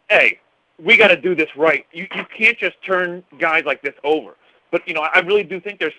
Hey, 0.09 0.41
we 0.83 0.97
got 0.97 1.09
to 1.09 1.21
do 1.21 1.35
this 1.35 1.49
right. 1.55 1.85
You 1.93 2.07
you 2.15 2.25
can't 2.37 2.59
just 2.59 2.81
turn 2.83 3.23
guys 3.39 3.65
like 3.67 3.83
this 3.83 3.95
over. 4.05 4.37
But 4.73 4.89
you 4.89 4.95
know, 4.95 5.03
I 5.03 5.21
really 5.21 5.45
do 5.45 5.61
think 5.61 5.79
there's 5.79 5.93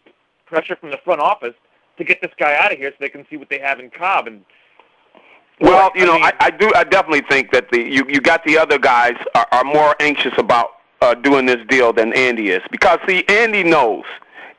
pressure 0.48 0.76
from 0.76 0.90
the 0.90 0.98
front 1.06 1.22
office 1.22 1.54
to 1.98 2.04
get 2.04 2.22
this 2.22 2.32
guy 2.40 2.58
out 2.58 2.72
of 2.72 2.80
here 2.80 2.90
so 2.90 2.96
they 3.00 3.10
can 3.10 3.26
see 3.30 3.38
what 3.38 3.50
they 3.50 3.60
have 3.60 3.80
in 3.80 3.92
Kolb. 3.92 4.26
And 4.26 4.44
well, 5.62 5.92
you 5.94 6.06
know, 6.06 6.14
I, 6.14 6.30
I, 6.30 6.34
I 6.40 6.50
do. 6.50 6.72
I 6.76 6.84
definitely 6.84 7.24
think 7.30 7.52
that 7.52 7.70
the 7.72 7.82
you 7.82 8.04
you 8.10 8.20
got 8.20 8.44
the 8.46 8.58
other 8.58 8.80
guys 8.80 9.16
are, 9.36 9.48
are 9.52 9.64
more 9.64 9.96
anxious 10.00 10.34
about 10.40 10.70
uh, 11.02 11.14
doing 11.14 11.46
this 11.46 11.64
deal 11.68 11.94
than 11.94 12.14
Andy 12.14 12.50
is 12.50 12.64
because 12.72 12.98
see, 13.08 13.24
Andy 13.28 13.64
knows 13.64 14.06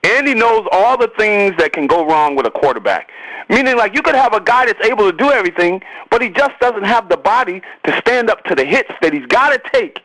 Andy 0.02 0.34
knows 0.34 0.66
all 0.72 0.96
the 0.96 1.10
things 1.18 1.54
that 1.58 1.72
can 1.72 1.86
go 1.86 2.06
wrong 2.06 2.34
with 2.34 2.46
a 2.46 2.50
quarterback. 2.50 3.10
Meaning, 3.48 3.76
like, 3.76 3.94
you 3.94 4.02
could 4.02 4.14
have 4.14 4.32
a 4.32 4.40
guy 4.40 4.66
that's 4.66 4.84
able 4.86 5.10
to 5.10 5.16
do 5.16 5.30
everything, 5.30 5.82
but 6.08 6.22
he 6.22 6.28
just 6.28 6.58
doesn't 6.60 6.84
have 6.84 7.08
the 7.08 7.16
body 7.16 7.60
to 7.84 7.98
stand 7.98 8.30
up 8.30 8.44
to 8.44 8.54
the 8.54 8.64
hits 8.64 8.92
that 9.02 9.12
he's 9.12 9.26
got 9.26 9.50
to 9.50 9.70
take 9.72 10.00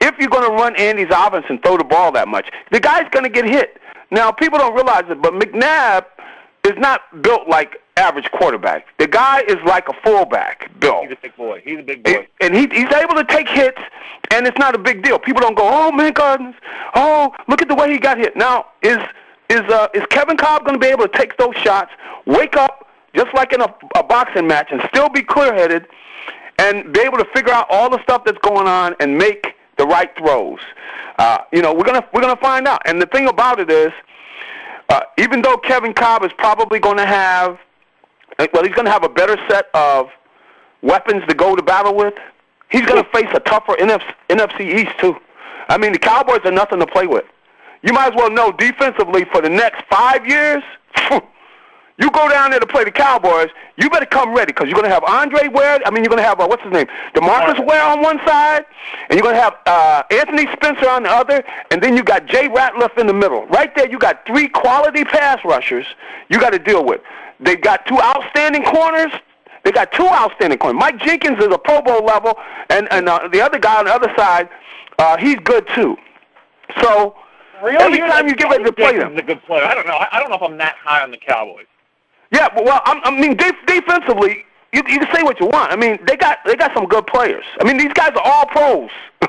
if 0.00 0.14
you're 0.18 0.28
going 0.28 0.48
to 0.48 0.54
run 0.54 0.76
Andy's 0.76 1.08
offense 1.10 1.46
and 1.48 1.62
throw 1.62 1.78
the 1.78 1.84
ball 1.84 2.12
that 2.12 2.28
much. 2.28 2.50
The 2.70 2.78
guy's 2.78 3.08
going 3.10 3.24
to 3.24 3.30
get 3.30 3.46
hit. 3.46 3.80
Now, 4.10 4.30
people 4.30 4.58
don't 4.58 4.74
realize 4.74 5.04
it, 5.08 5.22
but 5.22 5.32
McNabb 5.32 6.04
is 6.64 6.76
not 6.76 7.22
built 7.22 7.48
like 7.48 7.80
average 7.96 8.30
quarterback. 8.32 8.86
The 8.98 9.06
guy 9.06 9.42
is 9.48 9.56
like 9.64 9.88
a 9.88 9.94
fullback, 10.04 10.70
Bill. 10.78 11.02
He's 11.02 11.12
a 11.12 11.16
big 11.22 11.36
boy. 11.36 11.62
He's 11.64 11.78
a 11.78 11.82
big 11.82 12.04
boy. 12.04 12.28
And 12.40 12.54
he, 12.54 12.68
he's 12.68 12.92
able 12.92 13.14
to 13.14 13.24
take 13.24 13.48
hits, 13.48 13.80
and 14.30 14.46
it's 14.46 14.58
not 14.58 14.74
a 14.74 14.78
big 14.78 15.02
deal. 15.02 15.18
People 15.18 15.40
don't 15.40 15.56
go, 15.56 15.66
oh, 15.66 15.90
man, 15.90 16.12
Gardens, 16.12 16.54
oh, 16.94 17.34
look 17.48 17.62
at 17.62 17.68
the 17.68 17.74
way 17.74 17.90
he 17.90 17.98
got 17.98 18.18
hit. 18.18 18.36
Now, 18.36 18.66
is– 18.82 18.98
is 19.50 19.60
uh, 19.62 19.88
is 19.92 20.04
Kevin 20.10 20.36
Kolb 20.36 20.64
going 20.64 20.74
to 20.74 20.78
be 20.78 20.86
able 20.86 21.06
to 21.06 21.18
take 21.18 21.36
those 21.36 21.54
shots, 21.56 21.90
wake 22.24 22.56
up 22.56 22.88
just 23.14 23.34
like 23.34 23.52
in 23.52 23.60
a, 23.60 23.74
a 23.96 24.02
boxing 24.02 24.46
match, 24.46 24.68
and 24.70 24.80
still 24.88 25.08
be 25.08 25.22
clear-headed, 25.22 25.88
and 26.58 26.92
be 26.92 27.00
able 27.00 27.18
to 27.18 27.24
figure 27.34 27.52
out 27.52 27.66
all 27.68 27.90
the 27.90 28.00
stuff 28.04 28.24
that's 28.24 28.38
going 28.38 28.68
on 28.68 28.94
and 29.00 29.18
make 29.18 29.54
the 29.76 29.86
right 29.86 30.16
throws? 30.16 30.60
Uh, 31.18 31.38
you 31.52 31.60
know, 31.60 31.74
we're 31.74 31.84
gonna 31.84 32.06
we're 32.14 32.20
gonna 32.20 32.36
find 32.36 32.68
out. 32.68 32.80
And 32.86 33.02
the 33.02 33.06
thing 33.06 33.28
about 33.28 33.58
it 33.58 33.70
is, 33.70 33.92
uh, 34.88 35.00
even 35.18 35.42
though 35.42 35.56
Kevin 35.56 35.92
Kolb 35.94 36.24
is 36.24 36.32
probably 36.38 36.78
going 36.78 36.98
to 36.98 37.06
have, 37.06 37.58
uh, 38.38 38.46
well, 38.54 38.62
he's 38.62 38.74
going 38.74 38.86
to 38.86 38.92
have 38.92 39.04
a 39.04 39.08
better 39.08 39.36
set 39.48 39.66
of 39.74 40.08
weapons 40.82 41.24
to 41.28 41.34
go 41.34 41.56
to 41.56 41.62
battle 41.62 41.94
with. 41.94 42.14
He's 42.70 42.86
going 42.86 43.02
to 43.02 43.10
face 43.10 43.28
a 43.34 43.40
tougher 43.40 43.74
NFC, 43.80 44.14
NFC 44.28 44.60
East 44.60 44.96
too. 45.00 45.16
I 45.68 45.76
mean, 45.76 45.92
the 45.92 45.98
Cowboys 45.98 46.40
are 46.44 46.52
nothing 46.52 46.78
to 46.78 46.86
play 46.86 47.06
with 47.06 47.24
you 47.82 47.92
might 47.92 48.12
as 48.12 48.16
well 48.16 48.30
know 48.30 48.52
defensively 48.52 49.24
for 49.24 49.40
the 49.40 49.48
next 49.48 49.82
five 49.90 50.26
years. 50.26 50.62
You 52.00 52.10
go 52.10 52.30
down 52.30 52.50
there 52.50 52.60
to 52.60 52.66
play 52.66 52.84
the 52.84 52.90
Cowboys, 52.90 53.48
you 53.76 53.90
better 53.90 54.06
come 54.06 54.34
ready 54.34 54.52
because 54.52 54.68
you're 54.68 54.74
going 54.74 54.88
to 54.88 54.94
have 54.94 55.04
Andre 55.04 55.48
Ware. 55.48 55.80
I 55.84 55.90
mean, 55.90 56.02
you're 56.02 56.08
going 56.08 56.22
to 56.22 56.26
have, 56.26 56.40
uh, 56.40 56.46
what's 56.46 56.62
his 56.62 56.72
name? 56.72 56.86
DeMarcus 57.14 57.64
Ware 57.66 57.82
on 57.82 58.00
one 58.00 58.18
side, 58.26 58.64
and 59.10 59.18
you're 59.18 59.22
going 59.22 59.34
to 59.34 59.40
have 59.42 59.56
uh, 59.66 60.02
Anthony 60.10 60.50
Spencer 60.50 60.88
on 60.88 61.02
the 61.02 61.10
other, 61.10 61.44
and 61.70 61.82
then 61.82 61.94
you 61.94 62.02
got 62.02 62.24
Jay 62.24 62.48
Ratliff 62.48 62.96
in 62.96 63.06
the 63.06 63.12
middle. 63.12 63.44
Right 63.48 63.74
there, 63.76 63.86
you 63.90 63.98
got 63.98 64.24
three 64.26 64.48
quality 64.48 65.04
pass 65.04 65.44
rushers 65.44 65.84
you 66.30 66.40
got 66.40 66.50
to 66.50 66.58
deal 66.58 66.86
with. 66.86 67.02
They've 67.38 67.60
got 67.60 67.84
two 67.84 68.00
outstanding 68.00 68.62
corners. 68.62 69.12
They 69.64 69.70
got 69.70 69.92
two 69.92 70.06
outstanding 70.06 70.58
corners. 70.58 70.80
Mike 70.80 71.00
Jenkins 71.00 71.38
is 71.38 71.48
a 71.52 71.58
Pro 71.58 71.82
Bowl 71.82 72.02
level, 72.02 72.34
and, 72.70 72.90
and 72.90 73.10
uh, 73.10 73.28
the 73.30 73.42
other 73.42 73.58
guy 73.58 73.78
on 73.78 73.84
the 73.84 73.92
other 73.92 74.10
side, 74.16 74.48
uh, 74.98 75.18
he's 75.18 75.36
good 75.40 75.68
too. 75.74 75.98
So 76.80 77.14
Really? 77.62 77.76
Every 77.82 77.98
time 77.98 78.28
you 78.28 78.34
get 78.34 78.50
ready 78.50 78.64
to 78.64 78.72
play 78.72 78.98
them, 78.98 79.16
a 79.16 79.22
good 79.22 79.42
player. 79.44 79.64
I 79.64 79.74
don't 79.74 79.86
know. 79.86 79.98
I 80.10 80.18
don't 80.18 80.30
know 80.30 80.36
if 80.36 80.42
I'm 80.42 80.56
that 80.58 80.76
high 80.82 81.02
on 81.02 81.10
the 81.10 81.18
Cowboys. 81.18 81.66
Yeah, 82.32 82.48
but 82.54 82.64
well, 82.64 82.80
I'm, 82.84 83.00
I 83.04 83.20
mean, 83.20 83.36
def- 83.36 83.66
defensively, 83.66 84.44
you, 84.72 84.82
you 84.86 84.98
can 85.00 85.14
say 85.14 85.22
what 85.22 85.40
you 85.40 85.46
want. 85.46 85.72
I 85.72 85.76
mean, 85.76 85.98
they 86.06 86.16
got 86.16 86.38
they 86.46 86.56
got 86.56 86.72
some 86.74 86.86
good 86.86 87.06
players. 87.06 87.44
I 87.60 87.64
mean, 87.64 87.76
these 87.76 87.92
guys 87.92 88.10
are 88.14 88.22
all 88.24 88.46
pros. 88.46 88.90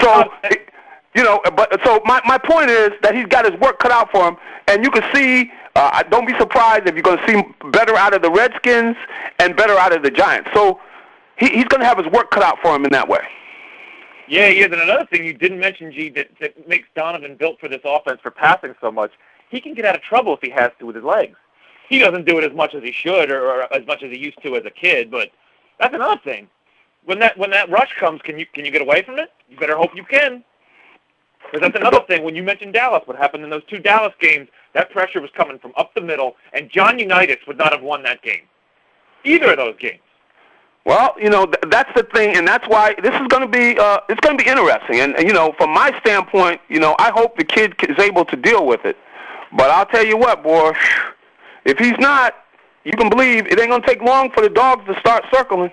so, 0.00 0.10
uh, 0.10 0.28
it, 0.44 0.68
you 1.14 1.22
know, 1.22 1.40
but 1.56 1.80
so 1.84 2.00
my 2.04 2.20
my 2.26 2.38
point 2.38 2.70
is 2.70 2.90
that 3.02 3.14
he's 3.14 3.26
got 3.26 3.50
his 3.50 3.58
work 3.60 3.78
cut 3.78 3.92
out 3.92 4.10
for 4.10 4.28
him, 4.28 4.36
and 4.66 4.84
you 4.84 4.90
can 4.90 5.04
see. 5.14 5.50
Uh, 5.76 6.02
don't 6.10 6.26
be 6.26 6.36
surprised 6.38 6.88
if 6.88 6.94
you're 6.94 7.04
going 7.04 7.18
to 7.18 7.26
see 7.28 7.40
better 7.70 7.94
out 7.94 8.12
of 8.12 8.20
the 8.20 8.30
Redskins 8.30 8.96
and 9.38 9.54
better 9.54 9.78
out 9.78 9.94
of 9.94 10.02
the 10.02 10.10
Giants. 10.10 10.50
So 10.52 10.80
he, 11.36 11.46
he's 11.50 11.66
going 11.66 11.80
to 11.80 11.86
have 11.86 11.98
his 11.98 12.06
work 12.08 12.32
cut 12.32 12.42
out 12.42 12.58
for 12.60 12.74
him 12.74 12.84
in 12.84 12.90
that 12.90 13.08
way. 13.08 13.20
Yeah, 14.28 14.48
yeah. 14.48 14.68
Then 14.68 14.80
another 14.80 15.06
thing 15.06 15.24
you 15.24 15.32
didn't 15.32 15.58
mention, 15.58 15.92
G, 15.92 16.10
that, 16.10 16.28
that 16.40 16.68
makes 16.68 16.88
Donovan 16.94 17.36
built 17.36 17.58
for 17.58 17.68
this 17.68 17.80
offense 17.84 18.20
for 18.22 18.30
passing 18.30 18.74
so 18.80 18.90
much, 18.90 19.12
he 19.50 19.60
can 19.60 19.74
get 19.74 19.84
out 19.84 19.96
of 19.96 20.02
trouble 20.02 20.34
if 20.34 20.40
he 20.42 20.50
has 20.50 20.70
to 20.78 20.86
with 20.86 20.96
his 20.96 21.04
legs. 21.04 21.36
He 21.88 21.98
doesn't 21.98 22.26
do 22.26 22.38
it 22.38 22.44
as 22.44 22.54
much 22.54 22.74
as 22.74 22.82
he 22.82 22.92
should 22.92 23.30
or, 23.30 23.50
or 23.50 23.74
as 23.74 23.86
much 23.86 24.02
as 24.02 24.12
he 24.12 24.18
used 24.18 24.42
to 24.42 24.56
as 24.56 24.64
a 24.66 24.70
kid, 24.70 25.10
but 25.10 25.30
that's 25.80 25.94
another 25.94 26.20
thing. 26.22 26.48
When 27.06 27.18
that 27.20 27.38
when 27.38 27.50
that 27.50 27.70
rush 27.70 27.94
comes, 27.98 28.20
can 28.22 28.38
you 28.38 28.44
can 28.52 28.66
you 28.66 28.70
get 28.70 28.82
away 28.82 29.02
from 29.02 29.18
it? 29.18 29.32
You 29.48 29.56
better 29.56 29.76
hope 29.76 29.94
you 29.94 30.04
can. 30.04 30.44
Because 31.50 31.60
that's 31.62 31.80
another 31.80 32.04
thing. 32.06 32.24
When 32.24 32.36
you 32.36 32.42
mentioned 32.42 32.74
Dallas, 32.74 33.02
what 33.06 33.16
happened 33.16 33.44
in 33.44 33.48
those 33.48 33.64
two 33.70 33.78
Dallas 33.78 34.12
games, 34.20 34.48
that 34.74 34.90
pressure 34.90 35.20
was 35.20 35.30
coming 35.34 35.58
from 35.58 35.72
up 35.78 35.94
the 35.94 36.02
middle, 36.02 36.36
and 36.52 36.68
John 36.68 36.98
Unitas 36.98 37.38
would 37.46 37.56
not 37.56 37.72
have 37.72 37.80
won 37.82 38.02
that 38.02 38.20
game. 38.20 38.42
Either 39.24 39.52
of 39.52 39.56
those 39.56 39.76
games. 39.78 40.02
Well, 40.88 41.14
you 41.20 41.28
know 41.28 41.44
th- 41.44 41.64
that's 41.70 41.92
the 41.94 42.02
thing, 42.02 42.38
and 42.38 42.48
that's 42.48 42.66
why 42.66 42.94
this 43.02 43.12
is 43.12 43.26
going 43.28 43.42
to 43.42 43.46
be 43.46 43.78
uh, 43.78 44.00
it's 44.08 44.18
going 44.20 44.38
to 44.38 44.42
be 44.42 44.48
interesting. 44.48 45.00
And, 45.00 45.14
and 45.16 45.28
you 45.28 45.34
know, 45.34 45.52
from 45.58 45.68
my 45.68 45.94
standpoint, 46.00 46.62
you 46.70 46.80
know, 46.80 46.96
I 46.98 47.10
hope 47.10 47.36
the 47.36 47.44
kid 47.44 47.74
is 47.86 47.98
able 47.98 48.24
to 48.24 48.36
deal 48.36 48.64
with 48.64 48.86
it. 48.86 48.96
But 49.54 49.68
I'll 49.68 49.84
tell 49.84 50.04
you 50.06 50.16
what, 50.16 50.42
boy, 50.42 50.72
if 51.66 51.78
he's 51.78 51.98
not, 51.98 52.36
you 52.84 52.92
can 52.92 53.10
believe 53.10 53.46
it 53.48 53.60
ain't 53.60 53.68
going 53.68 53.82
to 53.82 53.86
take 53.86 54.00
long 54.00 54.30
for 54.30 54.40
the 54.40 54.48
dogs 54.48 54.86
to 54.86 54.98
start 54.98 55.26
circling. 55.30 55.70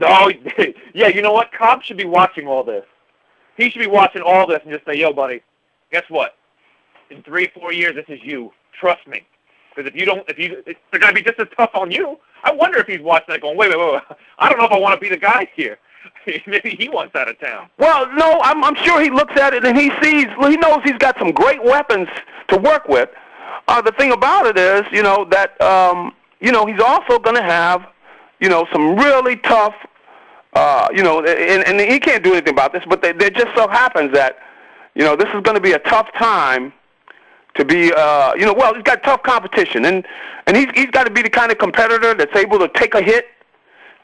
No, 0.00 0.32
yeah, 0.94 1.06
you 1.06 1.22
know 1.22 1.32
what? 1.32 1.52
Kolb 1.56 1.84
should 1.84 1.96
be 1.96 2.04
watching 2.04 2.48
all 2.48 2.64
this. 2.64 2.84
He 3.56 3.70
should 3.70 3.78
be 3.78 3.86
watching 3.86 4.22
all 4.22 4.48
this 4.48 4.58
and 4.64 4.72
just 4.72 4.84
say, 4.84 4.98
"Yo, 4.98 5.12
buddy, 5.12 5.42
guess 5.92 6.04
what? 6.08 6.34
In 7.10 7.22
three, 7.22 7.48
four 7.54 7.72
years, 7.72 7.94
this 7.94 8.06
is 8.08 8.18
you. 8.24 8.52
Trust 8.80 9.06
me." 9.06 9.24
Because 9.80 9.94
if 9.94 9.98
you 9.98 10.04
don't, 10.04 10.28
if 10.28 10.38
you, 10.38 10.62
they're 10.66 11.00
going 11.00 11.14
to 11.14 11.22
be 11.22 11.22
just 11.22 11.40
as 11.40 11.48
tough 11.56 11.70
on 11.72 11.90
you. 11.90 12.18
I 12.44 12.52
wonder 12.52 12.78
if 12.78 12.86
he's 12.86 13.00
watching 13.00 13.32
that 13.32 13.40
going, 13.40 13.56
wait, 13.56 13.70
wait, 13.70 13.78
wait, 13.78 13.92
wait. 13.94 14.02
I 14.38 14.50
don't 14.50 14.58
know 14.58 14.66
if 14.66 14.72
I 14.72 14.78
want 14.78 14.94
to 14.94 15.00
be 15.00 15.08
the 15.08 15.16
guy 15.16 15.48
here. 15.54 15.78
Maybe 16.46 16.70
he 16.70 16.90
wants 16.90 17.14
out 17.14 17.30
of 17.30 17.40
town. 17.40 17.70
Well, 17.78 18.06
no, 18.14 18.40
I'm, 18.42 18.62
I'm 18.62 18.74
sure 18.74 19.00
he 19.00 19.08
looks 19.08 19.38
at 19.40 19.54
it 19.54 19.64
and 19.64 19.78
he 19.78 19.90
sees, 20.02 20.26
he 20.38 20.56
knows 20.58 20.80
he's 20.84 20.98
got 20.98 21.18
some 21.18 21.32
great 21.32 21.64
weapons 21.64 22.08
to 22.48 22.58
work 22.58 22.88
with. 22.88 23.08
uh, 23.68 23.80
the 23.80 23.92
thing 23.92 24.12
about 24.12 24.46
it 24.46 24.58
is, 24.58 24.84
you 24.92 25.02
know, 25.02 25.24
that 25.30 25.60
um, 25.62 26.14
you 26.40 26.52
know 26.52 26.66
he's 26.66 26.80
also 26.80 27.18
going 27.18 27.36
to 27.36 27.42
have, 27.42 27.86
you 28.40 28.48
know, 28.48 28.66
some 28.72 28.96
really 28.96 29.36
tough, 29.36 29.74
uh, 30.54 30.88
you 30.94 31.02
know, 31.02 31.24
and, 31.24 31.64
and 31.66 31.80
he 31.80 31.98
can't 31.98 32.22
do 32.24 32.32
anything 32.32 32.52
about 32.52 32.72
this, 32.72 32.82
but 32.88 33.00
they, 33.02 33.12
there 33.12 33.30
just 33.30 33.54
so 33.54 33.68
happens 33.68 34.12
that, 34.12 34.38
you 34.94 35.04
know, 35.04 35.16
this 35.16 35.28
is 35.28 35.40
going 35.42 35.54
to 35.54 35.60
be 35.60 35.72
a 35.72 35.78
tough 35.78 36.12
time 36.18 36.72
to 37.60 37.64
be, 37.64 37.92
uh, 37.92 38.34
you 38.34 38.44
know, 38.44 38.52
well, 38.52 38.74
he's 38.74 38.82
got 38.82 39.02
tough 39.04 39.22
competition, 39.22 39.84
and 39.84 40.06
and 40.46 40.56
he's 40.56 40.66
he's 40.74 40.90
got 40.90 41.04
to 41.04 41.10
be 41.10 41.22
the 41.22 41.30
kind 41.30 41.52
of 41.52 41.58
competitor 41.58 42.14
that's 42.14 42.34
able 42.36 42.58
to 42.58 42.68
take 42.74 42.94
a 42.94 43.02
hit, 43.02 43.26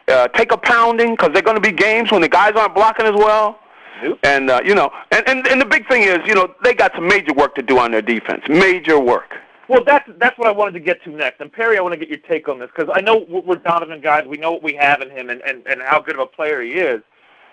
uh, 0.09 0.29
take 0.29 0.53
a 0.53 0.57
pounding, 0.57 1.13
because 1.13 1.31
they're 1.33 1.43
going 1.43 1.57
to 1.57 1.61
be 1.61 1.73
games 1.73 2.13
when 2.13 2.21
the 2.21 2.29
guys 2.29 2.53
aren't 2.55 2.75
blocking 2.75 3.07
as 3.07 3.15
well. 3.15 3.59
Nope. 4.03 4.19
And 4.23 4.51
uh, 4.51 4.61
you 4.65 4.75
know, 4.75 4.91
and, 5.11 5.27
and 5.29 5.47
and 5.49 5.61
the 5.61 5.67
big 5.67 5.89
thing 5.89 6.03
is, 6.03 6.19
you 6.27 6.35
know, 6.35 6.55
they 6.63 6.75
got 6.75 6.93
some 6.95 7.09
major 7.09 7.33
work 7.33 7.55
to 7.57 7.63
do 7.63 7.79
on 7.79 7.91
their 7.91 8.03
defense. 8.03 8.43
Major 8.49 9.01
work. 9.01 9.35
Well, 9.69 9.83
that's 9.85 10.09
that's 10.19 10.39
what 10.39 10.47
I 10.47 10.53
wanted 10.53 10.73
to 10.73 10.81
get 10.81 11.03
to 11.05 11.11
next. 11.11 11.41
And 11.41 11.53
Perry, 11.53 11.77
I 11.79 11.81
want 11.81 11.95
to 11.95 11.99
get 11.99 12.09
your 12.09 12.19
take 12.19 12.49
on 12.49 12.59
this 12.59 12.71
because 12.77 12.93
I 12.95 13.01
know 13.01 13.27
we're 13.29 13.57
Donovan 13.57 14.01
guys. 14.01 14.25
We 14.27 14.37
know 14.37 14.53
what 14.53 14.63
we 14.63 14.75
have 14.75 15.01
in 15.01 15.11
him 15.11 15.29
and, 15.31 15.41
and, 15.43 15.67
and 15.67 15.83
how 15.83 16.01
good 16.01 16.15
of 16.15 16.21
a 16.21 16.27
player 16.27 16.63
he 16.63 16.73
is. 16.73 17.03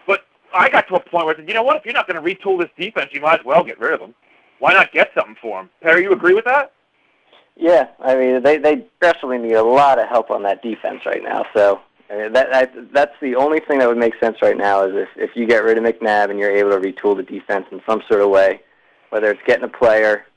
But 0.06 0.26
I 0.54 0.70
got 0.70 0.88
to 0.90 0.96
a 0.96 1.00
point 1.00 1.26
where 1.26 1.34
I 1.34 1.38
said, 1.38 1.48
you 1.48 1.56
know 1.56 1.64
what? 1.64 1.78
If 1.78 1.86
you're 1.86 1.94
not 1.94 2.08
going 2.08 2.24
to 2.24 2.36
retool 2.36 2.60
this 2.60 2.70
defense, 2.78 3.10
you 3.14 3.22
might 3.22 3.40
as 3.40 3.46
well 3.46 3.64
get 3.64 3.80
rid 3.80 3.94
of 3.94 4.02
him. 4.02 4.14
Why 4.64 4.72
not 4.72 4.94
get 4.94 5.12
something 5.14 5.36
for 5.42 5.60
him? 5.60 5.70
Perry, 5.82 6.04
you 6.04 6.14
agree 6.14 6.34
with 6.34 6.46
that? 6.46 6.72
Yeah, 7.58 7.90
I 8.00 8.16
mean 8.16 8.42
they 8.42 8.58
they 8.58 8.86
definitely 9.02 9.40
need 9.40 9.56
a 9.56 9.62
lot 9.62 10.00
of 10.00 10.08
help 10.08 10.32
on 10.32 10.42
that 10.44 10.64
defense 10.64 11.02
right 11.06 11.22
now. 11.22 11.46
So 11.54 11.82
I 12.10 12.16
mean, 12.16 12.32
that, 12.32 12.50
that 12.50 12.94
that's 12.94 13.12
the 13.22 13.36
only 13.36 13.60
thing 13.60 13.80
that 13.80 13.90
would 13.90 13.98
make 13.98 14.14
sense 14.22 14.38
right 14.42 14.56
now 14.56 14.86
is 14.86 14.94
if 14.96 15.10
if 15.18 15.36
you 15.36 15.46
get 15.46 15.66
rid 15.66 15.78
of 15.78 15.84
McNabb 15.84 16.30
and 16.30 16.40
you're 16.40 16.56
able 16.56 16.70
to 16.70 16.78
retool 16.78 17.14
the 17.14 17.24
defense 17.24 17.66
in 17.74 17.82
some 17.86 18.04
sort 18.08 18.22
of 18.22 18.30
way, 18.30 18.62
whether 19.10 19.30
it's 19.30 19.42
getting 19.46 19.66
a 19.66 19.68
player 19.68 20.28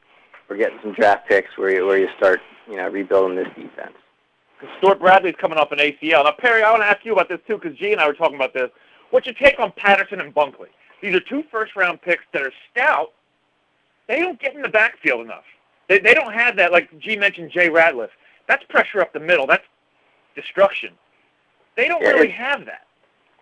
or 0.51 0.57
getting 0.57 0.81
some 0.83 0.93
draft 0.93 1.29
picks 1.29 1.57
where 1.57 1.71
you 1.71 1.87
where 1.87 1.97
you 1.97 2.09
start 2.17 2.41
you 2.69 2.79
know 2.79 2.89
rebuilding 2.89 3.37
this 3.37 3.47
defense. 3.55 3.95
Because 4.59 4.77
Stewart 4.79 4.99
Bradley's 4.99 5.37
coming 5.41 5.57
off 5.57 5.71
an 5.71 5.79
ACL. 5.79 6.25
Now, 6.25 6.33
Perry, 6.37 6.65
I 6.65 6.73
want 6.73 6.83
to 6.83 6.87
ask 6.87 7.05
you 7.05 7.13
about 7.13 7.29
this 7.29 7.39
too 7.47 7.59
because 7.63 7.79
G 7.79 7.93
and 7.93 8.01
I 8.01 8.09
were 8.09 8.15
talking 8.15 8.35
about 8.35 8.55
this. 8.55 8.71
What's 9.11 9.27
your 9.27 9.37
take 9.37 9.61
on 9.61 9.71
Patterson 9.77 10.21
and 10.21 10.35
Bunkley? 10.35 10.71
These 11.01 11.15
are 11.15 11.21
two 11.21 11.45
first-round 11.49 12.03
picks 12.03 12.25
that 12.33 12.43
are 12.43 12.53
stout. 12.73 13.13
They 14.09 14.21
don't 14.21 14.39
get 14.41 14.55
in 14.55 14.63
the 14.63 14.69
backfield 14.69 15.21
enough. 15.25 15.45
They 15.89 15.99
they 15.99 16.15
don't 16.15 16.33
have 16.33 16.57
that 16.57 16.73
like 16.73 16.89
G 16.99 17.17
mentioned 17.17 17.51
Jay 17.51 17.69
Ratliff. 17.69 18.09
That's 18.49 18.63
pressure 18.65 19.01
up 19.01 19.13
the 19.13 19.21
middle. 19.21 19.47
That's 19.47 19.65
destruction. 20.35 20.91
They 21.77 21.89
don't 21.89 22.03
Yeah, 22.03 22.11
really 22.11 22.29
it's- 22.29 22.39
have 22.39 22.67
that. 22.67 22.83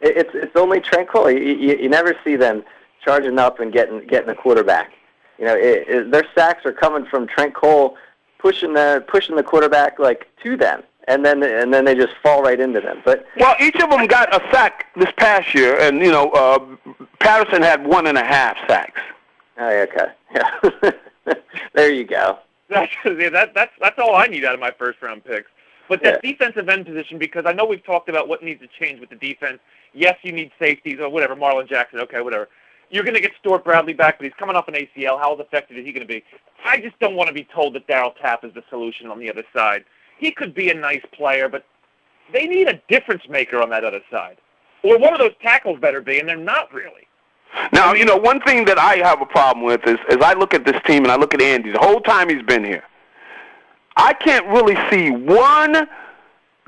It, 0.00 0.16
it's 0.16 0.30
it's 0.34 0.56
only 0.56 0.80
Trent 0.80 1.08
Cole. 1.08 1.30
You, 1.30 1.38
you, 1.38 1.76
you 1.78 1.88
never 1.88 2.16
see 2.24 2.36
them 2.36 2.64
charging 3.04 3.38
up 3.38 3.60
and 3.60 3.72
getting 3.72 4.06
getting 4.06 4.26
the 4.28 4.34
quarterback. 4.34 4.92
You 5.38 5.46
know, 5.46 5.54
it, 5.56 5.88
it, 5.88 6.10
their 6.10 6.26
sacks 6.34 6.64
are 6.66 6.72
coming 6.72 7.04
from 7.06 7.26
Trent 7.26 7.54
Cole 7.54 7.96
pushing 8.38 8.72
the 8.74 9.04
pushing 9.08 9.36
the 9.36 9.42
quarterback 9.42 9.98
like 9.98 10.26
to 10.42 10.56
them, 10.56 10.82
and 11.08 11.24
then 11.24 11.42
and 11.42 11.72
then 11.72 11.84
they 11.84 11.94
just 11.94 12.14
fall 12.22 12.42
right 12.42 12.58
into 12.60 12.80
them. 12.80 13.02
But 13.04 13.24
Well, 13.38 13.54
each 13.60 13.76
of 13.76 13.88
them 13.90 14.06
got 14.06 14.34
a 14.34 14.40
sack 14.52 14.86
this 14.96 15.10
past 15.16 15.54
year, 15.54 15.78
and 15.80 16.00
you 16.00 16.10
know, 16.10 16.30
uh, 16.30 16.58
Patterson 17.20 17.62
had 17.62 17.86
one 17.86 18.06
and 18.06 18.18
a 18.18 18.24
half 18.24 18.56
sacks. 18.68 19.00
Oh, 19.58 19.68
okay, 19.68 20.06
yeah, 20.34 21.34
there 21.74 21.92
you 21.92 22.04
go. 22.04 22.38
That's 22.68 22.92
yeah, 23.04 23.30
that, 23.30 23.54
that's 23.54 23.72
that's 23.80 23.98
all 23.98 24.14
I 24.14 24.26
need 24.26 24.44
out 24.44 24.54
of 24.54 24.60
my 24.60 24.72
first 24.78 25.00
round 25.02 25.24
picks. 25.24 25.50
But 25.88 26.02
that 26.02 26.22
defensive 26.22 26.68
end 26.68 26.86
position, 26.86 27.18
because 27.18 27.44
I 27.46 27.52
know 27.52 27.66
we've 27.66 27.84
talked 27.84 28.08
about 28.08 28.26
what 28.26 28.42
needs 28.42 28.60
to 28.62 28.68
change 28.80 29.00
with 29.00 29.10
the 29.10 29.16
defense. 29.16 29.58
Yes, 29.92 30.16
you 30.22 30.32
need 30.32 30.50
safeties 30.58 30.98
or 30.98 31.10
whatever. 31.10 31.36
Marlin 31.36 31.66
Jackson, 31.68 32.00
okay, 32.00 32.22
whatever. 32.22 32.48
You're 32.90 33.04
going 33.04 33.14
to 33.14 33.20
get 33.20 33.32
Stewart 33.40 33.64
Bradley 33.64 33.92
back, 33.92 34.18
but 34.18 34.24
he's 34.24 34.32
coming 34.38 34.56
off 34.56 34.68
an 34.68 34.74
ACL. 34.74 35.18
How 35.18 35.36
effective 35.38 35.76
is 35.76 35.84
he 35.84 35.92
going 35.92 36.06
to 36.06 36.12
be? 36.12 36.24
I 36.64 36.80
just 36.80 36.98
don't 37.00 37.16
want 37.16 37.28
to 37.28 37.34
be 37.34 37.46
told 37.54 37.74
that 37.74 37.86
Darryl 37.86 38.14
Tapp 38.20 38.44
is 38.44 38.54
the 38.54 38.62
solution 38.70 39.08
on 39.08 39.18
the 39.18 39.30
other 39.30 39.44
side. 39.54 39.84
He 40.18 40.30
could 40.30 40.54
be 40.54 40.70
a 40.70 40.74
nice 40.74 41.02
player, 41.12 41.48
but 41.48 41.66
they 42.32 42.46
need 42.46 42.68
a 42.68 42.80
difference 42.88 43.22
maker 43.28 43.60
on 43.60 43.68
that 43.70 43.84
other 43.84 44.00
side. 44.10 44.38
Or 44.82 44.98
one 44.98 45.12
of 45.12 45.18
those 45.18 45.34
tackles 45.42 45.80
better 45.80 46.00
be, 46.00 46.18
and 46.18 46.28
they're 46.28 46.36
not 46.36 46.72
really. 46.72 47.06
Now, 47.72 47.92
you 47.92 48.04
know, 48.04 48.16
one 48.16 48.40
thing 48.40 48.64
that 48.66 48.78
I 48.78 48.96
have 48.96 49.20
a 49.20 49.26
problem 49.26 49.64
with 49.64 49.86
is, 49.86 49.98
is 50.10 50.18
I 50.20 50.34
look 50.34 50.54
at 50.54 50.64
this 50.64 50.80
team 50.86 51.04
and 51.04 51.12
I 51.12 51.16
look 51.16 51.34
at 51.34 51.42
Andy 51.42 51.70
the 51.70 51.78
whole 51.78 52.00
time 52.00 52.28
he's 52.28 52.42
been 52.42 52.64
here. 52.64 52.84
I 53.96 54.12
can't 54.12 54.46
really 54.46 54.76
see 54.90 55.10
one 55.10 55.86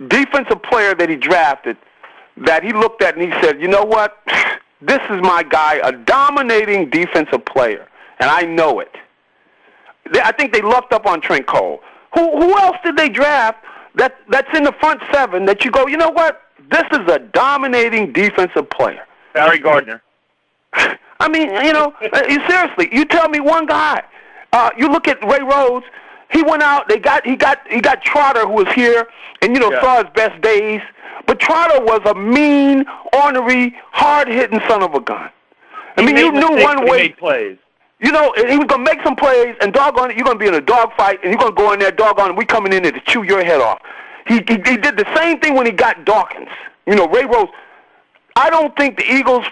defensive 0.09 0.63
player 0.63 0.95
that 0.95 1.09
he 1.09 1.17
drafted 1.17 1.77
that 2.37 2.63
he 2.63 2.73
looked 2.73 3.03
at 3.03 3.17
and 3.17 3.33
he 3.33 3.41
said, 3.41 3.61
you 3.61 3.69
know 3.69 3.85
what? 3.85 4.19
This 4.83 5.01
is 5.09 5.23
my 5.23 5.43
guy, 5.43 5.81
a 5.83 5.91
dominating 5.91 6.91
defensive 6.91 7.47
player, 7.47 7.89
and 8.19 8.29
I 8.29 8.43
know 8.43 8.81
it. 8.81 8.95
I 10.23 10.33
think 10.33 10.53
they 10.53 10.61
lucked 10.61 10.93
up 10.93 11.07
on 11.07 11.23
Trent 11.23 11.47
Cole. 11.47 11.81
Who, 12.15 12.39
who 12.39 12.59
else 12.59 12.77
did 12.85 12.95
they 12.95 13.09
draft 13.09 13.65
that, 13.95 14.17
that's 14.29 14.55
in 14.55 14.65
the 14.65 14.73
front 14.73 15.01
seven 15.11 15.47
that 15.47 15.65
you 15.65 15.71
go, 15.71 15.87
you 15.87 15.97
know 15.97 16.11
what? 16.11 16.43
This 16.71 16.85
is 16.93 17.11
a 17.11 17.19
dominating 17.19 18.13
defensive 18.13 18.69
player. 18.69 19.07
Barry 19.33 19.59
Gardner. 19.59 20.03
I 21.21 21.29
mean, 21.29 21.49
you 21.65 21.73
know, 21.73 21.93
uh, 22.13 22.49
seriously, 22.49 22.89
you 22.93 23.05
tell 23.05 23.29
me 23.29 23.41
one 23.41 23.67
guy. 23.67 24.03
Uh, 24.53 24.71
you 24.77 24.89
look 24.89 25.09
at 25.09 25.23
Ray 25.25 25.43
Rhodes. 25.43 25.87
He 26.31 26.43
went 26.43 26.63
out. 26.63 26.89
They 26.89 26.99
got 26.99 27.25
he 27.27 27.37
got 27.37 27.59
he 27.71 27.81
got 27.81 28.03
Trotter 28.03 28.41
who 28.47 28.53
was 28.53 28.69
here, 28.75 29.07
and 29.43 29.55
you 29.55 29.61
know 29.61 29.71
Yeah. 29.73 29.81
saw 29.81 30.03
his 30.03 30.13
best 30.15 30.41
days. 30.43 30.81
But 31.27 31.41
Trotter 31.41 31.81
was 31.85 32.01
a 32.07 32.15
mean, 32.15 32.85
ornery, 33.13 33.75
hard-hitting 33.93 34.61
son 34.69 34.83
of 34.83 34.95
a 34.95 35.01
gun. 35.01 35.29
I 35.97 36.03
He 36.03 36.07
mean, 36.07 36.17
you 36.17 36.31
knew 36.31 36.49
one 36.63 36.77
but 36.77 36.85
he 36.85 36.91
way. 36.91 36.99
made 36.99 37.17
plays. 37.17 37.59
You 37.99 38.13
know, 38.13 38.33
he 38.37 38.59
was 38.59 38.67
gonna 38.67 38.85
make 38.85 39.03
some 39.03 39.17
plays, 39.17 39.57
and 39.61 39.73
doggone 39.73 40.11
it, 40.11 40.17
you're 40.17 40.27
gonna 40.27 40.39
be 40.39 40.47
in 40.47 40.55
a 40.55 40.61
dog 40.61 40.93
fight, 40.97 41.19
and 41.23 41.33
you're 41.33 41.41
gonna 41.41 41.55
go 41.55 41.73
in 41.73 41.79
there, 41.81 41.91
doggone 41.91 42.31
it, 42.31 42.37
we 42.37 42.45
coming 42.45 42.73
in 42.73 42.83
there 42.83 42.93
to 42.93 43.01
chew 43.07 43.23
your 43.23 43.43
head 43.43 43.61
off. 43.61 43.81
He, 44.27 44.35
he 44.47 44.55
he 44.67 44.77
did 44.77 44.97
the 44.97 45.07
same 45.17 45.41
thing 45.41 45.55
when 45.55 45.65
he 45.67 45.73
got 45.73 46.05
Dawkins. 46.05 46.49
You 46.87 46.95
know, 46.95 47.09
Ray 47.09 47.25
Rhodes. 47.25 47.51
I 48.37 48.51
don't 48.51 48.77
think 48.77 48.99
the 48.99 49.11
Eagles 49.11 49.47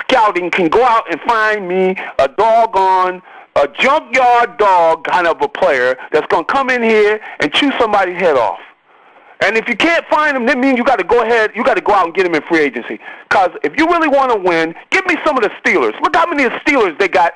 scouting 0.00 0.50
can 0.50 0.68
go 0.68 0.82
out 0.84 1.10
and 1.10 1.20
find 1.22 1.66
me 1.68 1.96
a 2.18 2.28
doggone 2.28 3.22
a 3.56 3.66
junkyard 3.80 4.56
dog 4.58 5.02
kind 5.04 5.26
of 5.26 5.40
a 5.42 5.48
player 5.48 5.96
that's 6.12 6.26
gonna 6.28 6.44
come 6.44 6.70
in 6.70 6.80
here 6.82 7.20
and 7.40 7.52
chew 7.52 7.72
somebody's 7.78 8.16
head 8.20 8.36
off. 8.36 8.60
And 9.40 9.56
if 9.56 9.68
you 9.68 9.76
can't 9.76 10.04
find 10.06 10.36
him, 10.36 10.46
that 10.46 10.58
means 10.58 10.78
you 10.78 10.84
got 10.84 10.98
to 10.98 11.04
go 11.04 11.22
ahead. 11.22 11.52
You 11.54 11.62
got 11.62 11.74
to 11.74 11.80
go 11.80 11.92
out 11.92 12.06
and 12.06 12.14
get 12.14 12.26
him 12.26 12.34
in 12.34 12.42
free 12.42 12.58
agency. 12.60 12.98
Because 13.28 13.50
if 13.62 13.72
you 13.78 13.86
really 13.86 14.08
want 14.08 14.32
to 14.32 14.38
win, 14.38 14.74
give 14.90 15.06
me 15.06 15.16
some 15.24 15.36
of 15.36 15.44
the 15.44 15.50
Steelers. 15.62 15.98
Look 16.02 16.16
how 16.16 16.26
many 16.26 16.42
of 16.44 16.52
the 16.52 16.58
Steelers 16.58 16.98
they 16.98 17.06
got 17.06 17.34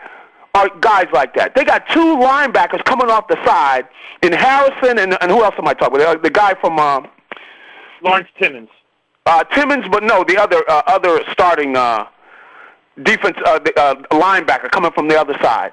are 0.55 0.69
guys 0.81 1.07
like 1.13 1.33
that. 1.35 1.55
They 1.55 1.65
got 1.65 1.89
two 1.89 2.17
linebackers 2.17 2.85
coming 2.85 3.09
off 3.09 3.29
the 3.29 3.39
side 3.45 3.87
in 4.23 4.33
Harrison 4.33 4.99
and 4.99 5.17
and 5.23 5.31
who 5.31 5.43
else 5.45 5.55
am 5.59 5.67
I 5.69 5.75
talking 5.75 5.97
about? 6.01 6.17
Uh, 6.17 6.21
The 6.21 6.31
guy 6.31 6.55
from 6.61 6.79
um, 6.79 7.07
Lawrence 8.03 8.29
Timmons. 8.41 8.69
uh, 9.27 9.45
Timmons, 9.45 9.85
but 9.91 10.03
no, 10.03 10.25
the 10.25 10.37
other 10.39 10.63
uh, 10.69 10.83
other 10.89 11.21
starting 11.31 11.77
uh, 11.77 12.07
defense 13.03 13.37
uh, 13.47 13.59
the, 13.59 13.73
uh, 13.81 13.95
linebacker 14.11 14.71
coming 14.71 14.91
from 14.93 15.09
the 15.09 15.19
other 15.19 15.35
side. 15.43 15.73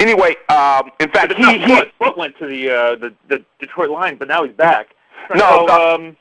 Anyway, 0.00 0.34
um, 0.48 0.90
in 1.00 1.08
fact, 1.10 1.32
he 1.34 1.58
he 1.58 1.66
Foote, 1.66 1.92
Foote 1.98 2.18
went 2.18 2.36
to 2.38 2.46
the, 2.46 2.70
uh, 2.70 2.96
the 2.96 3.14
the 3.28 3.44
Detroit 3.60 3.90
Lions, 3.90 4.18
but 4.18 4.28
now 4.28 4.44
he's 4.44 4.54
back. 4.54 4.88
No, 5.34 5.38
So, 5.38 5.68
uh, 5.68 5.94
um, 5.94 6.16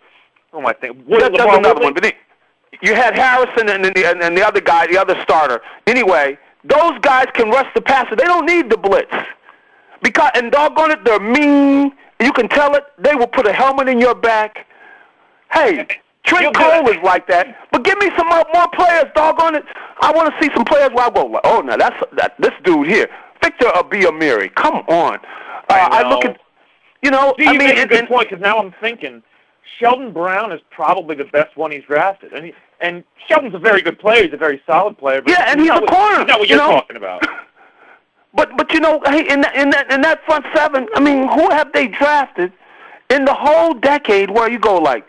oh 0.53 0.61
my 0.61 0.73
thing. 0.73 1.03
Wood, 1.07 1.21
That, 1.21 1.31
that's 1.33 1.43
another 1.57 1.69
Woodley? 1.73 1.83
one. 1.85 1.93
But 1.95 2.03
then 2.03 2.13
you 2.81 2.93
had 2.93 3.15
Harrison 3.15 3.69
and 3.69 3.83
then 3.83 3.93
the, 3.95 4.05
and, 4.09 4.21
and 4.21 4.37
the 4.37 4.45
other 4.45 4.61
guy, 4.61 4.87
the 4.87 4.97
other 4.97 5.19
starter. 5.23 5.61
Anyway, 5.87 6.37
those 6.63 6.97
guys 7.01 7.25
can 7.33 7.49
rush 7.49 7.67
the 7.73 7.81
passer. 7.81 8.15
They 8.15 8.25
don't 8.25 8.45
need 8.45 8.69
the 8.69 8.77
blitz. 8.77 9.11
Because 10.03 10.31
and 10.35 10.51
doggone 10.51 10.91
it, 10.91 11.03
they're 11.03 11.19
mean. 11.19 11.91
You 12.19 12.31
can 12.33 12.47
tell 12.49 12.75
it. 12.75 12.83
They 12.99 13.15
will 13.15 13.27
put 13.27 13.47
a 13.47 13.53
helmet 13.53 13.87
in 13.87 13.99
your 13.99 14.13
back. 14.13 14.67
Hey, 15.51 15.87
Trent 16.23 16.55
Cole 16.55 16.87
is 16.89 16.97
like 17.03 17.27
that. 17.27 17.55
But 17.71 17.83
give 17.83 17.97
me 17.97 18.09
some 18.17 18.27
more, 18.27 18.43
more 18.53 18.67
players, 18.73 19.05
doggone 19.15 19.55
it. 19.55 19.63
I 20.01 20.11
want 20.11 20.33
to 20.33 20.41
see 20.43 20.51
some 20.55 20.65
players 20.65 20.89
where 20.93 21.05
I 21.05 21.09
go, 21.09 21.25
like, 21.25 21.41
oh, 21.43 21.61
now 21.61 21.77
that's 21.77 21.95
that 22.17 22.35
this 22.39 22.51
dude 22.63 22.87
here, 22.87 23.07
Victor 23.43 23.65
Abiamiri. 23.67 24.53
Come 24.55 24.75
on. 24.87 25.15
Uh, 25.69 25.73
I, 25.73 26.07
look 26.09 26.25
at, 26.25 26.37
you 27.01 27.11
know, 27.11 27.33
Gee, 27.39 27.47
I 27.47 27.51
you 27.53 27.59
mean, 27.59 27.67
make 27.69 27.77
a 27.77 27.87
good 27.87 27.99
and- 27.99 28.07
point 28.07 28.29
because 28.29 28.41
now 28.41 28.57
I'm 28.59 28.73
thinking 28.81 29.23
Sheldon 29.79 30.11
Brown 30.11 30.51
is 30.51 30.59
probably 30.69 31.15
the 31.15 31.25
best 31.25 31.55
one 31.57 31.71
he's 31.71 31.83
drafted, 31.85 32.33
and 32.33 32.45
he, 32.47 32.53
and 32.81 33.03
Sheldon's 33.27 33.55
a 33.55 33.59
very 33.59 33.81
good 33.81 33.97
player. 33.99 34.23
He's 34.23 34.33
a 34.33 34.37
very 34.37 34.61
solid 34.67 34.97
player. 34.97 35.21
But 35.21 35.31
Yeah, 35.31 35.45
and 35.51 35.59
he's 35.61 35.69
a 35.69 35.73
what- 35.73 35.89
corner, 35.89 36.17
That's 36.17 36.27
not 36.29 36.39
what 36.39 36.49
you 36.49 36.55
you're 36.55 36.65
know? 36.67 36.71
talking 36.73 36.97
about. 36.97 37.25
But 38.33 38.55
but 38.55 38.71
you 38.73 38.79
know, 38.79 39.01
hey, 39.05 39.27
in 39.29 39.41
that, 39.41 39.55
in 39.57 39.69
that 39.71 39.91
in 39.91 39.99
that 40.03 40.23
front 40.25 40.45
seven, 40.55 40.87
I 40.95 41.01
mean, 41.01 41.27
who 41.27 41.49
have 41.49 41.73
they 41.73 41.87
drafted 41.87 42.53
in 43.09 43.25
the 43.25 43.33
whole 43.33 43.73
decade 43.73 44.31
where 44.31 44.49
you 44.49 44.57
go 44.57 44.77
like, 44.77 45.05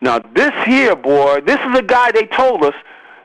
now 0.00 0.18
this 0.34 0.52
here 0.66 0.96
boy, 0.96 1.40
this 1.40 1.60
is 1.60 1.78
a 1.78 1.82
guy 1.82 2.12
they 2.12 2.26
told 2.26 2.64
us. 2.64 2.74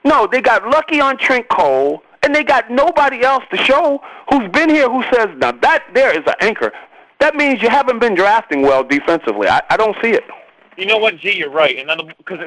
No, 0.04 0.28
they 0.32 0.42
got 0.42 0.68
lucky 0.68 1.00
on 1.00 1.18
Trent 1.18 1.48
Cole, 1.50 2.04
and 2.24 2.34
they 2.36 2.44
got 2.44 2.70
nobody 2.70 3.24
else 3.24 3.44
to 3.52 3.58
show 3.58 4.02
who's 4.30 4.50
been 4.52 4.70
here 4.70 4.90
who 4.90 5.04
says 5.14 5.30
now 5.38 5.52
that 5.52 5.84
there 5.94 6.12
is 6.12 6.24
an 6.28 6.36
anchor. 6.42 6.72
That 7.20 7.36
means 7.36 7.62
you 7.62 7.70
haven't 7.70 8.00
been 8.00 8.14
drafting 8.14 8.62
well 8.62 8.84
defensively. 8.84 9.48
I, 9.48 9.62
I 9.70 9.78
don't 9.78 9.96
see 10.04 10.12
it. 10.12 10.24
You 10.78 10.86
know 10.86 10.98
what, 10.98 11.18
G? 11.18 11.32
You're 11.32 11.50
right. 11.50 11.78
And 11.78 11.88
then 11.90 12.00
because 12.18 12.40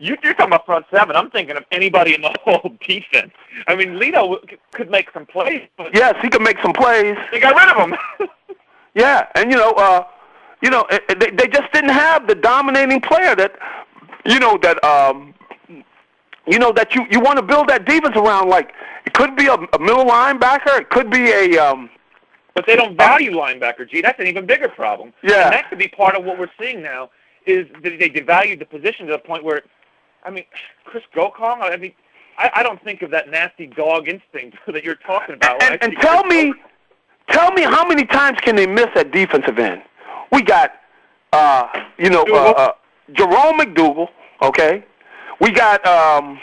you, 0.00 0.16
you're 0.22 0.34
talking 0.34 0.46
about 0.46 0.66
front 0.66 0.86
seven, 0.90 1.14
I'm 1.14 1.30
thinking 1.30 1.56
of 1.56 1.64
anybody 1.70 2.14
in 2.14 2.20
the 2.22 2.34
whole 2.44 2.74
defense. 2.86 3.30
I 3.68 3.76
mean, 3.76 3.90
Lito 3.90 4.36
could 4.72 4.90
make 4.90 5.08
some 5.14 5.24
plays, 5.24 5.62
Yes, 5.94 6.16
he 6.20 6.28
could 6.28 6.42
make 6.42 6.56
some 6.62 6.72
plays. 6.72 7.16
they 7.30 7.38
got 7.38 7.54
rid 7.54 7.68
of 7.68 7.88
him. 7.88 8.28
Yeah, 8.94 9.26
and 9.34 9.52
you 9.52 9.58
know, 9.58 9.72
uh, 9.72 10.04
you 10.62 10.70
know, 10.70 10.82
eh, 10.90 10.98
eh, 11.08 11.14
they, 11.14 11.30
they 11.30 11.48
just 11.48 11.72
didn't 11.72 11.90
have 11.90 12.26
the 12.26 12.34
dominating 12.34 13.00
player 13.00 13.34
that, 13.36 13.56
you 14.24 14.38
know, 14.38 14.58
that 14.62 14.82
um, 14.82 15.34
you 16.46 16.58
know 16.58 16.72
that 16.72 16.94
you 16.94 17.04
you 17.10 17.20
want 17.20 17.36
to 17.36 17.42
build 17.42 17.68
that 17.68 17.84
defense 17.84 18.16
around. 18.16 18.48
Like 18.48 18.72
it 19.04 19.12
could 19.12 19.36
be 19.36 19.46
a, 19.46 19.54
a 19.54 19.78
middle 19.78 20.04
linebacker, 20.04 20.80
it 20.80 20.90
could 20.90 21.10
be 21.10 21.30
a. 21.30 21.58
Um, 21.58 21.90
but 22.54 22.66
they 22.66 22.74
don't 22.74 22.96
value 22.96 23.32
linebacker, 23.32 23.88
G. 23.88 24.00
That's 24.00 24.18
an 24.18 24.26
even 24.26 24.46
bigger 24.46 24.68
problem. 24.68 25.12
Yeah. 25.22 25.44
And 25.44 25.52
that 25.52 25.68
could 25.68 25.78
be 25.78 25.88
part 25.88 26.16
of 26.16 26.24
what 26.24 26.38
we're 26.38 26.50
seeing 26.58 26.82
now 26.82 27.10
is 27.44 27.66
that 27.82 27.98
they 28.00 28.08
devalue 28.08 28.58
the 28.58 28.64
position 28.64 29.06
to 29.06 29.12
the 29.12 29.18
point 29.18 29.44
where, 29.44 29.62
I 30.24 30.30
mean, 30.30 30.44
Chris 30.84 31.04
Gocong. 31.14 31.60
I 31.60 31.76
mean, 31.76 31.92
I, 32.38 32.50
I 32.54 32.62
don't 32.62 32.82
think 32.82 33.02
of 33.02 33.10
that 33.10 33.30
nasty 33.30 33.66
dog 33.66 34.08
instinct 34.08 34.56
that 34.66 34.82
you're 34.84 34.94
talking 34.94 35.34
about. 35.34 35.62
And, 35.62 35.82
and 35.82 35.96
tell 36.00 36.24
me, 36.24 36.54
tell 37.28 37.52
me 37.52 37.62
how 37.62 37.86
many 37.86 38.06
times 38.06 38.38
can 38.40 38.56
they 38.56 38.66
miss 38.66 38.88
at 38.94 39.12
defensive 39.12 39.58
end? 39.58 39.82
We 40.32 40.42
got, 40.42 40.72
uh, 41.32 41.68
you 41.98 42.10
know, 42.10 42.24
uh, 42.28 42.52
uh, 42.52 42.72
Jerome 43.12 43.58
McDougle. 43.58 44.08
Okay, 44.42 44.84
we 45.40 45.50
got 45.50 45.86
um, 45.86 46.38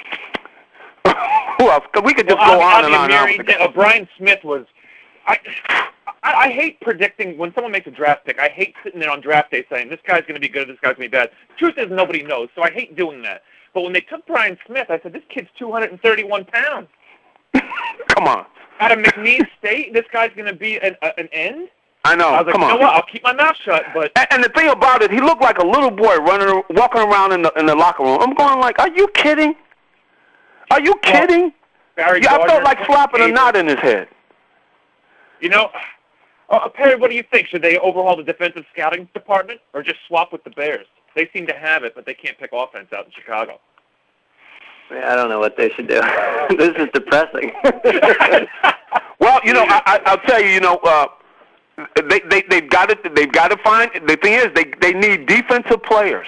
who 1.57 1.69
else? 1.69 1.83
We 2.03 2.13
could 2.13 2.27
just 2.27 2.39
well, 2.39 2.59
go 2.59 2.61
on 2.61 2.85
and 2.85 2.95
on. 2.95 3.09
Mary, 3.09 3.37
and 3.37 3.49
on. 3.49 3.61
Uh, 3.61 3.71
Bryan 3.71 4.07
Smith 4.17 4.39
was. 4.43 4.65
I, 5.25 5.37
I, 6.23 6.33
I 6.33 6.49
hate 6.49 6.79
predicting 6.81 7.37
when 7.37 7.53
someone 7.53 7.71
makes 7.71 7.87
a 7.87 7.91
draft 7.91 8.25
pick. 8.25 8.39
I 8.39 8.49
hate 8.49 8.75
sitting 8.83 8.99
there 8.99 9.09
on 9.11 9.21
draft 9.21 9.51
day 9.51 9.65
saying 9.71 9.89
this 9.89 9.99
guy's 10.07 10.21
going 10.21 10.35
to 10.35 10.39
be 10.39 10.49
good, 10.49 10.67
this 10.67 10.77
guy's 10.81 10.95
going 10.95 11.09
to 11.09 11.17
be 11.17 11.17
bad. 11.17 11.29
Truth 11.57 11.75
is 11.77 11.87
nobody 11.89 12.23
knows, 12.23 12.49
so 12.55 12.61
I 12.61 12.71
hate 12.71 12.95
doing 12.95 13.21
that. 13.23 13.41
But 13.73 13.81
when 13.81 13.93
they 13.93 14.01
took 14.01 14.25
Bryan 14.27 14.57
Smith, 14.67 14.87
I 14.89 14.99
said 15.01 15.13
this 15.13 15.23
kid's 15.29 15.49
231 15.57 16.45
pounds. 16.45 16.87
Come 18.09 18.27
on. 18.27 18.45
Out 18.79 18.91
of 18.91 18.99
McNeese 18.99 19.47
State, 19.59 19.93
this 19.93 20.05
guy's 20.11 20.31
going 20.35 20.47
to 20.47 20.55
be 20.55 20.77
an, 20.77 20.95
uh, 21.01 21.11
an 21.17 21.29
end. 21.31 21.69
I 22.05 22.15
know. 22.15 22.29
I 22.29 22.41
was 22.41 22.45
like, 22.47 22.53
Come 22.53 22.61
you 22.61 22.67
on. 22.67 22.73
know 22.75 22.81
what? 22.81 22.95
I'll 22.95 23.05
keep 23.05 23.23
my 23.23 23.33
mouth 23.33 23.55
shut. 23.63 23.83
But 23.93 24.11
and, 24.15 24.27
and 24.31 24.43
the 24.43 24.49
thing 24.49 24.69
about 24.69 25.01
it, 25.01 25.11
he 25.11 25.21
looked 25.21 25.41
like 25.41 25.57
a 25.57 25.65
little 25.65 25.91
boy 25.91 26.17
running, 26.17 26.61
walking 26.71 27.01
around 27.01 27.31
in 27.31 27.41
the 27.43 27.51
in 27.57 27.65
the 27.65 27.75
locker 27.75 28.03
room. 28.03 28.19
I'm 28.21 28.33
going 28.33 28.59
like, 28.59 28.77
are 28.79 28.89
you 28.89 29.07
kidding? 29.13 29.55
Are 30.71 30.81
you 30.81 30.95
kidding? 31.01 31.53
Barry 31.95 32.21
yeah, 32.21 32.35
I 32.35 32.47
felt 32.47 32.63
like 32.63 32.79
slapping 32.85 33.21
a 33.21 33.27
knot 33.27 33.55
in 33.55 33.67
his 33.67 33.79
head. 33.79 34.07
You 35.39 35.49
know, 35.49 35.69
uh, 36.49 36.67
Perry, 36.69 36.95
what 36.95 37.09
do 37.09 37.15
you 37.15 37.23
think? 37.31 37.47
Should 37.47 37.61
they 37.61 37.77
overhaul 37.77 38.17
the 38.17 38.23
defensive 38.23 38.65
scouting 38.73 39.07
department 39.13 39.61
or 39.73 39.83
just 39.83 39.99
swap 40.07 40.31
with 40.31 40.43
the 40.43 40.49
Bears? 40.49 40.87
They 41.15 41.29
seem 41.31 41.45
to 41.47 41.53
have 41.53 41.83
it, 41.83 41.93
but 41.95 42.05
they 42.05 42.15
can't 42.15 42.37
pick 42.39 42.49
offense 42.53 42.87
out 42.91 43.05
in 43.05 43.11
Chicago. 43.11 43.59
I 44.89 45.15
don't 45.15 45.29
know 45.29 45.39
what 45.39 45.55
they 45.55 45.69
should 45.71 45.87
do. 45.87 46.01
this 46.57 46.75
is 46.77 46.87
depressing. 46.93 47.51
Well, 49.19 49.39
you 49.45 49.53
know, 49.53 49.63
I, 49.63 49.81
I, 49.85 50.01
I'll 50.07 50.17
tell 50.17 50.41
you, 50.41 50.49
you 50.49 50.59
know, 50.59 50.75
uh, 50.83 51.07
they 51.77 52.19
they 52.29 52.43
they've 52.49 52.69
got 52.69 52.91
it. 52.91 53.15
They've 53.15 53.31
got 53.31 53.49
to 53.49 53.57
find. 53.57 53.89
The 54.07 54.17
thing 54.17 54.33
is, 54.33 54.47
they 54.53 54.65
they 54.79 54.93
need 54.93 55.25
defensive 55.25 55.81
players, 55.83 56.27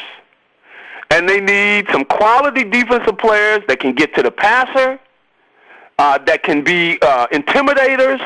and 1.12 1.30
they 1.30 1.40
need 1.40 1.88
some 1.92 2.06
quality 2.06 2.64
defensive 2.64 3.18
players 3.18 3.62
that 3.68 3.80
can 3.80 3.94
get 3.94 4.16
to 4.16 4.24
the 4.24 4.32
passer, 4.32 5.00
uh, 6.00 6.18
that 6.26 6.44
can 6.44 6.64
be 6.64 6.98
uh, 7.02 7.28
intimidators. 7.28 8.20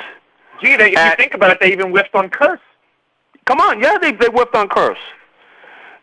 Gee, 0.62 0.76
they, 0.76 0.92
if 0.94 1.00
you 1.00 1.16
think 1.16 1.34
about 1.34 1.52
it, 1.52 1.60
they 1.60 1.72
even 1.72 1.92
whiffed 1.92 2.16
on 2.16 2.30
Kearse. 2.30 2.60
Come 3.46 3.60
on, 3.60 3.82
yeah, 3.82 3.98
they 3.98 4.12
they 4.12 4.28
whiffed 4.28 4.56
on 4.56 4.70
Kearse. 4.70 4.98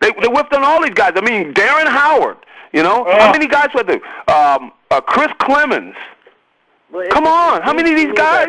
They 0.00 0.10
they 0.20 0.28
whiffed 0.28 0.52
on 0.52 0.64
all 0.64 0.82
these 0.82 0.94
guys. 0.94 1.12
I 1.16 1.22
mean, 1.22 1.54
Darren 1.54 1.86
Howard. 1.86 2.38
You 2.72 2.82
know, 2.82 3.06
how 3.08 3.32
many 3.32 3.46
guys 3.46 3.68
were 3.74 3.84
there? 3.84 4.00
Um, 4.28 4.72
uh, 4.90 5.00
Chris 5.00 5.28
Clemons. 5.40 5.94
Well, 6.92 7.06
Come 7.10 7.26
on, 7.26 7.62
how 7.62 7.72
many 7.72 7.90
of 7.90 7.96
these 7.96 8.12
guys? 8.14 8.48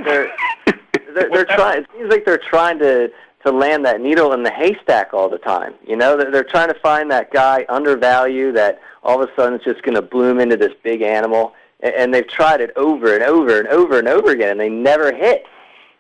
that 1.18 1.30
They're, 1.32 1.46
they're, 1.46 1.46
they're 1.46 1.58
trying. 1.58 1.84
It 1.84 1.90
seems 1.96 2.10
like 2.10 2.26
they're 2.26 2.38
trying 2.38 2.80
to 2.80 3.12
to 3.46 3.52
land 3.52 3.86
that 3.86 4.02
needle 4.02 4.34
in 4.34 4.44
the 4.44 4.52
haystack 4.52 5.14
all 5.14 5.30
the 5.30 5.38
time. 5.38 5.76
You 5.86 5.96
know, 5.96 6.18
they're, 6.18 6.32
they're 6.32 6.44
trying 6.44 6.70
to 6.70 6.80
find 6.80 7.10
that 7.12 7.32
guy 7.32 7.66
undervalued 7.70 8.56
that 8.56 8.82
all 9.04 9.22
of 9.22 9.30
a 9.30 9.34
sudden 9.36 9.60
is 9.60 9.64
just 9.64 9.84
going 9.84 9.96
to 9.96 10.02
bloom 10.02 10.40
into 10.40 10.58
this 10.58 10.74
big 10.84 11.02
animal. 11.02 11.54
And, 11.82 11.94
and 11.94 12.14
they've 12.14 12.28
tried 12.28 12.62
it 12.62 12.72
over 12.76 13.14
and 13.14 13.24
over 13.24 13.60
and 13.60 13.68
over 13.68 14.00
and 14.00 14.08
over 14.08 14.32
again, 14.32 14.50
and 14.50 14.60
they 14.60 14.70
never 14.70 15.16
hit. 15.16 15.46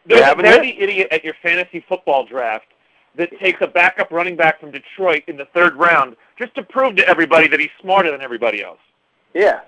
They're, 0.07 0.23
haven't 0.23 0.45
the 0.45 0.81
idiot 0.81 1.09
at 1.11 1.23
your 1.23 1.35
fantasy 1.41 1.83
football 1.87 2.25
draft 2.25 2.65
that 3.15 3.37
takes 3.39 3.61
a 3.61 3.67
backup 3.67 4.11
running 4.11 4.35
back 4.35 4.59
from 4.59 4.71
Detroit 4.71 5.23
in 5.27 5.37
the 5.37 5.45
third 5.53 5.75
round 5.75 6.15
just 6.37 6.55
to 6.55 6.63
prove 6.63 6.95
to 6.95 7.07
everybody 7.07 7.47
that 7.47 7.59
he's 7.59 7.69
smarter 7.81 8.11
than 8.11 8.21
everybody 8.21 8.63
else. 8.63 8.79
Yeah. 9.33 9.61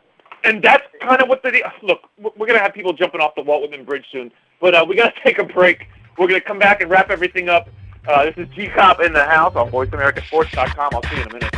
And 0.43 0.63
that's 0.63 0.83
kind 1.01 1.21
of 1.21 1.27
what 1.27 1.43
the 1.43 1.61
look. 1.83 2.09
We're 2.17 2.47
going 2.47 2.53
to 2.53 2.59
have 2.59 2.73
people 2.73 2.93
jumping 2.93 3.21
off 3.21 3.35
the 3.35 3.41
Walt 3.41 3.61
Whitman 3.61 3.83
Bridge 3.83 4.05
soon, 4.11 4.31
but 4.61 4.73
uh, 4.73 4.85
we 4.87 4.95
got 4.95 5.13
to 5.15 5.21
take 5.23 5.39
a 5.39 5.43
break. 5.43 5.87
We're 6.17 6.27
going 6.27 6.39
to 6.39 6.45
come 6.45 6.59
back 6.59 6.81
and 6.81 6.89
wrap 6.89 7.09
everything 7.09 7.49
up. 7.49 7.69
Uh, 8.07 8.25
this 8.25 8.35
is 8.37 8.47
G 8.55 8.67
Cobb 8.67 9.01
in 9.01 9.13
the 9.13 9.23
house 9.23 9.55
on 9.55 9.69
VoiceAmericaSports.com. 9.71 10.89
I'll 10.93 11.03
see 11.03 11.15
you 11.15 11.21
in 11.21 11.29
a 11.29 11.33
minute. 11.33 11.55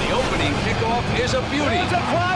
The 0.00 0.12
opening 0.12 0.52
kickoff 0.64 1.20
is 1.20 1.34
a 1.34 1.42
beauty. 1.50 2.35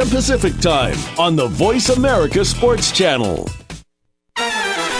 Pacific 0.05 0.57
Time 0.59 0.97
on 1.19 1.35
the 1.35 1.47
Voice 1.47 1.89
America 1.89 2.43
Sports 2.43 2.91
Channel. 2.91 3.47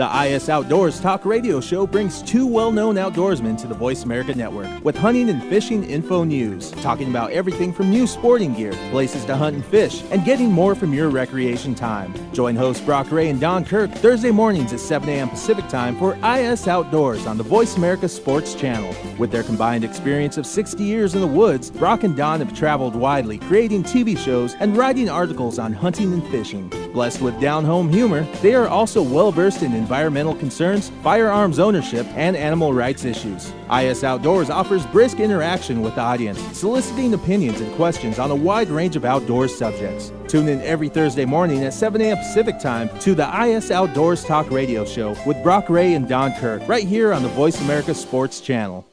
The 0.00 0.24
IS 0.24 0.48
Outdoors 0.48 0.98
Talk 0.98 1.26
Radio 1.26 1.60
Show 1.60 1.86
brings 1.86 2.22
two 2.22 2.46
well 2.46 2.72
known 2.72 2.94
outdoorsmen 2.94 3.58
to 3.58 3.66
the 3.66 3.74
Voice 3.74 4.04
America 4.04 4.34
Network 4.34 4.82
with 4.82 4.96
hunting 4.96 5.28
and 5.28 5.42
fishing 5.50 5.84
info 5.84 6.24
news, 6.24 6.70
talking 6.80 7.10
about 7.10 7.32
everything 7.32 7.70
from 7.70 7.90
new 7.90 8.06
sporting 8.06 8.54
gear, 8.54 8.72
places 8.92 9.26
to 9.26 9.36
hunt 9.36 9.56
and 9.56 9.64
fish, 9.66 10.02
and 10.10 10.24
getting 10.24 10.50
more 10.50 10.74
from 10.74 10.94
your 10.94 11.10
recreation 11.10 11.74
time. 11.74 12.14
Join 12.32 12.56
hosts 12.56 12.82
Brock 12.82 13.12
Ray 13.12 13.28
and 13.28 13.38
Don 13.38 13.62
Kirk 13.62 13.90
Thursday 13.90 14.30
mornings 14.30 14.72
at 14.72 14.80
7 14.80 15.06
a.m. 15.06 15.28
Pacific 15.28 15.68
Time 15.68 15.94
for 15.98 16.16
IS 16.24 16.66
Outdoors 16.66 17.26
on 17.26 17.36
the 17.36 17.44
Voice 17.44 17.76
America 17.76 18.08
Sports 18.08 18.54
Channel. 18.54 18.94
With 19.18 19.30
their 19.30 19.42
combined 19.42 19.84
experience 19.84 20.38
of 20.38 20.46
60 20.46 20.82
years 20.82 21.14
in 21.14 21.20
the 21.20 21.26
woods, 21.26 21.70
Brock 21.70 22.04
and 22.04 22.16
Don 22.16 22.40
have 22.40 22.56
traveled 22.56 22.96
widely, 22.96 23.36
creating 23.36 23.82
TV 23.82 24.16
shows 24.16 24.54
and 24.60 24.78
writing 24.78 25.10
articles 25.10 25.58
on 25.58 25.74
hunting 25.74 26.14
and 26.14 26.26
fishing. 26.28 26.70
Blessed 26.94 27.20
with 27.20 27.38
down 27.38 27.66
home 27.66 27.90
humor, 27.90 28.22
they 28.40 28.54
are 28.54 28.66
also 28.66 29.02
well 29.02 29.30
versed 29.30 29.62
in 29.62 29.74
environmental 29.90 30.36
concerns, 30.36 30.92
firearms 31.02 31.58
ownership, 31.58 32.06
and 32.14 32.36
animal 32.36 32.72
rights 32.72 33.04
issues. 33.04 33.52
IS 33.72 34.04
Outdoors 34.04 34.48
offers 34.48 34.86
brisk 34.86 35.18
interaction 35.18 35.82
with 35.82 35.96
the 35.96 36.00
audience, 36.00 36.40
soliciting 36.56 37.12
opinions 37.12 37.60
and 37.60 37.74
questions 37.74 38.20
on 38.20 38.30
a 38.30 38.34
wide 38.34 38.68
range 38.68 38.94
of 38.94 39.04
outdoors 39.04 39.52
subjects. 39.52 40.12
Tune 40.28 40.46
in 40.46 40.60
every 40.60 40.88
Thursday 40.88 41.24
morning 41.24 41.64
at 41.64 41.74
7 41.74 42.00
a.m. 42.02 42.18
Pacific 42.18 42.60
Time 42.60 42.88
to 43.00 43.16
the 43.16 43.26
IS 43.44 43.72
Outdoors 43.72 44.22
Talk 44.24 44.48
Radio 44.52 44.84
Show 44.84 45.16
with 45.26 45.42
Brock 45.42 45.68
Ray 45.68 45.94
and 45.94 46.08
Don 46.08 46.34
Kirk, 46.34 46.62
right 46.68 46.86
here 46.86 47.12
on 47.12 47.24
the 47.24 47.28
Voice 47.30 47.60
America 47.60 47.92
Sports 47.92 48.40
Channel. 48.40 48.86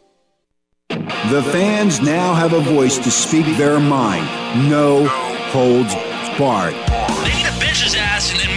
The 0.90 1.48
fans 1.52 2.02
now 2.02 2.34
have 2.34 2.54
a 2.54 2.62
voice 2.62 2.98
to 2.98 3.12
speak 3.12 3.46
their 3.58 3.80
mind. 3.80 4.26
No 4.68 5.06
holds 5.52 5.94
barred. 6.40 6.74
They 6.74 7.36
need 7.36 7.46
to 7.46 7.60
bench 7.60 7.84
his 7.84 7.94
ass 7.94 8.32
and 8.32 8.40
then 8.40 8.50
move 8.50 8.57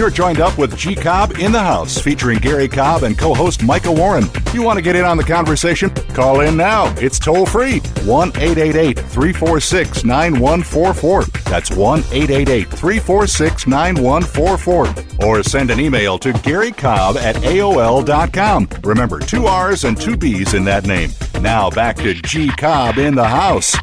You're 0.00 0.08
joined 0.08 0.40
up 0.40 0.56
with 0.56 0.78
G 0.78 0.94
Cobb 0.94 1.32
in 1.32 1.52
the 1.52 1.60
house, 1.60 1.98
featuring 1.98 2.38
Gary 2.38 2.68
Cobb 2.68 3.02
and 3.02 3.18
co 3.18 3.34
host 3.34 3.62
Micah 3.62 3.92
Warren. 3.92 4.24
You 4.54 4.62
want 4.62 4.78
to 4.78 4.82
get 4.82 4.96
in 4.96 5.04
on 5.04 5.18
the 5.18 5.22
conversation? 5.22 5.90
Call 6.14 6.40
in 6.40 6.56
now. 6.56 6.90
It's 6.96 7.18
toll 7.18 7.44
free 7.44 7.80
1 8.06 8.28
888 8.28 8.98
346 8.98 10.04
9144. 10.04 11.24
That's 11.50 11.70
1 11.70 11.98
888 11.98 12.68
346 12.70 13.66
9144. 13.66 15.28
Or 15.28 15.42
send 15.42 15.70
an 15.70 15.78
email 15.78 16.18
to 16.20 16.32
Gary 16.32 16.72
Cobb 16.72 17.18
at 17.18 17.36
AOL.com. 17.36 18.68
Remember, 18.82 19.20
two 19.20 19.48
R's 19.48 19.84
and 19.84 20.00
two 20.00 20.16
B's 20.16 20.54
in 20.54 20.64
that 20.64 20.86
name. 20.86 21.10
Now 21.42 21.68
back 21.68 21.96
to 21.96 22.14
G 22.14 22.48
Cobb 22.48 22.96
in 22.96 23.14
the 23.14 23.28
house. 23.28 23.76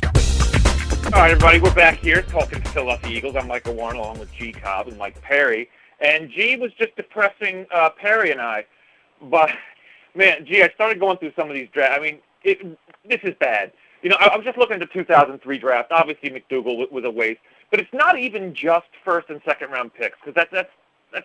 All 1.05 1.11
right, 1.11 1.29
everybody, 1.29 1.59
we're 1.59 1.75
back 1.75 1.99
here 1.99 2.23
talking 2.23 2.59
to 2.59 2.69
Philadelphia 2.71 3.15
Eagles. 3.15 3.35
I'm 3.35 3.47
Michael 3.47 3.75
Warren 3.75 3.97
along 3.97 4.17
with 4.17 4.33
G 4.33 4.51
Cobb 4.51 4.87
and 4.87 4.97
Mike 4.97 5.21
Perry. 5.21 5.69
And 5.99 6.29
G 6.29 6.57
was 6.57 6.71
just 6.73 6.95
depressing 6.95 7.65
uh, 7.73 7.89
Perry 7.89 8.31
and 8.31 8.41
I. 8.41 8.65
But, 9.21 9.49
man, 10.15 10.45
G, 10.45 10.63
I 10.63 10.69
started 10.75 10.99
going 10.99 11.17
through 11.17 11.33
some 11.35 11.49
of 11.49 11.55
these 11.55 11.69
drafts. 11.73 11.97
I 11.99 12.01
mean, 12.01 12.19
it, 12.43 12.59
this 13.07 13.19
is 13.23 13.33
bad. 13.39 13.71
You 14.03 14.09
know, 14.09 14.17
I, 14.19 14.27
I 14.27 14.37
was 14.37 14.45
just 14.45 14.57
looking 14.57 14.75
at 14.75 14.79
the 14.79 14.93
2003 14.93 15.57
draft. 15.57 15.91
Obviously, 15.91 16.29
McDougle 16.29 16.77
was, 16.77 16.87
was 16.91 17.03
a 17.03 17.11
waste. 17.11 17.39
But 17.71 17.79
it's 17.79 17.93
not 17.93 18.17
even 18.17 18.53
just 18.53 18.87
first 19.03 19.29
and 19.29 19.41
second 19.45 19.71
round 19.71 19.93
picks 19.93 20.17
because 20.19 20.35
that's, 20.35 20.51
that's, 20.51 20.69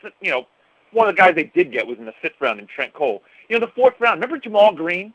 that's, 0.02 0.14
you 0.20 0.30
know, 0.30 0.46
one 0.92 1.08
of 1.08 1.14
the 1.14 1.20
guys 1.20 1.34
they 1.34 1.44
did 1.44 1.72
get 1.72 1.86
was 1.86 1.98
in 1.98 2.04
the 2.04 2.14
fifth 2.20 2.40
round 2.40 2.60
in 2.60 2.66
Trent 2.66 2.92
Cole. 2.94 3.22
You 3.48 3.58
know, 3.58 3.66
the 3.66 3.72
fourth 3.72 3.94
round, 4.00 4.20
remember 4.20 4.38
Jamaal 4.38 4.76
Green? 4.76 5.12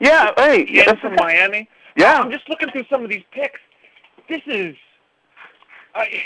Yeah, 0.00 0.32
hey, 0.36 0.66
Yeah, 0.68 0.84
that's 0.86 1.00
from 1.00 1.14
Miami. 1.14 1.68
Yeah. 1.96 2.20
I'm 2.20 2.30
just 2.30 2.48
looking 2.48 2.70
through 2.70 2.84
some 2.90 3.04
of 3.04 3.10
these 3.10 3.22
picks. 3.30 3.60
This 4.28 4.42
is, 4.46 4.74
I, 5.94 6.22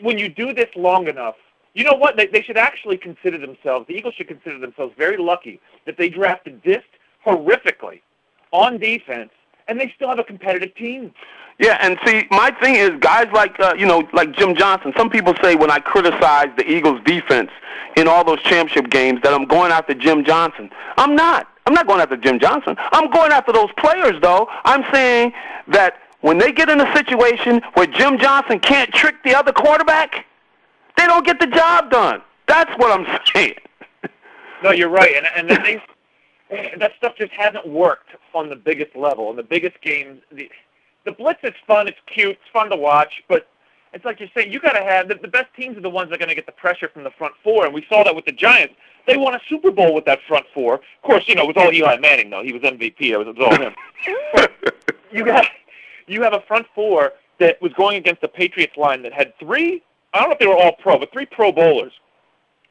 when 0.00 0.18
you 0.18 0.28
do 0.28 0.52
this 0.54 0.68
long 0.76 1.08
enough, 1.08 1.34
you 1.74 1.84
know 1.84 1.94
what? 1.94 2.16
They, 2.16 2.26
they 2.26 2.42
should 2.42 2.58
actually 2.58 2.98
consider 2.98 3.38
themselves. 3.38 3.86
The 3.88 3.94
Eagles 3.94 4.14
should 4.14 4.28
consider 4.28 4.58
themselves 4.58 4.94
very 4.96 5.16
lucky 5.16 5.60
that 5.86 5.96
they 5.96 6.08
drafted 6.08 6.62
this 6.64 6.82
horrifically 7.26 8.00
on 8.52 8.78
defense, 8.78 9.30
and 9.68 9.80
they 9.80 9.92
still 9.96 10.08
have 10.08 10.18
a 10.18 10.24
competitive 10.24 10.74
team. 10.74 11.12
Yeah, 11.58 11.78
and 11.80 11.98
see, 12.04 12.26
my 12.30 12.50
thing 12.60 12.76
is, 12.76 12.90
guys 13.00 13.26
like 13.32 13.58
uh, 13.60 13.74
you 13.78 13.86
know, 13.86 14.08
like 14.12 14.32
Jim 14.36 14.54
Johnson. 14.54 14.92
Some 14.96 15.10
people 15.10 15.34
say 15.42 15.54
when 15.54 15.70
I 15.70 15.78
criticize 15.78 16.48
the 16.56 16.70
Eagles' 16.70 17.00
defense 17.04 17.50
in 17.96 18.08
all 18.08 18.24
those 18.24 18.42
championship 18.42 18.90
games 18.90 19.20
that 19.22 19.32
I'm 19.32 19.44
going 19.44 19.70
after 19.70 19.94
Jim 19.94 20.24
Johnson. 20.24 20.70
I'm 20.96 21.14
not. 21.14 21.48
I'm 21.66 21.74
not 21.74 21.86
going 21.86 22.00
after 22.00 22.16
Jim 22.16 22.40
Johnson. 22.40 22.76
I'm 22.92 23.10
going 23.10 23.30
after 23.30 23.52
those 23.52 23.70
players, 23.78 24.20
though. 24.20 24.48
I'm 24.64 24.84
saying 24.92 25.32
that 25.68 25.98
when 26.20 26.38
they 26.38 26.52
get 26.52 26.68
in 26.68 26.80
a 26.80 26.96
situation 26.96 27.62
where 27.74 27.86
Jim 27.86 28.18
Johnson 28.18 28.58
can't 28.58 28.92
trick 28.92 29.22
the 29.22 29.34
other 29.34 29.52
quarterback, 29.52 30.26
they 30.96 31.06
don't 31.06 31.24
get 31.24 31.40
the 31.40 31.46
job 31.46 31.90
done. 31.90 32.22
That's 32.46 32.70
what 32.78 32.98
I'm 32.98 33.06
saying. 33.34 33.54
No, 34.62 34.70
you're 34.70 34.88
right, 34.88 35.12
and 35.16 35.26
and 35.34 35.50
the 35.50 35.56
thing, 35.56 35.80
that 36.78 36.92
stuff 36.96 37.14
just 37.16 37.32
hasn't 37.32 37.66
worked 37.66 38.10
on 38.34 38.48
the 38.48 38.56
biggest 38.56 38.94
level, 38.94 39.28
on 39.28 39.36
the 39.36 39.42
biggest 39.42 39.80
games. 39.80 40.20
The, 40.30 40.48
the 41.04 41.12
blitz 41.12 41.40
is 41.42 41.54
fun, 41.66 41.88
it's 41.88 41.98
cute, 42.06 42.30
it's 42.30 42.50
fun 42.52 42.70
to 42.70 42.76
watch, 42.76 43.24
but 43.28 43.48
it's 43.92 44.04
like 44.04 44.20
you're 44.20 44.28
saying, 44.34 44.52
you 44.52 44.60
got 44.60 44.72
to 44.72 44.82
have 44.82 45.08
the, 45.08 45.16
the 45.16 45.28
best 45.28 45.48
teams 45.54 45.76
are 45.76 45.80
the 45.80 45.90
ones 45.90 46.10
that 46.10 46.16
are 46.16 46.18
going 46.18 46.28
to 46.28 46.34
get 46.34 46.46
the 46.46 46.52
pressure 46.52 46.88
from 46.88 47.04
the 47.04 47.10
front 47.10 47.34
four, 47.42 47.64
and 47.64 47.74
we 47.74 47.84
saw 47.88 48.04
that 48.04 48.14
with 48.14 48.24
the 48.24 48.32
Giants. 48.32 48.74
They 49.06 49.16
won 49.16 49.34
a 49.34 49.40
Super 49.48 49.70
Bowl 49.70 49.94
with 49.94 50.04
that 50.04 50.20
front 50.28 50.46
four. 50.54 50.74
Of 50.74 51.02
course, 51.02 51.24
you 51.26 51.34
know 51.34 51.42
it 51.42 51.54
was 51.54 51.56
all 51.56 51.72
Eli 51.72 51.98
Manning 51.98 52.30
though. 52.30 52.42
He 52.42 52.52
was 52.52 52.62
MVP. 52.62 53.00
It 53.00 53.16
was, 53.16 53.26
it 53.26 53.36
was 53.36 53.46
all 53.46 53.60
him. 53.60 53.74
But 54.34 54.52
you 55.12 55.24
got 55.24 55.46
you 56.06 56.22
have 56.22 56.32
a 56.32 56.40
front 56.42 56.66
four 56.74 57.12
that 57.38 57.60
was 57.60 57.72
going 57.74 57.96
against 57.96 58.20
the 58.20 58.28
Patriots 58.28 58.76
line 58.76 59.02
that 59.02 59.12
had 59.12 59.36
three. 59.38 59.82
I 60.12 60.20
don't 60.20 60.28
know 60.28 60.32
if 60.34 60.38
they 60.38 60.46
were 60.46 60.56
all 60.56 60.72
pro, 60.72 60.98
but 60.98 61.12
three 61.12 61.26
Pro 61.26 61.52
Bowlers. 61.52 61.92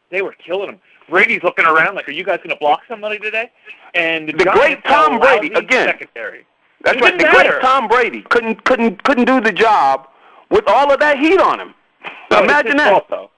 They 0.09 0.21
were 0.21 0.35
killing 0.45 0.67
them. 0.67 0.79
Brady's 1.09 1.41
looking 1.43 1.65
around 1.65 1.95
like, 1.95 2.07
"Are 2.07 2.11
you 2.11 2.23
guys 2.23 2.37
going 2.37 2.49
to 2.49 2.55
block 2.57 2.81
somebody 2.87 3.17
today?" 3.17 3.51
And 3.93 4.27
the, 4.29 4.33
The 4.33 4.45
great 4.45 4.83
Tom 4.83 5.19
Brady, 5.19 5.53
again. 5.53 5.87
Secondary. 5.87 6.45
That's 6.83 6.97
It 6.97 7.01
right. 7.03 7.17
The 7.17 7.23
didn't 7.23 7.47
great. 7.47 7.61
Tom 7.61 7.87
Brady 7.87 8.21
couldn't 8.29 8.63
couldn't 8.65 9.03
couldn't 9.03 9.25
do 9.25 9.39
the 9.41 9.51
job 9.51 10.07
with 10.49 10.65
all 10.67 10.91
of 10.91 10.99
that 10.99 11.17
heat 11.19 11.39
on 11.39 11.59
him. 11.59 11.73
No, 12.29 12.43
Imagine 12.43 12.77
that. 12.77 13.07
Fault, 13.09 13.31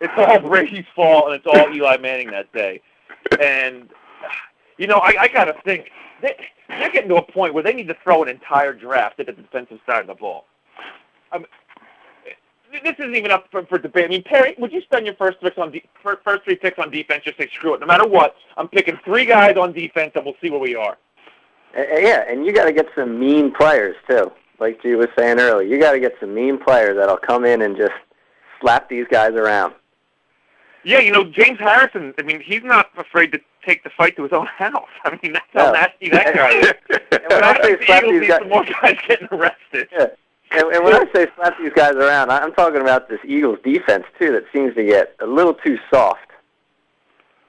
it's 0.00 0.12
all 0.16 0.40
Brady's 0.40 0.84
fault, 0.94 1.26
and 1.26 1.34
it's 1.34 1.46
all 1.46 1.72
Eli 1.74 1.96
Manning 1.98 2.30
that 2.30 2.52
day. 2.52 2.80
And 3.40 3.88
you 4.78 4.86
know, 4.86 4.96
I, 4.98 5.14
I 5.20 5.28
got 5.28 5.44
to 5.44 5.54
think 5.64 5.90
they, 6.20 6.34
they're 6.68 6.90
getting 6.90 7.08
to 7.10 7.16
a 7.16 7.32
point 7.32 7.54
where 7.54 7.62
they 7.62 7.72
need 7.72 7.88
to 7.88 7.96
throw 8.02 8.22
an 8.22 8.28
entire 8.28 8.72
draft 8.72 9.20
at 9.20 9.26
the 9.26 9.32
defensive 9.32 9.78
side 9.86 10.00
of 10.00 10.06
the 10.06 10.14
ball. 10.14 10.46
I 11.30 11.38
mean, 11.38 11.46
this 12.82 12.94
isn't 12.98 13.14
even 13.14 13.30
up 13.30 13.46
for, 13.50 13.64
for 13.66 13.78
debate. 13.78 14.06
I 14.06 14.08
mean, 14.08 14.22
Perry, 14.22 14.54
would 14.58 14.72
you 14.72 14.80
spend 14.82 15.06
your 15.06 15.14
first 15.16 15.40
picks 15.40 15.58
on 15.58 15.70
de- 15.72 15.84
first 16.02 16.44
three 16.44 16.56
picks 16.56 16.78
on 16.78 16.90
defense? 16.90 17.24
Just 17.24 17.38
say 17.38 17.48
screw 17.54 17.74
it. 17.74 17.80
No 17.80 17.86
matter 17.86 18.06
what, 18.06 18.34
I'm 18.56 18.68
picking 18.68 18.98
three 19.04 19.24
guys 19.26 19.56
on 19.56 19.72
defense, 19.72 20.12
and 20.14 20.24
we'll 20.24 20.34
see 20.42 20.50
where 20.50 20.60
we 20.60 20.74
are. 20.74 20.96
Uh, 21.76 21.82
yeah, 21.98 22.24
and 22.28 22.44
you 22.44 22.52
got 22.52 22.64
to 22.66 22.72
get 22.72 22.86
some 22.94 23.18
mean 23.18 23.52
players 23.52 23.96
too. 24.08 24.30
Like 24.58 24.82
you 24.84 24.98
was 24.98 25.08
saying 25.18 25.38
earlier, 25.40 25.66
you 25.66 25.80
got 25.80 25.92
to 25.92 26.00
get 26.00 26.12
some 26.20 26.34
mean 26.34 26.58
players 26.58 26.96
that'll 26.96 27.16
come 27.16 27.44
in 27.44 27.62
and 27.62 27.76
just 27.76 27.92
slap 28.60 28.88
these 28.88 29.06
guys 29.10 29.32
around. 29.32 29.74
Yeah, 30.84 30.98
you 30.98 31.12
know, 31.12 31.24
James 31.24 31.58
Harrison, 31.60 32.12
I 32.18 32.22
mean, 32.22 32.40
he's 32.40 32.62
not 32.64 32.90
afraid 32.96 33.30
to 33.32 33.40
take 33.64 33.84
the 33.84 33.90
fight 33.96 34.16
to 34.16 34.24
his 34.24 34.32
own 34.32 34.46
house. 34.46 34.88
I 35.04 35.18
mean, 35.22 35.32
that's 35.32 35.46
how 35.52 35.66
No. 35.66 35.72
nasty 35.72 36.08
that 36.10 36.34
guy 36.34 36.50
is. 36.58 36.72
And 37.12 37.22
when 37.30 37.44
I 37.44 37.62
say 37.62 37.86
slap 37.86 38.02
these 38.02 38.28
guys, 38.28 38.38
some 38.40 38.48
more 38.48 38.64
guys 38.64 38.96
getting 39.06 39.28
arrested. 39.30 39.88
yeah. 39.92 40.06
And, 40.50 40.70
and 40.74 40.84
when 40.84 40.94
I 40.94 41.04
say 41.14 41.26
slap 41.36 41.56
these 41.72 41.82
guys 41.82 41.94
around, 41.94 42.30
I- 42.30 42.40
I'm 42.40 42.52
talking 42.52 42.80
about 42.80 43.08
this 43.08 43.20
Eagles 43.24 43.58
defense 43.64 44.04
too 44.20 44.32
that 44.32 44.44
seems 44.52 44.74
to 44.74 44.84
get 44.84 45.14
a 45.20 45.26
little 45.26 45.54
too 45.54 45.78
soft. 45.92 46.20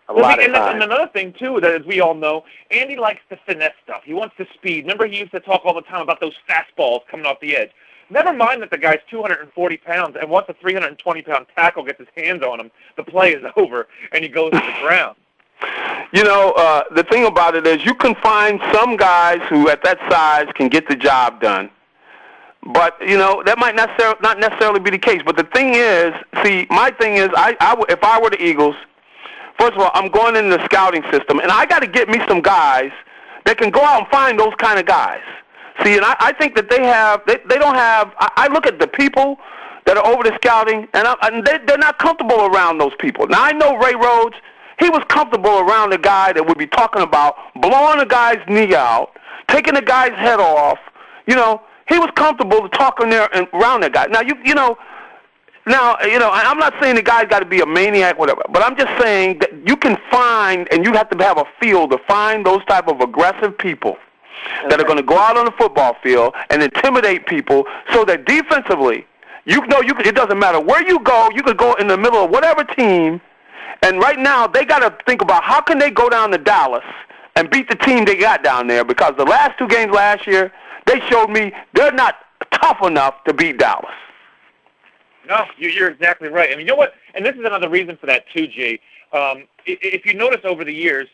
A 0.10 0.14
Well, 0.14 0.24
lot 0.24 0.42
and, 0.44 0.54
of 0.54 0.62
times. 0.62 0.74
and 0.76 0.84
another 0.84 1.08
thing 1.08 1.34
too, 1.34 1.60
that 1.62 1.72
as 1.72 1.86
we 1.86 2.02
all 2.02 2.14
know, 2.14 2.44
Andy 2.72 2.98
likes 2.98 3.22
the 3.30 3.38
finesse 3.46 3.74
stuff. 3.84 4.02
He 4.04 4.14
wants 4.14 4.36
the 4.38 4.46
speed. 4.54 4.84
Remember, 4.84 5.08
he 5.08 5.18
used 5.18 5.32
to 5.32 5.40
talk 5.40 5.62
all 5.66 5.74
the 5.74 5.82
time 5.82 6.02
about 6.02 6.20
those 6.20 6.36
fastballs 6.50 7.02
coming 7.10 7.26
off 7.26 7.40
the 7.40 7.56
edge. 7.56 7.72
Never 8.10 8.34
mind 8.34 8.62
that 8.62 8.70
the 8.70 8.78
guy's 8.78 9.00
240 9.10 9.78
pounds, 9.78 10.18
and 10.20 10.30
once 10.30 10.46
a 10.50 10.54
320 10.56 11.22
pound 11.22 11.46
tackle 11.56 11.84
gets 11.84 12.00
his 12.00 12.08
hands 12.16 12.44
on 12.44 12.60
him, 12.60 12.72
the 12.98 13.04
play 13.04 13.34
is 13.34 13.44
over, 13.56 13.88
and 14.12 14.24
he 14.24 14.30
goes 14.30 14.52
to 14.52 14.58
the 14.58 14.74
ground. 14.82 15.16
You 16.12 16.24
know, 16.26 16.52
uh, 16.58 16.84
the 16.94 17.04
thing 17.04 17.26
about 17.26 17.56
it 17.56 17.66
is 17.66 17.86
you 17.86 17.96
can 17.96 18.14
find 18.16 18.60
some 18.74 18.98
guys 18.98 19.40
who 19.50 19.70
at 19.70 19.82
that 19.84 19.98
size 20.12 20.48
can 20.54 20.68
get 20.68 20.88
the 20.90 20.96
job 20.96 21.40
done. 21.42 21.70
But 22.68 22.96
you 23.02 23.18
know 23.18 23.44
that 23.46 23.58
might 23.58 23.76
not 23.76 23.90
necessarily 23.90 24.20
not 24.22 24.40
necessarily 24.40 24.80
be 24.80 24.92
the 24.92 24.98
case. 24.98 25.22
But 25.26 25.36
the 25.36 25.44
thing 25.44 25.74
is, 25.76 26.14
see, 26.44 26.66
my 26.70 26.92
thing 26.92 27.16
is, 27.16 27.30
I, 27.36 27.58
I 27.60 27.82
if 27.90 28.02
I 28.04 28.22
were 28.22 28.30
the 28.30 28.42
Eagles, 28.42 28.76
first 29.60 29.74
of 29.74 29.80
all, 29.80 29.92
I'm 29.94 30.10
going 30.10 30.38
in 30.38 30.50
the 30.50 30.64
scouting 30.66 31.04
system, 31.12 31.40
and 31.40 31.52
I 31.52 31.66
got 31.66 31.80
to 31.80 31.88
get 31.88 32.08
me 32.08 32.20
some 32.28 32.42
guys 32.42 32.92
that 33.46 33.58
can 33.58 33.70
go 33.70 33.82
out 33.82 34.04
and 34.04 34.08
find 34.08 34.40
those 34.40 34.54
kind 34.58 34.80
of 34.80 34.86
guys. 34.86 35.22
See, 35.84 35.96
and 35.98 36.06
I, 36.06 36.16
I 36.20 36.32
think 36.34 36.56
that 36.56 36.70
they 36.70 36.84
have, 36.84 37.22
they, 37.28 37.38
they 37.50 37.58
don't 37.58 37.76
have. 37.76 38.14
I, 38.20 38.32
I 38.48 38.54
look 38.54 38.66
at 38.66 38.80
the 38.80 38.88
people 38.88 39.38
that 39.86 39.98
are 39.98 40.06
over 40.06 40.24
the 40.24 40.34
scouting, 40.36 40.88
and, 40.94 41.08
I, 41.08 41.16
and 41.24 41.46
they, 41.46 41.58
they're 41.66 41.78
not 41.78 42.00
comfortable 42.00 42.46
around 42.46 42.78
those 42.78 42.94
people. 43.00 43.28
Now 43.28 43.44
I 43.44 43.52
know 43.52 43.76
Ray 43.78 43.96
Rhodes. 43.96 44.36
He 44.80 44.90
was 44.90 45.04
comfortable 45.08 45.60
around 45.60 45.94
a 45.94 45.98
guy 45.98 46.34
that 46.34 46.46
would 46.46 46.58
be 46.58 46.68
talking 46.68 47.04
about 47.04 47.36
blowing 47.56 48.00
a 48.00 48.06
guy's 48.06 48.40
knee 48.48 48.74
out, 48.74 49.12
taking 49.48 49.76
the 49.76 49.82
guy's 49.82 50.14
head 50.14 50.40
off. 50.40 50.80
You 51.28 51.36
know, 51.36 51.62
he 51.88 52.00
was 52.00 52.10
comfortable 52.16 52.68
talking 52.70 53.10
there 53.10 53.30
and 53.36 53.48
around 53.54 53.82
that 53.82 53.94
guy. 53.94 54.06
Now 54.08 54.22
you, 54.22 54.36
you 54.44 54.56
know. 54.56 54.78
Now, 55.66 55.96
you 56.02 56.20
know, 56.20 56.30
I'm 56.30 56.60
not 56.60 56.74
saying 56.82 56.96
the 56.96 57.02
guy's 57.02 57.30
got 57.30 57.40
to 57.40 57.46
be 57.46 57.62
a 57.62 57.66
maniac, 57.66 58.20
whatever, 58.20 58.42
but 58.52 58.62
I'm 58.62 58.76
just 58.76 58.92
saying 59.02 59.40
that 59.40 59.66
you 59.66 59.78
can 59.78 59.98
find, 60.12 60.68
and 60.74 60.84
you 60.84 60.92
have 60.92 61.10
to 61.12 61.24
have 61.24 61.38
a 61.38 61.46
feel 61.58 61.88
to 61.88 61.98
find 62.00 62.46
those 62.46 62.66
type 62.66 62.90
of 62.90 63.00
aggressive 63.00 63.58
people 63.58 63.96
that 64.68 64.82
are 64.82 64.84
going 64.84 64.98
to 64.98 65.04
go 65.04 65.18
out 65.18 65.38
on 65.38 65.46
the 65.46 65.52
football 65.52 65.96
field 66.04 66.34
and 66.50 66.62
intimidate 66.62 67.28
people 67.28 67.66
so 67.94 68.04
that 68.04 68.26
defensively, 68.26 69.08
you 69.46 69.66
know, 69.68 69.80
you 69.82 69.94
it 70.00 70.16
doesn't 70.16 70.38
matter 70.38 70.60
where 70.60 70.86
you 70.86 71.00
go, 71.00 71.30
you 71.34 71.42
could 71.42 71.56
go 71.56 71.76
in 71.76 71.88
the 71.88 71.98
middle 71.98 72.26
of 72.26 72.30
whatever 72.30 72.66
team, 72.66 73.22
and 73.84 74.00
right 74.00 74.20
now 74.20 74.48
they 74.48 74.66
got 74.66 74.80
to 74.80 74.94
think 75.06 75.22
about 75.22 75.46
how 75.46 75.62
can 75.62 75.80
they 75.80 75.90
go 75.90 76.10
down 76.10 76.32
to 76.32 76.38
Dallas 76.38 76.84
and 77.36 77.50
beat 77.50 77.70
the 77.70 77.76
team 77.76 78.06
they 78.06 78.18
got 78.18 78.44
down 78.44 78.68
there 78.68 78.84
because 78.84 79.14
the 79.18 79.26
last 79.26 79.58
two 79.58 79.68
games 79.68 79.94
last 79.94 80.28
year, 80.28 80.52
they 80.94 81.00
showed 81.10 81.30
me 81.30 81.52
they're 81.74 81.92
not 81.92 82.16
tough 82.52 82.84
enough 82.84 83.24
to 83.26 83.34
beat 83.34 83.58
Dallas. 83.58 83.94
No, 85.28 85.46
you- 85.58 85.70
you're 85.70 85.90
exactly 85.90 86.30
right. 86.30 86.50
I 86.50 86.52
mean, 86.52 86.62
you 86.62 86.66
know 86.66 86.76
what? 86.76 86.94
And 87.16 87.26
this 87.26 87.36
is 87.36 87.44
another 87.46 87.70
reason 87.70 87.98
for 87.98 88.06
that 88.08 88.30
too, 88.30 88.48
G. 88.48 88.80
Um, 89.12 89.48
if 89.66 90.06
you 90.06 90.14
notice 90.14 90.42
over 90.44 90.64
the 90.64 90.74
years, 90.74 91.08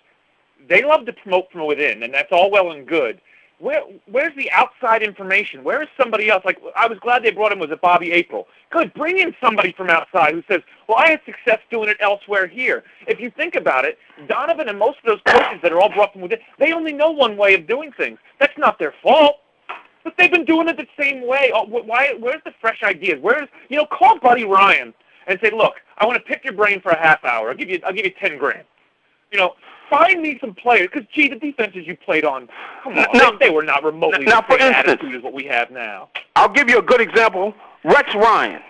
they 0.68 0.84
love 0.84 1.06
to 1.06 1.14
promote 1.14 1.52
from 1.52 1.66
within, 1.66 2.04
and 2.04 2.14
that's 2.14 2.32
all 2.32 2.50
well 2.50 2.72
and 2.72 2.86
good. 2.86 3.22
Where, 3.60 3.82
where's 4.06 4.34
the 4.38 4.50
outside 4.52 5.04
information? 5.04 5.66
Where 5.66 5.82
is 5.82 5.90
somebody 6.00 6.30
else? 6.30 6.46
Like, 6.46 6.60
I 6.78 6.88
was 6.88 6.98
glad 7.00 7.24
they 7.24 7.32
brought 7.32 7.52
him. 7.52 7.60
Was 7.60 7.72
it 7.72 7.82
Bobby 7.82 8.14
April? 8.14 8.48
Good. 8.70 8.94
Bring 8.94 9.18
in 9.18 9.36
somebody 9.42 9.74
from 9.74 9.90
outside 9.90 10.34
who 10.34 10.42
says, 10.50 10.62
"Well, 10.88 10.98
I 10.98 11.10
had 11.10 11.22
success 11.26 11.60
doing 11.70 11.90
it 11.90 11.98
elsewhere 12.00 12.48
here." 12.48 12.86
If 13.06 13.20
you 13.20 13.30
think 13.30 13.56
about 13.56 13.84
it, 13.84 14.00
Donovan 14.28 14.70
and 14.70 14.80
most 14.80 15.00
of 15.00 15.06
those 15.06 15.22
coaches 15.26 15.62
that 15.62 15.74
are 15.74 15.82
all 15.82 15.90
brought 15.90 16.14
from 16.14 16.22
within, 16.22 16.40
they 16.58 16.72
only 16.72 16.94
know 16.94 17.12
one 17.12 17.36
way 17.36 17.54
of 17.54 17.68
doing 17.68 17.92
things. 17.92 18.18
That's 18.40 18.58
not 18.58 18.80
their 18.80 18.94
fault. 19.04 19.42
But 20.04 20.14
they've 20.18 20.32
been 20.32 20.46
doing 20.46 20.68
it 20.70 20.78
the 20.78 20.88
same 21.00 21.26
way. 21.28 21.52
Oh, 21.54 21.66
why? 21.66 22.16
Where's 22.20 22.42
the 22.46 22.54
fresh 22.62 22.82
ideas? 22.84 23.20
Where's 23.22 23.48
you 23.70 23.78
know? 23.78 23.86
Call 23.86 24.18
Buddy 24.20 24.46
Ryan 24.46 24.94
and 25.28 25.40
say, 25.44 25.52
look, 25.52 25.76
I 25.98 26.06
want 26.06 26.18
to 26.18 26.24
pick 26.24 26.44
your 26.44 26.54
brain 26.54 26.82
for 26.82 26.90
a 26.92 26.98
half 27.00 27.24
hour. 27.26 27.50
I'll 27.50 27.56
give 27.56 27.70
you. 27.70 27.80
I'll 27.86 27.94
give 27.94 28.06
you 28.06 28.14
ten 28.20 28.38
grand. 28.38 28.64
You 29.32 29.38
know, 29.38 29.54
find 29.90 30.22
me 30.22 30.38
some 30.42 30.56
players 30.56 30.90
because 30.92 31.08
gee, 31.14 31.28
the 31.28 31.36
defenses 31.36 31.86
you 31.86 31.96
played 31.98 32.26
on, 32.26 32.48
come 32.84 32.98
on, 32.98 33.06
Now- 33.14 33.32
they, 33.32 33.48
they 33.48 33.50
were 33.50 33.64
not 33.64 33.84
remotely 33.84 34.26
now, 34.26 34.42
the 34.42 34.48
for 34.48 34.60
same 34.60 34.68
instance- 34.74 34.88
attitude 34.94 35.16
as 35.16 35.22
what 35.24 35.34
we 35.34 35.44
have 35.46 35.70
now. 35.70 36.10
I'll 36.36 36.50
give 36.50 36.70
you 36.70 36.80
a 36.80 36.82
good 36.82 37.02
example. 37.02 37.54
Rex 37.84 38.14
Ryan. 38.16 38.62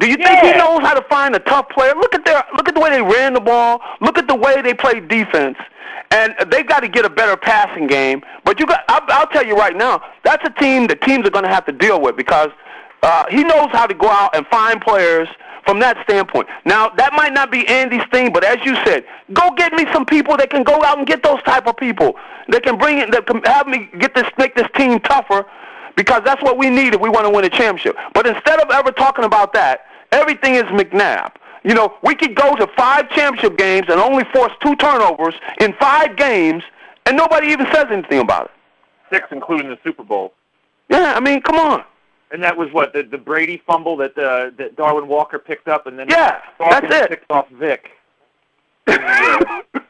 Do 0.00 0.08
you 0.08 0.16
think 0.16 0.40
he 0.40 0.52
knows 0.52 0.80
how 0.80 0.94
to 0.94 1.02
find 1.08 1.34
a 1.34 1.38
tough 1.40 1.68
player? 1.68 1.94
Look 1.94 2.14
at 2.14 2.24
their 2.24 2.42
look 2.56 2.68
at 2.68 2.74
the 2.74 2.80
way 2.80 2.90
they 2.90 3.02
ran 3.02 3.32
the 3.32 3.40
ball. 3.40 3.80
Look 4.00 4.18
at 4.18 4.26
the 4.26 4.34
way 4.34 4.60
they 4.62 4.74
played 4.74 5.08
defense. 5.08 5.56
And 6.10 6.34
they 6.50 6.62
got 6.62 6.80
to 6.80 6.88
get 6.88 7.04
a 7.04 7.10
better 7.10 7.36
passing 7.36 7.86
game. 7.86 8.22
But 8.44 8.60
you 8.60 8.66
got 8.66 8.80
I'll, 8.88 9.02
I'll 9.08 9.26
tell 9.28 9.46
you 9.46 9.56
right 9.56 9.76
now, 9.76 10.02
that's 10.24 10.44
a 10.46 10.60
team 10.60 10.86
that 10.88 11.00
teams 11.02 11.26
are 11.26 11.30
going 11.30 11.44
to 11.44 11.50
have 11.50 11.64
to 11.66 11.72
deal 11.72 12.00
with 12.00 12.16
because 12.16 12.50
uh, 13.02 13.24
he 13.30 13.44
knows 13.44 13.68
how 13.72 13.86
to 13.86 13.94
go 13.94 14.08
out 14.08 14.34
and 14.34 14.46
find 14.48 14.80
players 14.80 15.28
from 15.64 15.78
that 15.80 15.96
standpoint. 16.04 16.48
Now, 16.64 16.90
that 16.90 17.12
might 17.14 17.32
not 17.32 17.50
be 17.50 17.66
Andy's 17.68 18.04
thing, 18.10 18.32
but 18.32 18.44
as 18.44 18.58
you 18.64 18.74
said, 18.84 19.04
go 19.32 19.50
get 19.56 19.72
me 19.72 19.86
some 19.92 20.04
people 20.04 20.36
that 20.36 20.50
can 20.50 20.62
go 20.62 20.82
out 20.82 20.98
and 20.98 21.06
get 21.06 21.22
those 21.22 21.42
type 21.44 21.66
of 21.66 21.76
people. 21.76 22.14
That 22.48 22.62
can 22.62 22.78
bring 22.78 22.98
it, 22.98 23.10
that 23.12 23.26
can 23.26 23.42
have 23.44 23.66
me 23.66 23.88
get 23.98 24.14
this, 24.14 24.26
make 24.36 24.54
this 24.54 24.68
team 24.76 25.00
tougher 25.00 25.46
because 25.96 26.22
that's 26.24 26.42
what 26.42 26.56
we 26.58 26.70
need 26.70 26.94
if 26.94 27.00
we 27.00 27.08
want 27.08 27.24
to 27.26 27.30
win 27.30 27.44
a 27.44 27.50
championship. 27.50 27.96
But 28.12 28.26
instead 28.26 28.60
of 28.60 28.70
ever 28.70 28.90
talking 28.92 29.24
about 29.24 29.52
that, 29.54 29.86
everything 30.12 30.54
is 30.54 30.64
McNabb. 30.64 31.32
You 31.64 31.74
know, 31.74 31.94
we 32.02 32.14
could 32.14 32.34
go 32.34 32.54
to 32.56 32.66
five 32.76 33.08
championship 33.10 33.56
games 33.56 33.86
and 33.88 33.98
only 34.00 34.24
force 34.34 34.52
two 34.62 34.76
turnovers 34.76 35.34
in 35.60 35.72
five 35.74 36.16
games, 36.16 36.62
and 37.06 37.16
nobody 37.16 37.48
even 37.48 37.66
says 37.72 37.86
anything 37.90 38.20
about 38.20 38.46
it. 38.46 38.50
Six, 39.10 39.28
including 39.30 39.68
the 39.70 39.78
Super 39.82 40.04
Bowl. 40.04 40.34
Yeah, 40.90 41.14
I 41.16 41.20
mean, 41.20 41.40
come 41.40 41.56
on. 41.56 41.84
And 42.30 42.42
that 42.42 42.56
was 42.56 42.70
what 42.72 42.92
the 42.92 43.02
the 43.04 43.16
Brady 43.18 43.62
fumble 43.66 43.96
that 43.98 44.18
uh, 44.18 44.50
that 44.58 44.76
Darwin 44.76 45.06
Walker 45.08 45.38
picked 45.38 45.68
up, 45.68 45.86
and 45.86 45.98
then 45.98 46.08
Yeah, 46.10 46.40
that's 46.58 46.86
it. 46.92 47.08
picked 47.08 47.30
off 47.30 47.48
Vick 47.50 47.90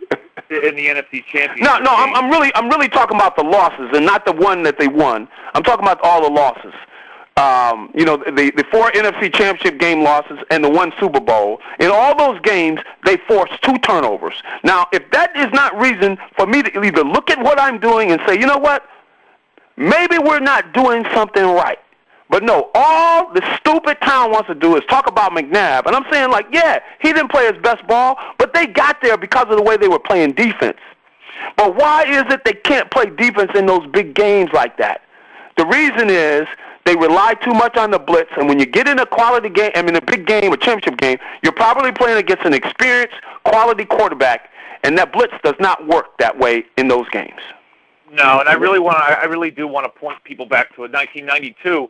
in 0.62 0.76
the, 0.76 0.86
NFC 0.86 1.24
Championship. 1.24 1.59
No, 1.59 1.78
no, 1.78 1.94
I'm, 1.94 2.14
I'm 2.14 2.30
really, 2.30 2.52
I'm 2.55 2.68
really 2.68 2.88
talking 2.88 3.16
about 3.16 3.36
the 3.36 3.42
losses 3.42 3.90
and 3.92 4.05
not 4.05 4.24
the 4.24 4.32
one 4.32 4.62
that 4.62 4.78
they 4.78 4.88
won. 4.88 5.28
I'm 5.55 5.62
talking 5.62 5.84
about 5.84 6.00
all 6.02 6.22
the 6.22 6.30
losses. 6.30 6.74
Um, 7.36 7.90
you 7.94 8.05
know, 8.05 8.16
the 8.16 8.52
the 8.55 8.64
four 8.70 8.92
NFC 8.92 9.34
Championship 9.34 9.80
game 9.80 10.02
losses 10.02 10.38
and 10.50 10.62
the 10.62 10.68
one 10.68 10.92
Super 11.00 11.20
Bowl. 11.20 11.61
In 11.80 11.90
all 11.90 12.16
those 12.16 12.40
games, 12.42 12.78
they 13.05 13.16
forced 13.16 13.61
two 13.62 13.76
turnovers. 13.78 14.40
Now, 14.62 14.86
if 14.92 15.11
that 15.11 15.36
is 15.36 15.52
not 15.52 15.76
reason 15.76 16.16
for 16.36 16.46
me 16.46 16.62
to 16.62 16.84
either 16.84 17.02
look 17.02 17.30
at 17.30 17.42
what 17.42 17.59
I'm 17.59 17.80
doing 17.80 18.12
and 18.12 18.20
say, 18.24 18.38
you 18.38 18.46
know 18.46 18.59
what, 18.59 18.86
maybe 19.76 20.16
we're 20.18 20.38
not 20.38 20.72
doing 20.72 21.05
something 21.12 21.44
right. 21.44 21.78
But 22.35 22.43
no, 22.43 22.68
all 22.74 23.32
the 23.32 23.43
stupid 23.61 24.01
town 24.01 24.32
wants 24.32 24.49
to 24.49 24.57
do 24.57 24.74
is 24.74 24.82
talk 24.89 25.07
about 25.07 25.30
McNabb. 25.30 25.87
And 25.87 25.95
I'm 25.95 26.05
saying, 26.11 26.32
like, 26.32 26.47
yeah, 26.51 26.80
he 27.01 27.12
didn't 27.12 27.30
play 27.30 27.47
his 27.47 27.62
best 27.62 27.87
ball, 27.87 28.18
but 28.39 28.53
they 28.53 28.66
got 28.66 29.01
there 29.01 29.16
because 29.16 29.47
of 29.51 29.57
the 29.57 29.62
way 29.62 29.76
they 29.76 29.87
were 29.87 30.01
playing 30.01 30.32
defense. 30.32 30.78
But 31.57 31.76
why 31.76 32.03
is 32.03 32.24
it 32.32 32.45
they 32.45 32.55
can't 32.55 32.91
play 32.91 33.07
defense 33.07 33.53
in 33.55 33.66
those 33.66 33.87
big 33.87 34.16
games 34.16 34.51
like 34.53 34.76
that? 34.78 35.03
The 35.57 35.64
reason 35.64 36.11
is 36.11 36.49
they 36.85 36.97
rely 36.97 37.35
too 37.35 37.55
much 37.55 37.76
on 37.76 37.93
the 37.93 38.01
blitz, 38.01 38.30
and 38.37 38.49
when 38.49 38.59
you 38.59 38.66
get 38.66 38.89
in 38.89 38.99
a 38.99 39.07
quality 39.07 39.49
game, 39.49 39.70
I 39.76 39.82
mean 39.82 39.95
a 39.95 40.05
big 40.05 40.26
game, 40.26 40.53
a 40.53 40.57
championship 40.57 40.99
game, 40.99 41.18
you're 41.45 41.53
probably 41.53 41.93
playing 41.93 42.18
against 42.18 42.45
an 42.45 42.53
experienced, 42.53 43.14
quality 43.45 43.85
quarterback, 43.85 44.51
and 44.82 44.99
that 44.99 45.12
blitz 45.12 45.35
does 45.45 45.55
not 45.61 45.87
work 45.87 46.18
that 46.18 46.37
way 46.37 46.64
in 46.78 46.89
those 46.89 47.09
games. 47.11 47.41
No, 48.11 48.41
and 48.41 48.49
I 48.49 48.55
really 48.55 48.80
want 48.80 48.97
to. 48.97 49.20
I 49.20 49.24
really 49.26 49.53
do 49.53 49.68
want 49.68 49.85
to 49.85 50.01
point 50.01 50.16
people 50.24 50.47
back 50.47 50.74
to 50.74 50.82
a 50.82 50.91
1992 50.91 51.89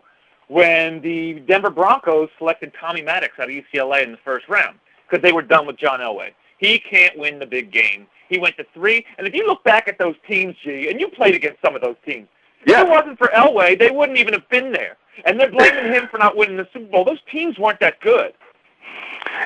when 0.48 1.00
the 1.00 1.40
Denver 1.40 1.70
Broncos 1.70 2.28
selected 2.38 2.72
Tommy 2.78 3.02
Maddox 3.02 3.38
out 3.38 3.48
of 3.48 3.54
UCLA 3.54 4.04
in 4.04 4.12
the 4.12 4.18
first 4.18 4.48
round 4.48 4.78
because 5.08 5.22
they 5.22 5.32
were 5.32 5.42
done 5.42 5.66
with 5.66 5.76
John 5.76 6.00
Elway. 6.00 6.30
He 6.58 6.78
can't 6.78 7.18
win 7.18 7.38
the 7.38 7.46
big 7.46 7.72
game. 7.72 8.06
He 8.28 8.38
went 8.38 8.56
to 8.56 8.66
three, 8.72 9.04
and 9.18 9.26
if 9.26 9.34
you 9.34 9.46
look 9.46 9.62
back 9.64 9.86
at 9.86 9.98
those 9.98 10.14
teams, 10.26 10.54
G, 10.64 10.88
and 10.88 10.98
you 10.98 11.08
played 11.08 11.34
against 11.34 11.60
some 11.62 11.76
of 11.76 11.82
those 11.82 11.96
teams, 12.06 12.26
yeah. 12.66 12.80
if 12.80 12.86
it 12.86 12.90
wasn't 12.90 13.18
for 13.18 13.28
Elway, 13.28 13.78
they 13.78 13.90
wouldn't 13.90 14.18
even 14.18 14.32
have 14.32 14.48
been 14.48 14.72
there. 14.72 14.96
And 15.26 15.38
they're 15.38 15.50
blaming 15.50 15.92
him 15.92 16.08
for 16.10 16.18
not 16.18 16.36
winning 16.36 16.56
the 16.56 16.66
Super 16.72 16.90
Bowl. 16.90 17.04
Those 17.04 17.20
teams 17.30 17.58
weren't 17.58 17.80
that 17.80 18.00
good. 18.00 18.32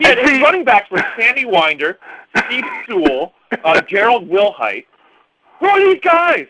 Had 0.01 0.19
his 0.19 0.41
running 0.41 0.65
backs 0.65 0.91
were 0.91 1.05
Sammy 1.19 1.45
Winder, 1.45 1.99
Steve 2.47 2.65
Sewell, 2.87 3.35
uh, 3.65 3.81
Gerald 3.83 4.29
Willhite. 4.29 4.87
Who 5.61 5.67
are 5.67 5.81
these 5.81 6.01
guys? 6.01 6.47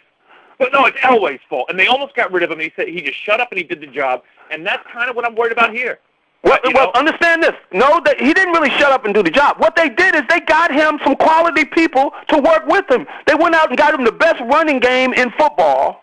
But 0.58 0.72
no, 0.72 0.86
it's 0.86 0.98
Elway's 0.98 1.40
fault, 1.48 1.66
and 1.70 1.78
they 1.78 1.86
almost 1.86 2.14
got 2.14 2.32
rid 2.32 2.42
of 2.42 2.50
him. 2.50 2.58
He 2.58 2.72
said 2.74 2.88
he 2.88 3.00
just 3.00 3.18
shut 3.18 3.40
up 3.40 3.52
and 3.52 3.58
he 3.58 3.64
did 3.64 3.80
the 3.80 3.86
job, 3.86 4.22
and 4.50 4.66
that's 4.66 4.84
kind 4.92 5.08
of 5.08 5.14
what 5.16 5.24
I'm 5.24 5.34
worried 5.36 5.52
about 5.52 5.72
here. 5.72 6.00
Well, 6.44 6.58
well, 6.72 6.90
understand 6.94 7.42
this. 7.42 7.54
No, 7.72 8.00
that 8.04 8.20
he 8.20 8.32
didn't 8.32 8.52
really 8.52 8.70
shut 8.70 8.92
up 8.92 9.04
and 9.04 9.12
do 9.12 9.22
the 9.24 9.30
job. 9.30 9.56
What 9.58 9.74
they 9.74 9.88
did 9.88 10.14
is 10.14 10.22
they 10.28 10.40
got 10.40 10.72
him 10.72 10.98
some 11.04 11.16
quality 11.16 11.64
people 11.64 12.12
to 12.28 12.38
work 12.38 12.64
with 12.66 12.88
him. 12.90 13.06
They 13.26 13.34
went 13.34 13.54
out 13.56 13.68
and 13.70 13.76
got 13.78 13.92
him 13.92 14.04
the 14.04 14.12
best 14.12 14.40
running 14.42 14.78
game 14.78 15.12
in 15.14 15.30
football, 15.32 16.02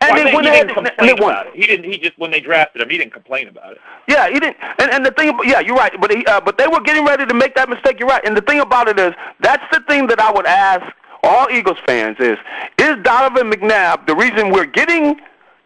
and 0.00 0.10
Well, 0.14 0.20
I 0.20 0.24
they 0.30 0.34
went 0.34 0.46
he 0.46 0.52
ahead 0.52 0.66
didn't 0.68 0.78
and, 0.78 0.86
and 0.88 0.96
complain 0.98 1.16
they 1.16 1.22
won. 1.22 1.32
about 1.32 1.46
it. 1.48 1.52
He 1.54 1.66
didn't. 1.66 1.90
He 1.90 1.98
just 1.98 2.18
when 2.18 2.30
they 2.32 2.40
drafted 2.40 2.82
him, 2.82 2.90
he 2.90 2.98
didn't 2.98 3.12
complain 3.12 3.46
about 3.48 3.72
it. 3.72 3.78
Yeah, 4.08 4.28
he 4.28 4.38
didn't. 4.40 4.56
And, 4.80 4.90
and 4.92 5.06
the 5.06 5.12
thing, 5.12 5.36
yeah, 5.44 5.60
you're 5.60 5.76
right. 5.76 5.92
But 6.00 6.10
he, 6.12 6.24
uh, 6.26 6.40
but 6.40 6.58
they 6.58 6.66
were 6.66 6.80
getting 6.80 7.04
ready 7.04 7.24
to 7.26 7.34
make 7.34 7.54
that 7.54 7.68
mistake. 7.68 7.98
You're 8.00 8.08
right. 8.08 8.24
And 8.24 8.36
the 8.36 8.42
thing 8.42 8.58
about 8.60 8.88
it 8.88 8.98
is, 8.98 9.12
that's 9.40 9.64
the 9.72 9.80
thing 9.88 10.06
that 10.08 10.20
I 10.20 10.30
would 10.32 10.46
ask 10.46 10.84
all 11.22 11.48
Eagles 11.50 11.78
fans 11.86 12.16
is: 12.20 12.38
Is 12.78 12.96
Donovan 13.02 13.50
McNabb 13.50 14.06
the 14.06 14.14
reason 14.14 14.50
we're 14.50 14.66
getting 14.66 15.20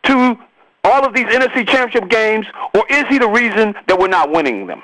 to 0.05 0.39
all 0.85 1.07
of 1.07 1.15
these 1.15 1.27
NFC 1.27 1.67
Championship 1.69 2.09
games, 2.09 2.47
or 2.75 2.85
is 2.91 3.05
he 3.09 3.19
the 3.19 3.29
reason 3.29 3.75
that 3.87 3.99
we're 3.99 4.09
not 4.09 4.31
winning 4.31 4.67
them? 4.67 4.83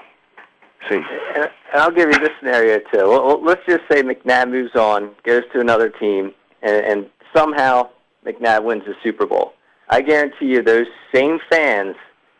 See. 0.88 1.02
And, 1.34 1.50
I'll 1.74 1.90
give 1.90 2.10
you 2.10 2.18
this 2.18 2.30
scenario 2.38 2.78
too. 2.78 3.08
Well, 3.08 3.42
let's 3.44 3.60
just 3.66 3.82
say 3.90 4.02
McNabb 4.02 4.50
moves 4.50 4.74
on, 4.74 5.10
goes 5.22 5.42
to 5.52 5.60
another 5.60 5.90
team, 5.90 6.32
and, 6.62 6.76
and 6.76 7.10
somehow 7.34 7.90
McNabb 8.24 8.64
wins 8.64 8.84
the 8.86 8.94
Super 9.02 9.26
Bowl. 9.26 9.52
I 9.90 10.00
guarantee 10.00 10.46
you, 10.46 10.62
those 10.62 10.86
same 11.14 11.38
fans 11.50 11.96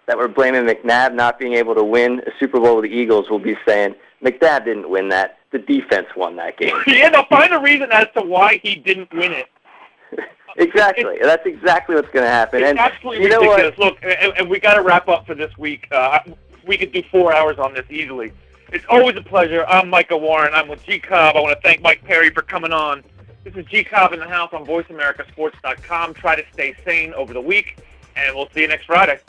that 0.08 0.16
were 0.16 0.26
blaming 0.26 0.62
McNabb 0.62 1.14
not 1.14 1.38
being 1.38 1.52
able 1.52 1.74
to 1.74 1.84
win 1.84 2.20
a 2.26 2.30
Super 2.40 2.58
Bowl 2.58 2.76
with 2.76 2.90
the 2.90 2.96
Eagles 2.96 3.30
will 3.30 3.38
be 3.38 3.56
saying 3.66 3.94
McNabb 4.24 4.64
didn't 4.64 4.90
win 4.90 5.10
that. 5.10 5.38
The 5.50 5.58
defense 5.58 6.08
won 6.16 6.36
that 6.36 6.58
game. 6.58 6.74
yeah, 6.86 7.08
they'll 7.08 7.24
find 7.26 7.54
a 7.54 7.60
reason 7.60 7.88
as 7.92 8.06
to 8.16 8.22
why 8.22 8.60
he 8.62 8.74
didn't 8.74 9.12
win 9.14 9.32
it. 9.32 9.46
exactly. 10.56 11.18
That's 11.22 11.46
exactly 11.46 11.94
what's 11.94 12.10
going 12.10 12.24
to 12.24 12.30
happen. 12.30 12.60
It's 12.62 12.70
and 12.70 12.78
absolutely 12.78 13.24
you 13.24 13.30
know 13.30 13.40
ridiculous. 13.40 13.78
what? 13.78 13.92
Look, 13.92 13.98
and, 14.02 14.34
and 14.36 14.50
we 14.50 14.60
got 14.60 14.74
to 14.74 14.82
wrap 14.82 15.08
up 15.08 15.26
for 15.26 15.34
this 15.34 15.56
week. 15.56 15.88
Uh, 15.90 16.18
we 16.66 16.76
could 16.76 16.92
do 16.92 17.02
four 17.10 17.34
hours 17.34 17.58
on 17.58 17.72
this 17.72 17.86
easily. 17.88 18.32
It's 18.72 18.84
always 18.90 19.16
a 19.16 19.22
pleasure. 19.22 19.64
I'm 19.66 19.88
Micah 19.88 20.18
Warren. 20.18 20.52
I'm 20.52 20.68
with 20.68 20.84
G 20.84 20.98
Cobb. 20.98 21.36
I 21.36 21.40
want 21.40 21.56
to 21.56 21.62
thank 21.62 21.80
Mike 21.80 22.04
Perry 22.04 22.28
for 22.30 22.42
coming 22.42 22.72
on. 22.72 23.02
This 23.44 23.54
is 23.54 23.64
G 23.66 23.84
Cobb 23.84 24.12
in 24.12 24.20
the 24.20 24.28
house 24.28 24.50
on 24.52 24.66
VoiceAmericaSports.com. 24.66 26.14
Try 26.14 26.36
to 26.36 26.44
stay 26.52 26.74
sane 26.84 27.14
over 27.14 27.32
the 27.32 27.40
week, 27.40 27.78
and 28.16 28.36
we'll 28.36 28.50
see 28.54 28.60
you 28.60 28.68
next 28.68 28.84
Friday. 28.84 29.20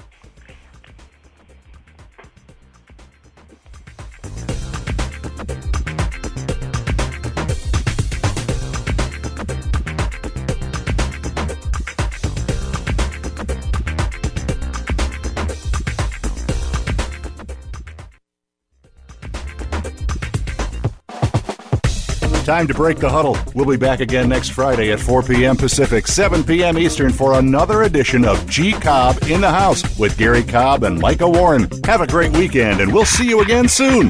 Time 22.50 22.68
to 22.68 22.74
break 22.74 22.98
the 22.98 23.08
huddle. 23.08 23.38
We'll 23.54 23.68
be 23.68 23.78
back 23.78 24.00
again 24.00 24.28
next 24.28 24.50
Friday 24.54 24.92
at 24.92 25.00
4 25.00 25.22
p.m. 25.22 25.56
Pacific, 25.56 26.08
7 26.08 26.44
p.m. 26.44 26.80
Eastern 26.80 27.14
for 27.14 27.34
another 27.34 27.84
edition 27.84 28.26
of 28.26 28.44
G 28.50 28.72
Cobb 28.72 29.20
in 29.30 29.40
the 29.40 29.52
House 29.52 29.84
with 30.00 30.18
Gary 30.18 30.42
Cobb 30.42 30.84
and 30.84 31.00
Micah 31.00 31.30
Warren. 31.30 31.70
Have 31.86 32.02
a 32.02 32.08
great 32.08 32.36
weekend, 32.36 32.82
and 32.82 32.92
we'll 32.92 33.06
see 33.06 33.30
you 33.30 33.42
again 33.42 33.68
soon. 33.68 34.10